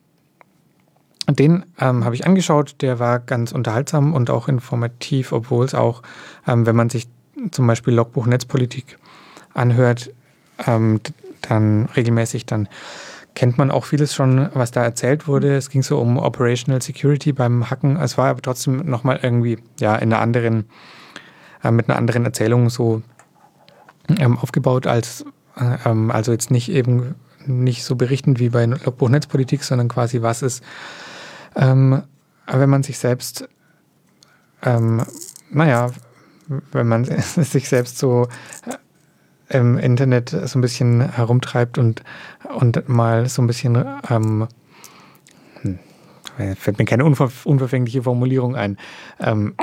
Den 1.28 1.64
ähm, 1.78 2.04
habe 2.04 2.14
ich 2.14 2.26
angeschaut. 2.26 2.76
Der 2.80 2.98
war 2.98 3.18
ganz 3.18 3.52
unterhaltsam 3.52 4.14
und 4.14 4.30
auch 4.30 4.48
informativ, 4.48 5.32
obwohl 5.32 5.64
es 5.64 5.74
auch, 5.74 6.02
ähm, 6.46 6.66
wenn 6.66 6.76
man 6.76 6.90
sich 6.90 7.08
zum 7.50 7.66
Beispiel 7.66 7.94
Logbuch 7.94 8.26
Netzpolitik 8.26 8.98
anhört, 9.54 10.10
ähm, 10.66 11.00
dann 11.42 11.86
regelmäßig, 11.96 12.46
dann 12.46 12.68
kennt 13.34 13.58
man 13.58 13.70
auch 13.70 13.84
vieles 13.84 14.14
schon, 14.14 14.48
was 14.54 14.70
da 14.70 14.82
erzählt 14.82 15.28
wurde. 15.28 15.56
Es 15.56 15.68
ging 15.68 15.82
so 15.82 15.98
um 15.98 16.16
Operational 16.16 16.80
Security 16.80 17.32
beim 17.32 17.70
Hacken. 17.70 17.96
Es 17.96 18.16
war 18.16 18.28
aber 18.28 18.40
trotzdem 18.40 18.88
nochmal 18.88 19.20
irgendwie, 19.22 19.58
ja, 19.78 19.94
in 19.96 20.12
einer 20.12 20.22
anderen, 20.22 20.64
äh, 21.62 21.70
mit 21.70 21.88
einer 21.88 21.98
anderen 21.98 22.24
Erzählung 22.24 22.70
so 22.70 23.02
ähm, 24.18 24.38
aufgebaut 24.38 24.86
als, 24.86 25.24
äh, 25.56 25.76
ähm, 25.84 26.10
also 26.10 26.32
jetzt 26.32 26.50
nicht 26.50 26.70
eben 26.70 27.14
nicht 27.44 27.84
so 27.84 27.94
berichtend 27.94 28.40
wie 28.40 28.48
bei 28.48 28.64
Logbuch 28.64 29.08
Netzpolitik, 29.08 29.62
sondern 29.62 29.88
quasi 29.88 30.22
was 30.22 30.42
ist, 30.42 30.64
ähm, 31.56 32.02
wenn 32.46 32.70
man 32.70 32.82
sich 32.82 32.98
selbst, 32.98 33.48
ähm, 34.62 35.02
naja, 35.50 35.90
wenn 36.72 36.86
man 36.86 37.04
sich 37.20 37.68
selbst 37.68 37.98
so 37.98 38.28
äh, 38.66 39.58
im 39.58 39.78
Internet 39.78 40.30
so 40.30 40.58
ein 40.58 40.62
bisschen 40.62 41.12
herumtreibt 41.12 41.78
und, 41.78 42.02
und 42.58 42.88
mal 42.88 43.28
so 43.28 43.42
ein 43.42 43.46
bisschen, 43.46 43.84
ähm, 44.10 44.48
hm, 45.62 45.78
fällt 46.56 46.78
mir 46.78 46.84
keine 46.84 47.04
unver 47.04 47.30
unverfängliche 47.44 48.02
Formulierung 48.02 48.56
ein, 48.56 48.76
ähm, 49.20 49.54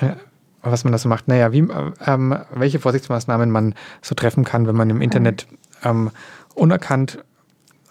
äh, 0.00 0.14
was 0.62 0.84
man 0.84 0.92
da 0.92 0.98
so 0.98 1.08
macht. 1.08 1.28
Naja, 1.28 1.52
wie, 1.52 1.66
ähm, 2.06 2.38
welche 2.54 2.78
Vorsichtsmaßnahmen 2.78 3.50
man 3.50 3.74
so 4.00 4.14
treffen 4.14 4.44
kann, 4.44 4.66
wenn 4.66 4.76
man 4.76 4.90
im 4.90 5.02
Internet 5.02 5.46
ähm, 5.82 6.10
unerkannt 6.54 7.22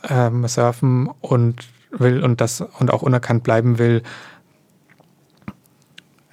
ähm, 0.09 0.47
surfen 0.47 1.09
und 1.21 1.67
will 1.93 2.23
und 2.23 2.41
das 2.41 2.61
und 2.61 2.91
auch 2.91 3.01
unerkannt 3.01 3.43
bleiben 3.43 3.77
will, 3.77 4.03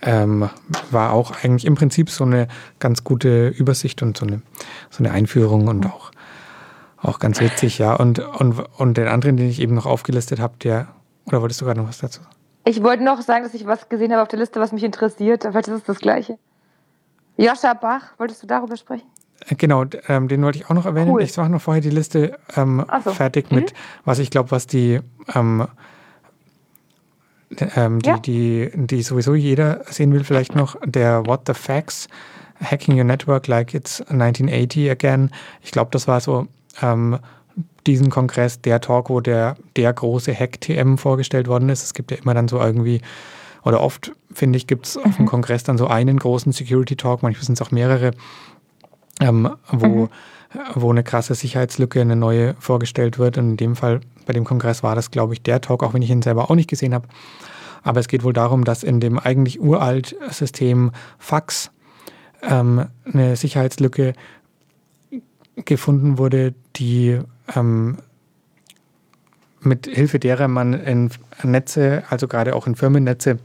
ähm, 0.02 0.48
war 0.90 1.12
auch 1.12 1.32
eigentlich 1.42 1.66
im 1.66 1.74
Prinzip 1.74 2.10
so 2.10 2.24
eine 2.24 2.48
ganz 2.78 3.04
gute 3.04 3.48
Übersicht 3.48 4.02
und 4.02 4.16
so 4.16 4.26
eine, 4.26 4.42
so 4.90 5.04
eine 5.04 5.12
Einführung 5.12 5.68
und 5.68 5.86
auch, 5.86 6.10
auch 6.96 7.18
ganz 7.18 7.40
witzig, 7.40 7.78
ja. 7.78 7.94
Und, 7.94 8.18
und, 8.18 8.58
und 8.78 8.96
den 8.96 9.08
anderen, 9.08 9.36
den 9.36 9.48
ich 9.48 9.60
eben 9.60 9.74
noch 9.74 9.86
aufgelistet 9.86 10.40
habe, 10.40 10.54
der, 10.62 10.88
oder 11.26 11.42
wolltest 11.42 11.60
du 11.60 11.66
gerade 11.66 11.80
noch 11.80 11.88
was 11.88 11.98
dazu? 11.98 12.20
Ich 12.64 12.82
wollte 12.82 13.04
noch 13.04 13.20
sagen, 13.22 13.44
dass 13.44 13.54
ich 13.54 13.66
was 13.66 13.88
gesehen 13.88 14.12
habe 14.12 14.22
auf 14.22 14.28
der 14.28 14.38
Liste, 14.38 14.60
was 14.60 14.72
mich 14.72 14.84
interessiert. 14.84 15.42
Vielleicht 15.42 15.68
ist 15.68 15.74
es 15.74 15.84
das 15.84 15.98
Gleiche. 15.98 16.38
Joscha 17.36 17.74
Bach, 17.74 18.18
wolltest 18.18 18.42
du 18.42 18.46
darüber 18.46 18.76
sprechen? 18.76 19.06
Äh, 19.48 19.54
Genau, 19.56 19.84
ähm, 20.08 20.28
den 20.28 20.42
wollte 20.42 20.58
ich 20.58 20.66
auch 20.66 20.74
noch 20.74 20.86
erwähnen. 20.86 21.10
Cool. 21.10 21.22
Ich 21.22 21.36
mache 21.36 21.50
noch 21.50 21.62
vorher 21.62 21.80
die 21.82 21.90
Liste 21.90 22.38
ähm, 22.56 22.84
so. 23.04 23.10
fertig 23.12 23.50
Mhm. 23.50 23.56
mit, 23.58 23.74
was 24.04 24.18
ich 24.18 24.30
glaube, 24.30 24.50
was 24.50 24.66
die, 24.66 25.00
ähm, 25.34 25.66
ähm, 27.76 27.98
die, 28.00 28.08
Ja. 28.08 28.18
die, 28.18 28.70
die 28.74 29.02
sowieso 29.02 29.34
jeder 29.34 29.80
sehen 29.90 30.12
will, 30.12 30.24
vielleicht 30.24 30.54
noch 30.54 30.76
der 30.84 31.26
What 31.26 31.42
the 31.46 31.54
Facts, 31.54 32.06
Hacking 32.62 32.96
Your 32.96 33.04
Network 33.04 33.46
Like 33.48 33.74
It's 33.74 34.00
1980 34.02 34.90
Again. 34.90 35.30
Ich 35.62 35.70
glaube, 35.72 35.90
das 35.92 36.06
war 36.06 36.20
so 36.20 36.46
ähm, 36.82 37.18
diesen 37.86 38.10
Kongress 38.10 38.60
der 38.60 38.80
Talk, 38.80 39.08
wo 39.10 39.20
der, 39.20 39.56
der 39.76 39.92
große 39.92 40.32
Hack-TM 40.34 40.96
vorgestellt 40.98 41.48
worden 41.48 41.68
ist. 41.70 41.82
Es 41.82 41.94
gibt 41.94 42.10
ja 42.10 42.18
immer 42.18 42.34
dann 42.34 42.46
so 42.48 42.58
irgendwie, 42.60 43.00
oder 43.64 43.80
oft, 43.80 44.12
finde 44.32 44.58
ich, 44.58 44.66
gibt 44.66 44.86
es 44.86 44.96
auf 44.98 45.16
dem 45.16 45.26
Kongress 45.26 45.64
dann 45.64 45.78
so 45.78 45.86
einen 45.88 46.18
großen 46.18 46.52
Security-Talk, 46.52 47.22
manchmal 47.22 47.44
sind 47.44 47.54
es 47.54 47.62
auch 47.66 47.70
mehrere, 47.72 48.12
ähm, 49.20 49.50
wo, 49.70 49.86
mhm. 49.86 50.08
wo 50.74 50.90
eine 50.90 51.02
krasse 51.02 51.34
Sicherheitslücke, 51.34 52.00
eine 52.00 52.16
neue 52.16 52.54
vorgestellt 52.58 53.18
wird. 53.18 53.38
Und 53.38 53.50
in 53.50 53.56
dem 53.56 53.76
Fall 53.76 54.00
bei 54.26 54.32
dem 54.32 54.44
Kongress 54.44 54.82
war 54.82 54.94
das, 54.94 55.10
glaube 55.10 55.34
ich, 55.34 55.42
der 55.42 55.60
Talk, 55.60 55.82
auch 55.82 55.94
wenn 55.94 56.02
ich 56.02 56.10
ihn 56.10 56.22
selber 56.22 56.50
auch 56.50 56.54
nicht 56.54 56.70
gesehen 56.70 56.94
habe. 56.94 57.08
Aber 57.82 58.00
es 58.00 58.08
geht 58.08 58.24
wohl 58.24 58.32
darum, 58.32 58.64
dass 58.64 58.82
in 58.82 59.00
dem 59.00 59.18
eigentlich 59.18 59.60
uralt 59.60 60.16
System 60.30 60.92
Fax 61.18 61.70
ähm, 62.42 62.86
eine 63.04 63.36
Sicherheitslücke 63.36 64.12
gefunden 65.64 66.18
wurde, 66.18 66.54
die 66.76 67.18
ähm, 67.54 67.98
mit 69.60 69.86
Hilfe 69.86 70.18
derer 70.18 70.48
man 70.48 70.72
in 70.74 71.10
Netze, 71.42 72.02
also 72.08 72.28
gerade 72.28 72.54
auch 72.54 72.66
in 72.66 72.76
Firmennetze, 72.76 73.38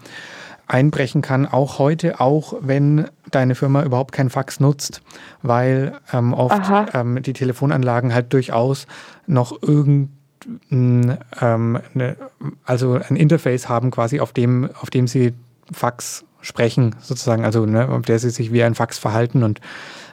einbrechen 0.67 1.21
kann, 1.21 1.45
auch 1.45 1.79
heute, 1.79 2.19
auch 2.19 2.55
wenn 2.61 3.07
deine 3.31 3.55
Firma 3.55 3.83
überhaupt 3.83 4.11
kein 4.11 4.29
Fax 4.29 4.59
nutzt, 4.59 5.01
weil 5.41 5.93
ähm, 6.11 6.33
oft 6.33 6.61
ähm, 6.93 7.21
die 7.21 7.33
Telefonanlagen 7.33 8.13
halt 8.13 8.33
durchaus 8.33 8.87
noch 9.27 9.61
irgendein 9.61 11.17
ähm, 11.41 11.79
ne, 11.93 12.15
also 12.63 12.93
ein 12.93 13.15
Interface 13.15 13.69
haben 13.69 13.91
quasi, 13.91 14.19
auf 14.19 14.33
dem, 14.33 14.69
auf 14.81 14.89
dem 14.89 15.07
sie 15.07 15.33
Fax 15.71 16.25
sprechen, 16.41 16.95
sozusagen, 17.01 17.45
also 17.45 17.65
ne, 17.65 17.89
auf 17.89 18.03
der 18.03 18.19
sie 18.19 18.29
sich 18.29 18.51
wie 18.51 18.63
ein 18.63 18.75
Fax 18.75 18.97
verhalten 18.97 19.43
und, 19.43 19.61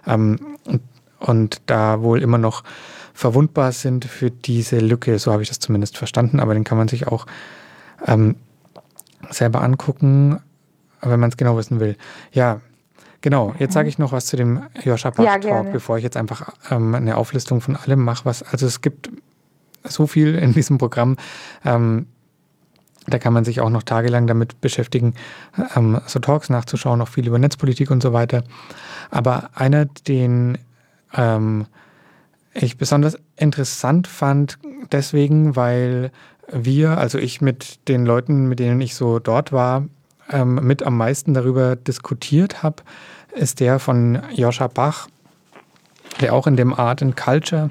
ähm, 0.06 0.38
und, 0.64 0.82
und 1.18 1.62
da 1.66 2.02
wohl 2.02 2.22
immer 2.22 2.38
noch 2.38 2.62
verwundbar 3.14 3.72
sind 3.72 4.04
für 4.06 4.30
diese 4.30 4.78
Lücke. 4.78 5.18
So 5.18 5.32
habe 5.32 5.42
ich 5.42 5.48
das 5.48 5.58
zumindest 5.58 5.98
verstanden, 5.98 6.40
aber 6.40 6.54
den 6.54 6.64
kann 6.64 6.78
man 6.78 6.88
sich 6.88 7.06
auch 7.06 7.26
ähm, 8.06 8.36
selber 9.32 9.62
angucken, 9.62 10.40
wenn 11.00 11.20
man 11.20 11.30
es 11.30 11.36
genau 11.36 11.56
wissen 11.56 11.80
will. 11.80 11.96
Ja, 12.32 12.60
genau. 13.20 13.54
Jetzt 13.58 13.74
sage 13.74 13.88
ich 13.88 13.98
noch 13.98 14.12
was 14.12 14.26
zu 14.26 14.36
dem 14.36 14.62
Joscha 14.84 15.10
Bach 15.10 15.24
Talk, 15.24 15.44
ja, 15.44 15.62
bevor 15.62 15.98
ich 15.98 16.04
jetzt 16.04 16.16
einfach 16.16 16.54
ähm, 16.70 16.94
eine 16.94 17.16
Auflistung 17.16 17.60
von 17.60 17.76
allem 17.76 18.00
mache. 18.02 18.24
Was, 18.24 18.42
also 18.42 18.66
es 18.66 18.80
gibt 18.80 19.10
so 19.84 20.06
viel 20.06 20.34
in 20.36 20.52
diesem 20.52 20.78
Programm. 20.78 21.16
Ähm, 21.64 22.06
da 23.06 23.18
kann 23.18 23.32
man 23.32 23.44
sich 23.44 23.60
auch 23.60 23.70
noch 23.70 23.82
tagelang 23.82 24.28
damit 24.28 24.60
beschäftigen, 24.60 25.14
ähm, 25.74 26.00
so 26.06 26.20
Talks 26.20 26.50
nachzuschauen, 26.50 27.00
auch 27.00 27.08
viel 27.08 27.26
über 27.26 27.38
Netzpolitik 27.38 27.90
und 27.90 28.00
so 28.00 28.12
weiter. 28.12 28.44
Aber 29.10 29.50
einer, 29.54 29.86
den 29.86 30.58
ähm, 31.12 31.66
ich 32.54 32.76
besonders 32.76 33.18
interessant 33.36 34.06
fand, 34.06 34.58
deswegen, 34.92 35.56
weil 35.56 36.12
wir, 36.52 36.98
also 36.98 37.18
ich 37.18 37.40
mit 37.40 37.88
den 37.88 38.04
Leuten, 38.04 38.46
mit 38.46 38.58
denen 38.58 38.80
ich 38.80 38.94
so 38.94 39.18
dort 39.18 39.52
war, 39.52 39.86
ähm, 40.30 40.56
mit 40.62 40.82
am 40.82 40.96
meisten 40.96 41.34
darüber 41.34 41.76
diskutiert 41.76 42.62
habe, 42.62 42.82
ist 43.34 43.60
der 43.60 43.78
von 43.78 44.20
Joscha 44.34 44.68
Bach, 44.68 45.08
der 46.20 46.34
auch 46.34 46.46
in 46.46 46.56
dem 46.56 46.72
Art 46.74 47.02
and 47.02 47.16
Culture 47.16 47.68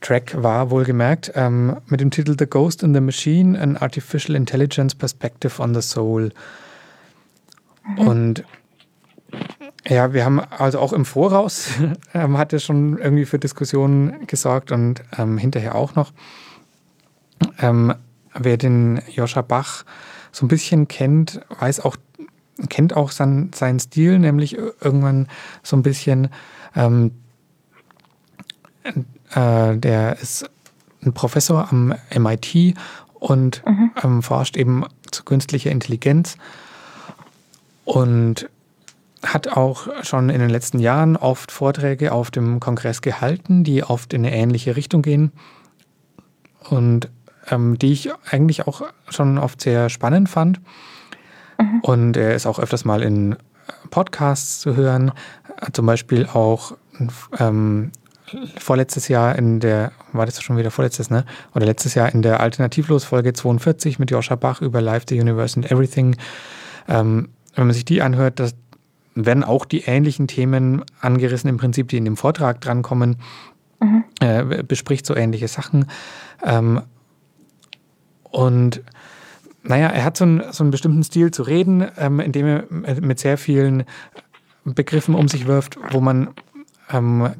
Track 0.00 0.42
war, 0.42 0.70
wohlgemerkt, 0.70 1.32
ähm, 1.36 1.76
mit 1.86 2.00
dem 2.00 2.10
Titel 2.10 2.34
The 2.36 2.46
Ghost 2.46 2.82
in 2.82 2.92
the 2.92 3.00
Machine, 3.00 3.58
an 3.58 3.76
Artificial 3.76 4.34
Intelligence 4.34 4.94
Perspective 4.94 5.62
on 5.62 5.74
the 5.74 5.80
Soul. 5.80 6.32
Und 7.96 8.44
ja, 9.88 10.12
wir 10.12 10.24
haben 10.24 10.40
also 10.40 10.78
auch 10.78 10.92
im 10.92 11.04
Voraus 11.04 11.70
ähm, 12.14 12.36
hat 12.36 12.52
er 12.52 12.58
schon 12.58 12.98
irgendwie 12.98 13.24
für 13.24 13.38
Diskussionen 13.38 14.26
gesorgt 14.26 14.72
und 14.72 15.02
ähm, 15.18 15.38
hinterher 15.38 15.74
auch 15.74 15.94
noch. 15.94 16.12
Ähm, 17.62 17.94
wer 18.34 18.56
den 18.58 19.00
Joscha 19.10 19.40
Bach 19.40 19.84
so 20.32 20.44
ein 20.44 20.48
bisschen 20.48 20.88
kennt, 20.88 21.40
weiß 21.60 21.80
auch, 21.80 21.96
kennt 22.68 22.94
auch 22.94 23.10
sein, 23.10 23.50
seinen 23.54 23.80
Stil, 23.80 24.18
nämlich 24.18 24.56
irgendwann 24.56 25.28
so 25.62 25.76
ein 25.76 25.82
bisschen, 25.82 26.28
ähm, 26.74 27.12
äh, 29.34 29.76
der 29.76 30.18
ist 30.18 30.50
ein 31.02 31.12
Professor 31.12 31.70
am 31.70 31.94
MIT 32.14 32.74
und 33.14 33.62
mhm. 33.64 33.90
Ähm, 34.02 34.22
forscht 34.22 34.56
eben 34.56 34.84
zu 35.10 35.22
künstlicher 35.24 35.70
Intelligenz 35.70 36.36
und 37.84 38.48
hat 39.22 39.48
auch 39.48 39.86
schon 40.04 40.30
in 40.30 40.40
den 40.40 40.50
letzten 40.50 40.80
Jahren 40.80 41.16
oft 41.16 41.52
Vorträge 41.52 42.12
auf 42.12 42.32
dem 42.32 42.58
Kongress 42.58 43.02
gehalten, 43.02 43.62
die 43.62 43.84
oft 43.84 44.12
in 44.12 44.26
eine 44.26 44.34
ähnliche 44.34 44.74
Richtung 44.74 45.02
gehen 45.02 45.30
und 46.68 47.08
ähm, 47.50 47.78
die 47.78 47.92
ich 47.92 48.10
eigentlich 48.30 48.66
auch 48.66 48.82
schon 49.08 49.38
oft 49.38 49.60
sehr 49.60 49.88
spannend 49.88 50.28
fand. 50.28 50.60
Mhm. 51.58 51.80
Und 51.80 52.16
er 52.16 52.34
ist 52.34 52.46
auch 52.46 52.58
öfters 52.58 52.84
mal 52.84 53.02
in 53.02 53.36
Podcasts 53.90 54.60
zu 54.60 54.76
hören, 54.76 55.12
zum 55.72 55.86
Beispiel 55.86 56.26
auch 56.26 56.72
ähm, 57.38 57.92
vorletztes 58.58 59.08
Jahr 59.08 59.36
in 59.36 59.60
der, 59.60 59.92
war 60.12 60.26
das 60.26 60.42
schon 60.42 60.56
wieder 60.56 60.70
vorletztes, 60.70 61.10
ne? 61.10 61.24
Oder 61.54 61.66
letztes 61.66 61.94
Jahr 61.94 62.12
in 62.12 62.22
der 62.22 62.40
Alternativlos-Folge 62.40 63.32
42 63.32 63.98
mit 63.98 64.10
Joscha 64.10 64.36
Bach 64.36 64.60
über 64.62 64.80
Life, 64.80 65.06
the 65.08 65.20
Universe 65.20 65.56
and 65.56 65.70
Everything. 65.70 66.16
Ähm, 66.88 67.28
wenn 67.54 67.66
man 67.66 67.74
sich 67.74 67.84
die 67.84 68.00
anhört, 68.02 68.40
das, 68.40 68.54
werden 69.14 69.44
auch 69.44 69.64
die 69.64 69.82
ähnlichen 69.82 70.26
Themen 70.26 70.84
angerissen, 71.00 71.48
im 71.50 71.56
Prinzip, 71.56 71.88
die 71.88 71.98
in 71.98 72.04
dem 72.04 72.16
Vortrag 72.16 72.60
drankommen, 72.60 73.16
mhm. 73.80 74.04
äh, 74.20 74.62
bespricht 74.62 75.06
so 75.06 75.14
ähnliche 75.14 75.48
Sachen. 75.48 75.86
Ähm, 76.42 76.82
und 78.32 78.82
naja, 79.62 79.88
er 79.88 80.04
hat 80.04 80.16
so 80.16 80.24
einen, 80.24 80.52
so 80.52 80.64
einen 80.64 80.72
bestimmten 80.72 81.04
Stil 81.04 81.30
zu 81.30 81.44
reden, 81.44 81.86
ähm, 81.96 82.18
in 82.18 82.34
er 82.34 83.00
mit 83.00 83.20
sehr 83.20 83.38
vielen 83.38 83.84
Begriffen 84.64 85.14
um 85.14 85.28
sich 85.28 85.46
wirft, 85.46 85.78
wo 85.92 86.00
man 86.00 86.30
ähm, 86.90 87.30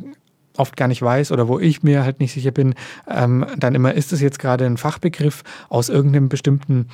oft 0.57 0.77
gar 0.77 0.89
nicht 0.89 1.03
weiß 1.03 1.33
oder 1.33 1.49
wo 1.49 1.59
ich 1.59 1.83
mir 1.83 2.05
halt 2.05 2.21
nicht 2.21 2.33
sicher 2.33 2.51
bin, 2.51 2.75
ähm, 3.09 3.47
dann 3.57 3.75
immer, 3.75 3.95
ist 3.95 4.13
es 4.13 4.21
jetzt 4.21 4.39
gerade 4.39 4.67
ein 4.67 4.77
Fachbegriff 4.77 5.43
aus 5.69 5.89
irgendeinem 5.89 6.29
bestimmten 6.29 6.89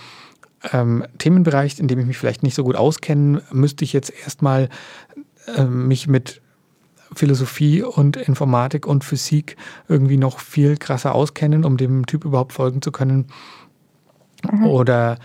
ähm, 0.72 1.04
Themenbereich, 1.18 1.78
in 1.78 1.88
dem 1.88 1.98
ich 1.98 2.06
mich 2.06 2.18
vielleicht 2.18 2.42
nicht 2.42 2.54
so 2.54 2.64
gut 2.64 2.76
auskenne, 2.76 3.42
müsste 3.52 3.84
ich 3.84 3.92
jetzt 3.92 4.12
erstmal 4.24 4.68
äh, 5.56 5.64
mich 5.64 6.08
mit 6.08 6.40
Philosophie 7.14 7.82
und 7.82 8.16
Informatik 8.16 8.86
und 8.86 9.04
Physik 9.04 9.56
irgendwie 9.88 10.18
noch 10.18 10.40
viel 10.40 10.76
krasser 10.76 11.14
auskennen, 11.14 11.64
um 11.64 11.76
dem 11.76 12.06
Typ 12.06 12.24
überhaupt 12.24 12.52
folgen 12.52 12.82
zu 12.82 12.92
können. 12.92 13.26
Mhm. 14.50 14.66
Oder, 14.66 15.18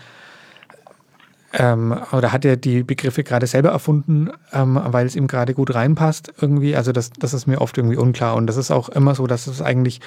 ähm, 1.52 1.96
oder 2.12 2.32
hat 2.32 2.44
er 2.44 2.56
die 2.56 2.82
Begriffe 2.82 3.22
gerade 3.22 3.46
selber 3.46 3.70
erfunden, 3.70 4.30
ähm, 4.52 4.80
weil 4.82 5.06
es 5.06 5.16
ihm 5.16 5.26
gerade 5.26 5.54
gut 5.54 5.74
reinpasst 5.74 6.32
irgendwie? 6.40 6.76
Also 6.76 6.92
das, 6.92 7.10
das 7.10 7.34
ist 7.34 7.46
mir 7.46 7.60
oft 7.60 7.76
irgendwie 7.76 7.96
unklar. 7.96 8.34
Und 8.36 8.46
das 8.46 8.56
ist 8.56 8.70
auch 8.70 8.88
immer 8.88 9.14
so, 9.14 9.26
dass 9.26 9.46
es 9.46 9.62
eigentlich, 9.62 10.00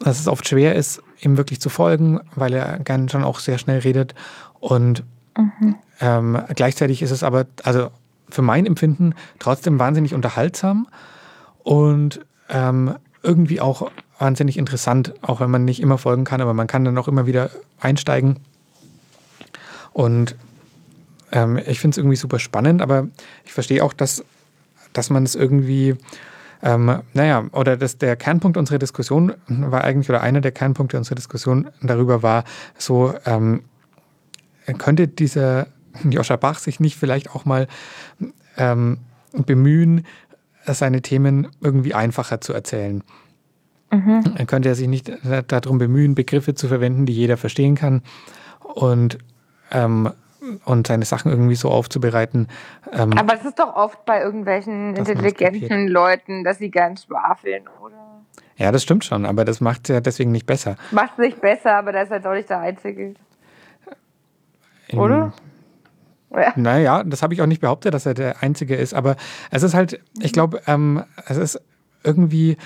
dass 0.00 0.20
es 0.20 0.28
oft 0.28 0.48
schwer 0.48 0.74
ist, 0.74 1.02
ihm 1.20 1.36
wirklich 1.36 1.60
zu 1.60 1.68
folgen, 1.68 2.20
weil 2.34 2.52
er 2.54 2.78
gern 2.78 3.08
schon 3.08 3.24
auch 3.24 3.38
sehr 3.40 3.58
schnell 3.58 3.80
redet 3.80 4.14
und 4.60 5.04
mhm. 5.36 5.76
ähm, 6.00 6.38
gleichzeitig 6.54 7.02
ist 7.02 7.10
es 7.10 7.22
aber, 7.22 7.46
also 7.64 7.90
für 8.28 8.42
mein 8.42 8.66
Empfinden, 8.66 9.14
trotzdem 9.38 9.78
wahnsinnig 9.78 10.14
unterhaltsam 10.14 10.88
und 11.62 12.20
ähm, 12.48 12.94
irgendwie 13.22 13.60
auch 13.60 13.90
wahnsinnig 14.18 14.58
interessant, 14.58 15.14
auch 15.22 15.40
wenn 15.40 15.50
man 15.50 15.64
nicht 15.64 15.80
immer 15.80 15.98
folgen 15.98 16.24
kann, 16.24 16.40
aber 16.40 16.54
man 16.54 16.66
kann 16.66 16.84
dann 16.84 16.98
auch 16.98 17.08
immer 17.08 17.26
wieder 17.26 17.50
einsteigen. 17.80 18.40
Und 19.92 20.36
ähm, 21.32 21.58
ich 21.66 21.80
finde 21.80 21.94
es 21.94 21.98
irgendwie 21.98 22.16
super 22.16 22.38
spannend, 22.38 22.82
aber 22.82 23.08
ich 23.44 23.52
verstehe 23.52 23.82
auch, 23.84 23.92
dass, 23.92 24.24
dass 24.92 25.10
man 25.10 25.24
es 25.24 25.34
irgendwie, 25.34 25.96
ähm, 26.62 27.02
naja, 27.14 27.44
oder 27.52 27.76
dass 27.76 27.98
der 27.98 28.16
Kernpunkt 28.16 28.56
unserer 28.56 28.78
Diskussion 28.78 29.34
war 29.46 29.84
eigentlich, 29.84 30.08
oder 30.08 30.20
einer 30.22 30.40
der 30.40 30.52
Kernpunkte 30.52 30.96
unserer 30.96 31.16
Diskussion 31.16 31.68
darüber 31.82 32.22
war, 32.22 32.44
so, 32.76 33.14
ähm, 33.24 33.62
könnte 34.78 35.08
dieser 35.08 35.68
Joscha 36.04 36.36
Bach 36.36 36.58
sich 36.58 36.78
nicht 36.78 36.96
vielleicht 36.96 37.30
auch 37.30 37.44
mal 37.44 37.68
ähm, 38.56 38.98
bemühen, 39.32 40.04
seine 40.66 41.00
Themen 41.00 41.48
irgendwie 41.60 41.94
einfacher 41.94 42.40
zu 42.40 42.52
erzählen? 42.52 43.02
Mhm. 43.90 44.46
Könnte 44.46 44.68
er 44.68 44.74
sich 44.74 44.88
nicht 44.88 45.10
darum 45.48 45.78
bemühen, 45.78 46.14
Begriffe 46.14 46.54
zu 46.54 46.68
verwenden, 46.68 47.06
die 47.06 47.14
jeder 47.14 47.36
verstehen 47.36 47.74
kann 47.74 48.02
und, 48.60 49.18
ähm, 49.70 50.10
und 50.64 50.86
seine 50.86 51.04
Sachen 51.04 51.30
irgendwie 51.30 51.54
so 51.54 51.70
aufzubereiten. 51.70 52.48
Ähm, 52.92 53.12
Aber 53.14 53.34
das 53.34 53.44
ist 53.44 53.58
doch 53.58 53.74
oft 53.74 54.04
bei 54.04 54.20
irgendwelchen 54.20 54.94
intelligenten 54.94 55.88
Leuten, 55.88 56.44
dass 56.44 56.58
sie 56.58 56.70
gern 56.70 56.96
schwafeln, 56.96 57.64
oder? 57.82 58.22
Ja, 58.56 58.72
das 58.72 58.82
stimmt 58.82 59.04
schon, 59.04 59.24
aber 59.24 59.44
das 59.44 59.60
macht 59.60 59.88
es 59.88 59.94
ja 59.94 60.00
deswegen 60.00 60.32
nicht 60.32 60.46
besser. 60.46 60.76
Macht 60.90 61.12
es 61.12 61.18
nicht 61.18 61.40
besser, 61.40 61.76
aber 61.76 61.92
der 61.92 62.02
ist 62.02 62.10
halt 62.10 62.26
auch 62.26 62.34
nicht 62.34 62.50
der 62.50 62.58
Einzige. 62.58 63.14
In, 64.88 64.98
Oder? 64.98 65.32
Ja. 66.30 66.52
Naja, 66.56 67.04
das 67.04 67.22
habe 67.22 67.34
ich 67.34 67.40
auch 67.40 67.46
nicht 67.46 67.60
behauptet, 67.60 67.94
dass 67.94 68.04
er 68.04 68.14
der 68.14 68.42
Einzige 68.42 68.74
ist, 68.74 68.94
aber 68.94 69.16
es 69.50 69.62
ist 69.62 69.74
halt, 69.74 70.00
ich 70.20 70.32
glaube, 70.32 70.60
ähm, 70.66 71.04
es 71.26 71.36
ist 71.36 71.60
irgendwie, 72.04 72.56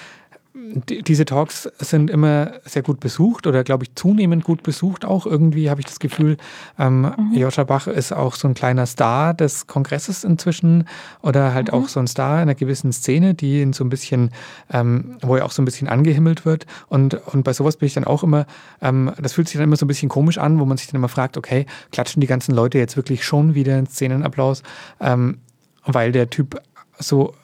die, 0.55 1.03
diese 1.03 1.25
Talks 1.25 1.69
sind 1.79 2.11
immer 2.11 2.53
sehr 2.65 2.83
gut 2.83 3.01
besucht 3.01 3.47
oder 3.47 3.65
glaube 3.65 3.85
ich 3.85 3.95
zunehmend 3.95 4.45
gut 4.45 4.63
besucht 4.63 5.05
auch. 5.05 5.25
Irgendwie 5.25 5.71
habe 5.71 5.81
ich 5.81 5.87
das 5.87 5.99
Gefühl, 5.99 6.37
ähm, 6.79 7.13
mhm. 7.17 7.33
Joscha 7.35 7.65
Bach 7.65 7.87
ist 7.87 8.13
auch 8.13 8.35
so 8.35 8.49
ein 8.49 8.55
kleiner 8.55 8.85
Star 8.85 9.33
des 9.33 9.67
Kongresses 9.67 10.25
inzwischen 10.25 10.87
oder 11.23 11.55
halt 11.55 11.69
mhm. 11.69 11.75
auch 11.75 11.89
so 11.89 12.01
ein 12.01 12.07
Star 12.07 12.37
in 12.37 12.43
einer 12.43 12.55
gewissen 12.55 12.93
Szene, 12.93 13.35
die 13.35 13.63
ihn 13.63 13.73
so 13.73 13.83
ein 13.83 13.89
bisschen, 13.89 14.31
ähm, 14.71 15.17
wo 15.23 15.37
er 15.37 15.47
auch 15.47 15.53
so 15.53 15.63
ein 15.63 15.65
bisschen 15.65 15.89
angehimmelt 15.89 16.45
wird. 16.45 16.67
Und, 16.89 17.15
und 17.15 17.45
bei 17.45 17.55
sowas 17.55 17.79
bin 17.79 17.87
ich 17.87 17.95
dann 17.95 18.05
auch 18.05 18.23
immer, 18.23 18.47
ähm, 18.83 19.11
das 19.21 19.33
fühlt 19.33 19.49
sich 19.49 19.57
dann 19.57 19.65
immer 19.65 19.77
so 19.77 19.87
ein 19.87 19.89
bisschen 19.89 20.11
komisch 20.11 20.37
an, 20.37 20.61
wo 20.61 20.67
man 20.67 20.77
sich 20.77 20.89
dann 20.89 20.97
immer 20.97 21.09
fragt, 21.09 21.39
okay, 21.39 21.65
klatschen 21.93 22.21
die 22.21 22.27
ganzen 22.27 22.55
Leute 22.55 22.77
jetzt 22.79 22.97
wirklich 22.97 23.25
schon 23.25 23.55
wieder 23.55 23.77
einen 23.77 23.87
Szenenapplaus, 23.87 24.63
ähm, 25.01 25.39
weil 25.87 26.13
der 26.13 26.29
Typ 26.29 26.61
so 26.99 27.35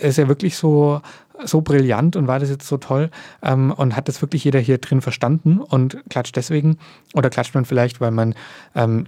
ist 0.00 0.18
ja 0.18 0.28
wirklich 0.28 0.56
so 0.56 1.00
so 1.44 1.60
brillant 1.60 2.16
und 2.16 2.26
war 2.26 2.38
das 2.38 2.50
jetzt 2.50 2.66
so 2.66 2.76
toll 2.76 3.10
ähm, 3.42 3.72
und 3.72 3.96
hat 3.96 4.08
das 4.08 4.22
wirklich 4.22 4.44
jeder 4.44 4.60
hier 4.60 4.78
drin 4.78 5.00
verstanden 5.00 5.60
und 5.60 5.98
klatscht 6.10 6.36
deswegen 6.36 6.78
oder 7.14 7.30
klatscht 7.30 7.54
man 7.54 7.64
vielleicht, 7.64 8.00
weil 8.00 8.10
man 8.10 8.34
ähm, 8.74 9.06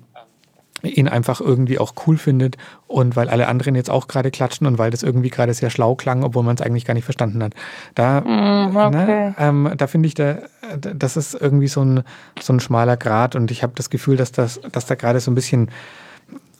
ihn 0.83 1.09
einfach 1.09 1.41
irgendwie 1.41 1.79
auch 1.79 1.95
cool 2.07 2.17
findet 2.17 2.57
und 2.87 3.17
weil 3.17 3.29
alle 3.29 3.49
anderen 3.49 3.75
jetzt 3.75 3.91
auch 3.91 4.09
gerade 4.09 4.31
klatschen 4.31 4.67
und 4.67 4.79
weil 4.79 4.91
das 4.91 5.03
irgendwie 5.03 5.31
gerade 5.31 5.53
sehr 5.55 5.71
schlau 5.71 5.95
klang, 5.95 6.23
obwohl 6.23 6.43
man 6.43 6.57
es 6.57 6.63
eigentlich 6.63 6.85
gar 6.85 6.95
nicht 6.95 7.05
verstanden 7.05 7.43
hat. 7.43 7.55
Da, 7.95 8.21
mm, 8.21 8.77
okay. 8.77 8.91
ne, 8.91 9.35
ähm, 9.39 9.73
da 9.77 9.87
finde 9.87 10.07
ich, 10.07 10.15
da, 10.15 10.39
das 10.79 11.17
ist 11.17 11.35
irgendwie 11.35 11.69
so 11.69 11.85
ein, 11.85 12.03
so 12.41 12.53
ein 12.53 12.61
schmaler 12.61 12.97
Grad 12.97 13.37
und 13.37 13.51
ich 13.51 13.63
habe 13.63 13.73
das 13.77 13.91
Gefühl, 13.91 14.17
dass, 14.17 14.33
das, 14.33 14.61
dass 14.73 14.87
da 14.87 14.95
gerade 14.95 15.21
so 15.21 15.31
ein 15.31 15.35
bisschen 15.35 15.71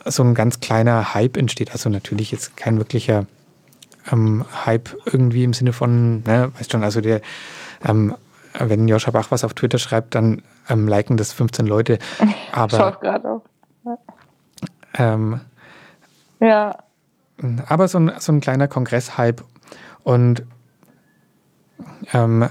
so 0.05 0.23
ein 0.23 0.35
ganz 0.35 0.61
kleiner 0.61 1.15
Hype 1.15 1.37
entsteht. 1.37 1.73
Also 1.73 1.91
natürlich 1.91 2.33
jetzt 2.33 2.57
kein 2.57 2.79
wirklicher 2.79 3.27
ähm, 4.13 4.45
Hype 4.65 4.97
irgendwie 5.07 5.45
im 5.45 5.53
Sinne 5.53 5.73
von, 5.73 6.23
ne, 6.23 6.53
weißt 6.59 6.73
schon, 6.73 6.85
also 6.85 7.01
der, 7.01 7.21
ähm, 7.85 8.15
wenn 8.59 8.89
Joscha 8.89 9.11
Bach 9.11 9.31
was 9.31 9.45
auf 9.45 9.55
Twitter 9.55 9.79
schreibt, 9.79 10.15
dann 10.15 10.43
ähm, 10.69 10.89
liken 10.89 11.17
das 11.17 11.33
15 11.33 11.67
Leute. 11.67 11.99
Aber, 12.53 12.77
Schau 12.77 12.91
gerade 13.01 13.31
auf. 13.31 13.43
Ja. 13.85 13.99
Ähm, 14.99 15.41
ja. 16.41 16.79
Aber 17.69 17.89
so 17.89 17.99
ein, 17.99 18.13
so 18.19 18.33
ein 18.33 18.41
kleiner 18.41 18.69
Kongress-Hype 18.69 19.43
und 20.03 20.45
ähm, 22.13 22.49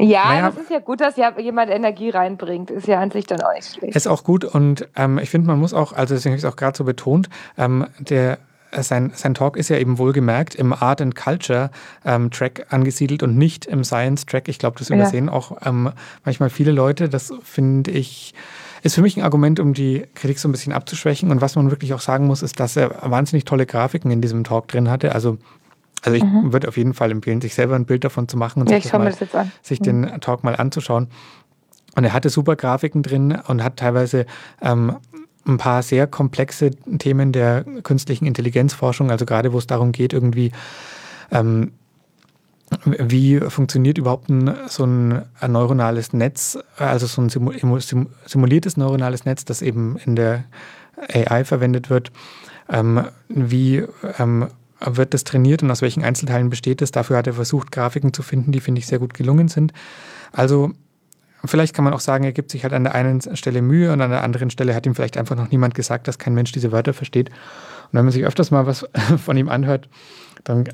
ja, 0.00 0.26
naja, 0.26 0.50
das 0.50 0.58
ist 0.58 0.70
ja 0.70 0.78
gut, 0.78 1.00
dass 1.00 1.16
ja 1.16 1.36
jemand 1.38 1.70
Energie 1.70 2.10
reinbringt. 2.10 2.70
Ist 2.70 2.86
ja 2.86 3.00
an 3.00 3.10
sich 3.10 3.26
dann 3.26 3.40
auch 3.40 3.52
nicht 3.52 3.74
schlecht. 3.74 3.96
Ist 3.96 4.06
auch 4.06 4.22
gut 4.22 4.44
und 4.44 4.88
ähm, 4.94 5.18
ich 5.18 5.28
finde, 5.30 5.48
man 5.48 5.58
muss 5.58 5.74
auch, 5.74 5.92
also 5.92 6.14
deswegen 6.14 6.32
habe 6.32 6.38
ich 6.38 6.44
es 6.44 6.50
auch 6.50 6.56
gerade 6.56 6.76
so 6.76 6.84
betont, 6.84 7.28
ähm, 7.56 7.86
der 7.98 8.38
sein, 8.72 9.12
sein 9.14 9.34
Talk 9.34 9.56
ist 9.56 9.68
ja 9.68 9.78
eben 9.78 9.98
wohlgemerkt 9.98 10.54
im 10.54 10.72
Art 10.72 11.00
and 11.00 11.14
Culture 11.14 11.70
ähm, 12.04 12.30
Track 12.30 12.66
angesiedelt 12.70 13.22
und 13.22 13.36
nicht 13.36 13.66
im 13.66 13.84
Science 13.84 14.26
Track. 14.26 14.48
Ich 14.48 14.58
glaube, 14.58 14.78
das 14.78 14.90
übersehen 14.90 15.26
ja. 15.26 15.32
auch 15.32 15.56
ähm, 15.64 15.90
manchmal 16.24 16.50
viele 16.50 16.72
Leute. 16.72 17.08
Das 17.08 17.32
finde 17.42 17.90
ich, 17.90 18.34
ist 18.82 18.94
für 18.94 19.02
mich 19.02 19.16
ein 19.16 19.22
Argument, 19.22 19.60
um 19.60 19.74
die 19.74 20.04
Kritik 20.14 20.38
so 20.38 20.48
ein 20.48 20.52
bisschen 20.52 20.72
abzuschwächen. 20.72 21.30
Und 21.30 21.40
was 21.40 21.56
man 21.56 21.70
wirklich 21.70 21.94
auch 21.94 22.00
sagen 22.00 22.26
muss, 22.26 22.42
ist, 22.42 22.60
dass 22.60 22.76
er 22.76 23.10
wahnsinnig 23.10 23.44
tolle 23.44 23.66
Grafiken 23.66 24.10
in 24.10 24.20
diesem 24.20 24.44
Talk 24.44 24.68
drin 24.68 24.90
hatte. 24.90 25.14
Also 25.14 25.38
also 26.02 26.16
ich 26.16 26.22
mhm. 26.22 26.52
würde 26.52 26.68
auf 26.68 26.76
jeden 26.76 26.94
Fall 26.94 27.10
empfehlen, 27.10 27.40
sich 27.40 27.54
selber 27.54 27.74
ein 27.74 27.84
Bild 27.84 28.04
davon 28.04 28.28
zu 28.28 28.36
machen 28.36 28.62
und 28.62 28.70
ja, 28.70 28.80
sich, 28.80 28.92
mal, 28.92 29.12
sich, 29.62 29.80
den 29.80 30.02
mhm. 30.02 30.20
Talk 30.20 30.44
mal 30.44 30.54
anzuschauen. 30.54 31.08
Und 31.96 32.04
er 32.04 32.12
hatte 32.12 32.30
super 32.30 32.54
Grafiken 32.54 33.02
drin 33.02 33.36
und 33.48 33.64
hat 33.64 33.78
teilweise 33.78 34.26
ähm, 34.62 34.96
ein 35.48 35.58
paar 35.58 35.82
sehr 35.82 36.06
komplexe 36.06 36.70
Themen 36.98 37.32
der 37.32 37.64
künstlichen 37.82 38.26
Intelligenzforschung, 38.26 39.10
also 39.10 39.26
gerade 39.26 39.52
wo 39.52 39.58
es 39.58 39.66
darum 39.66 39.92
geht, 39.92 40.12
irgendwie, 40.12 40.52
ähm, 41.30 41.72
wie 42.84 43.40
funktioniert 43.40 43.98
überhaupt 43.98 44.28
ein, 44.28 44.54
so 44.68 44.84
ein, 44.84 45.22
neuronales 45.46 46.12
Netz, 46.12 46.58
also 46.76 47.06
so 47.06 47.22
ein 47.22 47.30
simuliertes 47.30 48.76
neuronales 48.76 49.24
Netz, 49.24 49.44
das 49.44 49.62
eben 49.62 49.96
in 50.04 50.16
der 50.16 50.44
AI 50.96 51.44
verwendet 51.44 51.90
wird. 51.90 52.12
Ähm, 52.68 53.04
wie 53.28 53.84
ähm, 54.18 54.48
wird 54.80 55.14
das 55.14 55.24
trainiert 55.24 55.62
und 55.62 55.70
aus 55.70 55.82
welchen 55.82 56.04
Einzelteilen 56.04 56.50
besteht 56.50 56.82
es? 56.82 56.92
Dafür 56.92 57.16
hat 57.16 57.26
er 57.26 57.32
versucht, 57.32 57.72
Grafiken 57.72 58.12
zu 58.12 58.22
finden, 58.22 58.52
die, 58.52 58.60
finde 58.60 58.80
ich, 58.80 58.86
sehr 58.86 58.98
gut 58.98 59.14
gelungen 59.14 59.48
sind. 59.48 59.72
Also 60.32 60.72
Vielleicht 61.44 61.74
kann 61.74 61.84
man 61.84 61.94
auch 61.94 62.00
sagen, 62.00 62.24
er 62.24 62.32
gibt 62.32 62.50
sich 62.50 62.64
halt 62.64 62.72
an 62.72 62.84
der 62.84 62.94
einen 62.94 63.20
Stelle 63.36 63.62
Mühe 63.62 63.92
und 63.92 64.00
an 64.00 64.10
der 64.10 64.24
anderen 64.24 64.50
Stelle 64.50 64.74
hat 64.74 64.86
ihm 64.86 64.94
vielleicht 64.94 65.16
einfach 65.16 65.36
noch 65.36 65.50
niemand 65.50 65.74
gesagt, 65.74 66.08
dass 66.08 66.18
kein 66.18 66.34
Mensch 66.34 66.52
diese 66.52 66.72
Wörter 66.72 66.92
versteht. 66.92 67.28
Und 67.28 67.92
wenn 67.92 68.04
man 68.04 68.12
sich 68.12 68.24
öfters 68.24 68.50
mal 68.50 68.66
was 68.66 68.88
von 69.24 69.36
ihm 69.36 69.48
anhört, 69.48 69.88
dann 70.44 70.64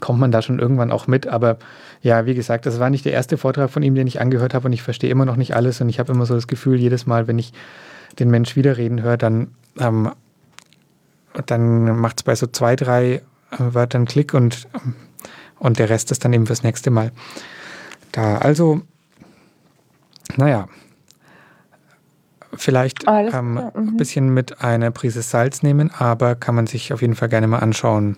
kommt 0.00 0.18
man 0.18 0.32
da 0.32 0.42
schon 0.42 0.58
irgendwann 0.58 0.90
auch 0.90 1.06
mit. 1.06 1.26
Aber 1.26 1.58
ja, 2.02 2.26
wie 2.26 2.34
gesagt, 2.34 2.66
das 2.66 2.80
war 2.80 2.90
nicht 2.90 3.04
der 3.04 3.12
erste 3.12 3.36
Vortrag 3.36 3.70
von 3.70 3.82
ihm, 3.82 3.94
den 3.94 4.06
ich 4.06 4.20
angehört 4.20 4.54
habe 4.54 4.66
und 4.66 4.72
ich 4.72 4.82
verstehe 4.82 5.10
immer 5.10 5.24
noch 5.24 5.36
nicht 5.36 5.54
alles 5.54 5.80
und 5.80 5.88
ich 5.88 5.98
habe 5.98 6.12
immer 6.12 6.26
so 6.26 6.34
das 6.34 6.48
Gefühl, 6.48 6.78
jedes 6.78 7.06
Mal, 7.06 7.28
wenn 7.28 7.38
ich 7.38 7.52
den 8.18 8.30
Mensch 8.30 8.56
wiederreden 8.56 9.02
höre, 9.02 9.16
dann, 9.16 9.52
ähm, 9.78 10.10
dann 11.46 11.98
macht 11.98 12.20
es 12.20 12.22
bei 12.24 12.34
so 12.34 12.46
zwei, 12.46 12.76
drei 12.76 13.14
äh, 13.14 13.20
Wörtern 13.58 14.04
Klick 14.04 14.34
und, 14.34 14.68
und 15.58 15.78
der 15.78 15.90
Rest 15.90 16.10
ist 16.10 16.24
dann 16.24 16.32
eben 16.32 16.46
fürs 16.46 16.62
nächste 16.62 16.90
Mal 16.90 17.12
da. 18.12 18.38
Also 18.38 18.82
naja, 20.38 20.68
vielleicht 22.56 23.04
ähm, 23.06 23.54
mhm. 23.54 23.70
ein 23.74 23.96
bisschen 23.96 24.32
mit 24.32 24.62
einer 24.62 24.90
Prise 24.90 25.22
Salz 25.22 25.62
nehmen, 25.62 25.90
aber 25.96 26.34
kann 26.34 26.54
man 26.54 26.66
sich 26.66 26.92
auf 26.92 27.02
jeden 27.02 27.14
Fall 27.14 27.28
gerne 27.28 27.46
mal 27.46 27.58
anschauen. 27.58 28.16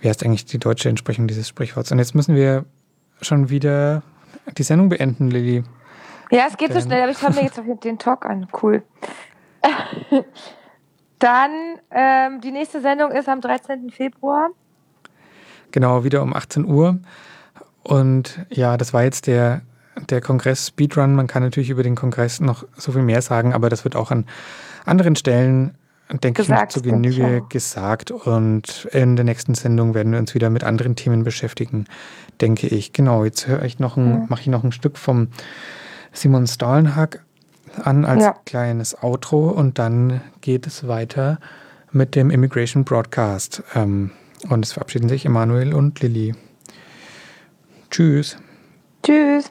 Wie 0.00 0.08
heißt 0.08 0.24
eigentlich 0.24 0.44
die 0.44 0.58
deutsche 0.58 0.88
Entsprechung 0.88 1.26
dieses 1.26 1.48
Sprichworts? 1.48 1.90
Und 1.90 1.98
jetzt 1.98 2.14
müssen 2.14 2.34
wir 2.34 2.64
schon 3.22 3.48
wieder 3.48 4.02
die 4.58 4.62
Sendung 4.62 4.88
beenden, 4.88 5.30
Lilly. 5.30 5.64
Ja, 6.30 6.46
es 6.48 6.56
geht 6.56 6.70
Denn 6.70 6.80
so 6.80 6.86
schnell, 6.86 7.02
aber 7.02 7.12
ich 7.12 7.18
schaue 7.18 7.32
mir 7.32 7.42
jetzt 7.42 7.60
den 7.84 7.98
Talk 7.98 8.26
an. 8.26 8.46
Cool. 8.62 8.82
Dann, 11.18 11.50
ähm, 11.90 12.40
die 12.40 12.50
nächste 12.50 12.80
Sendung 12.80 13.10
ist 13.10 13.28
am 13.28 13.40
13. 13.40 13.90
Februar. 13.90 14.50
Genau, 15.70 16.04
wieder 16.04 16.22
um 16.22 16.34
18 16.34 16.66
Uhr. 16.66 16.98
Und 17.82 18.44
ja, 18.50 18.76
das 18.76 18.92
war 18.92 19.04
jetzt 19.04 19.26
der 19.26 19.62
der 20.10 20.20
Kongress 20.20 20.68
Speedrun. 20.68 21.14
Man 21.14 21.26
kann 21.26 21.42
natürlich 21.42 21.70
über 21.70 21.82
den 21.82 21.94
Kongress 21.94 22.40
noch 22.40 22.64
so 22.76 22.92
viel 22.92 23.02
mehr 23.02 23.22
sagen, 23.22 23.52
aber 23.52 23.68
das 23.68 23.84
wird 23.84 23.96
auch 23.96 24.10
an 24.10 24.26
anderen 24.84 25.16
Stellen, 25.16 25.74
denke 26.22 26.42
ich, 26.42 26.48
noch 26.48 26.68
zu 26.68 26.82
Genüge 26.82 27.32
ja. 27.34 27.38
gesagt. 27.48 28.10
Und 28.10 28.88
in 28.92 29.16
der 29.16 29.24
nächsten 29.24 29.54
Sendung 29.54 29.94
werden 29.94 30.12
wir 30.12 30.18
uns 30.18 30.34
wieder 30.34 30.50
mit 30.50 30.64
anderen 30.64 30.96
Themen 30.96 31.24
beschäftigen, 31.24 31.86
denke 32.40 32.66
ich. 32.68 32.92
Genau, 32.92 33.24
jetzt 33.24 33.46
höre 33.46 33.62
ich 33.62 33.78
noch 33.78 33.96
ein, 33.96 34.10
ja. 34.10 34.26
mache 34.28 34.42
ich 34.42 34.46
noch 34.48 34.64
ein 34.64 34.72
Stück 34.72 34.98
vom 34.98 35.28
Simon 36.12 36.46
Stahlenhack 36.46 37.22
an 37.82 38.04
als 38.04 38.24
ja. 38.24 38.34
kleines 38.44 39.02
Outro 39.02 39.48
und 39.50 39.78
dann 39.78 40.20
geht 40.40 40.66
es 40.66 40.86
weiter 40.88 41.38
mit 41.92 42.14
dem 42.14 42.30
Immigration 42.30 42.84
Broadcast. 42.84 43.62
Ähm, 43.74 44.10
und 44.48 44.64
es 44.64 44.72
verabschieden 44.72 45.08
sich 45.08 45.24
Emanuel 45.24 45.74
und 45.74 46.00
Lilly. 46.00 46.34
Tschüss. 47.90 48.36
Tschüss. 49.02 49.50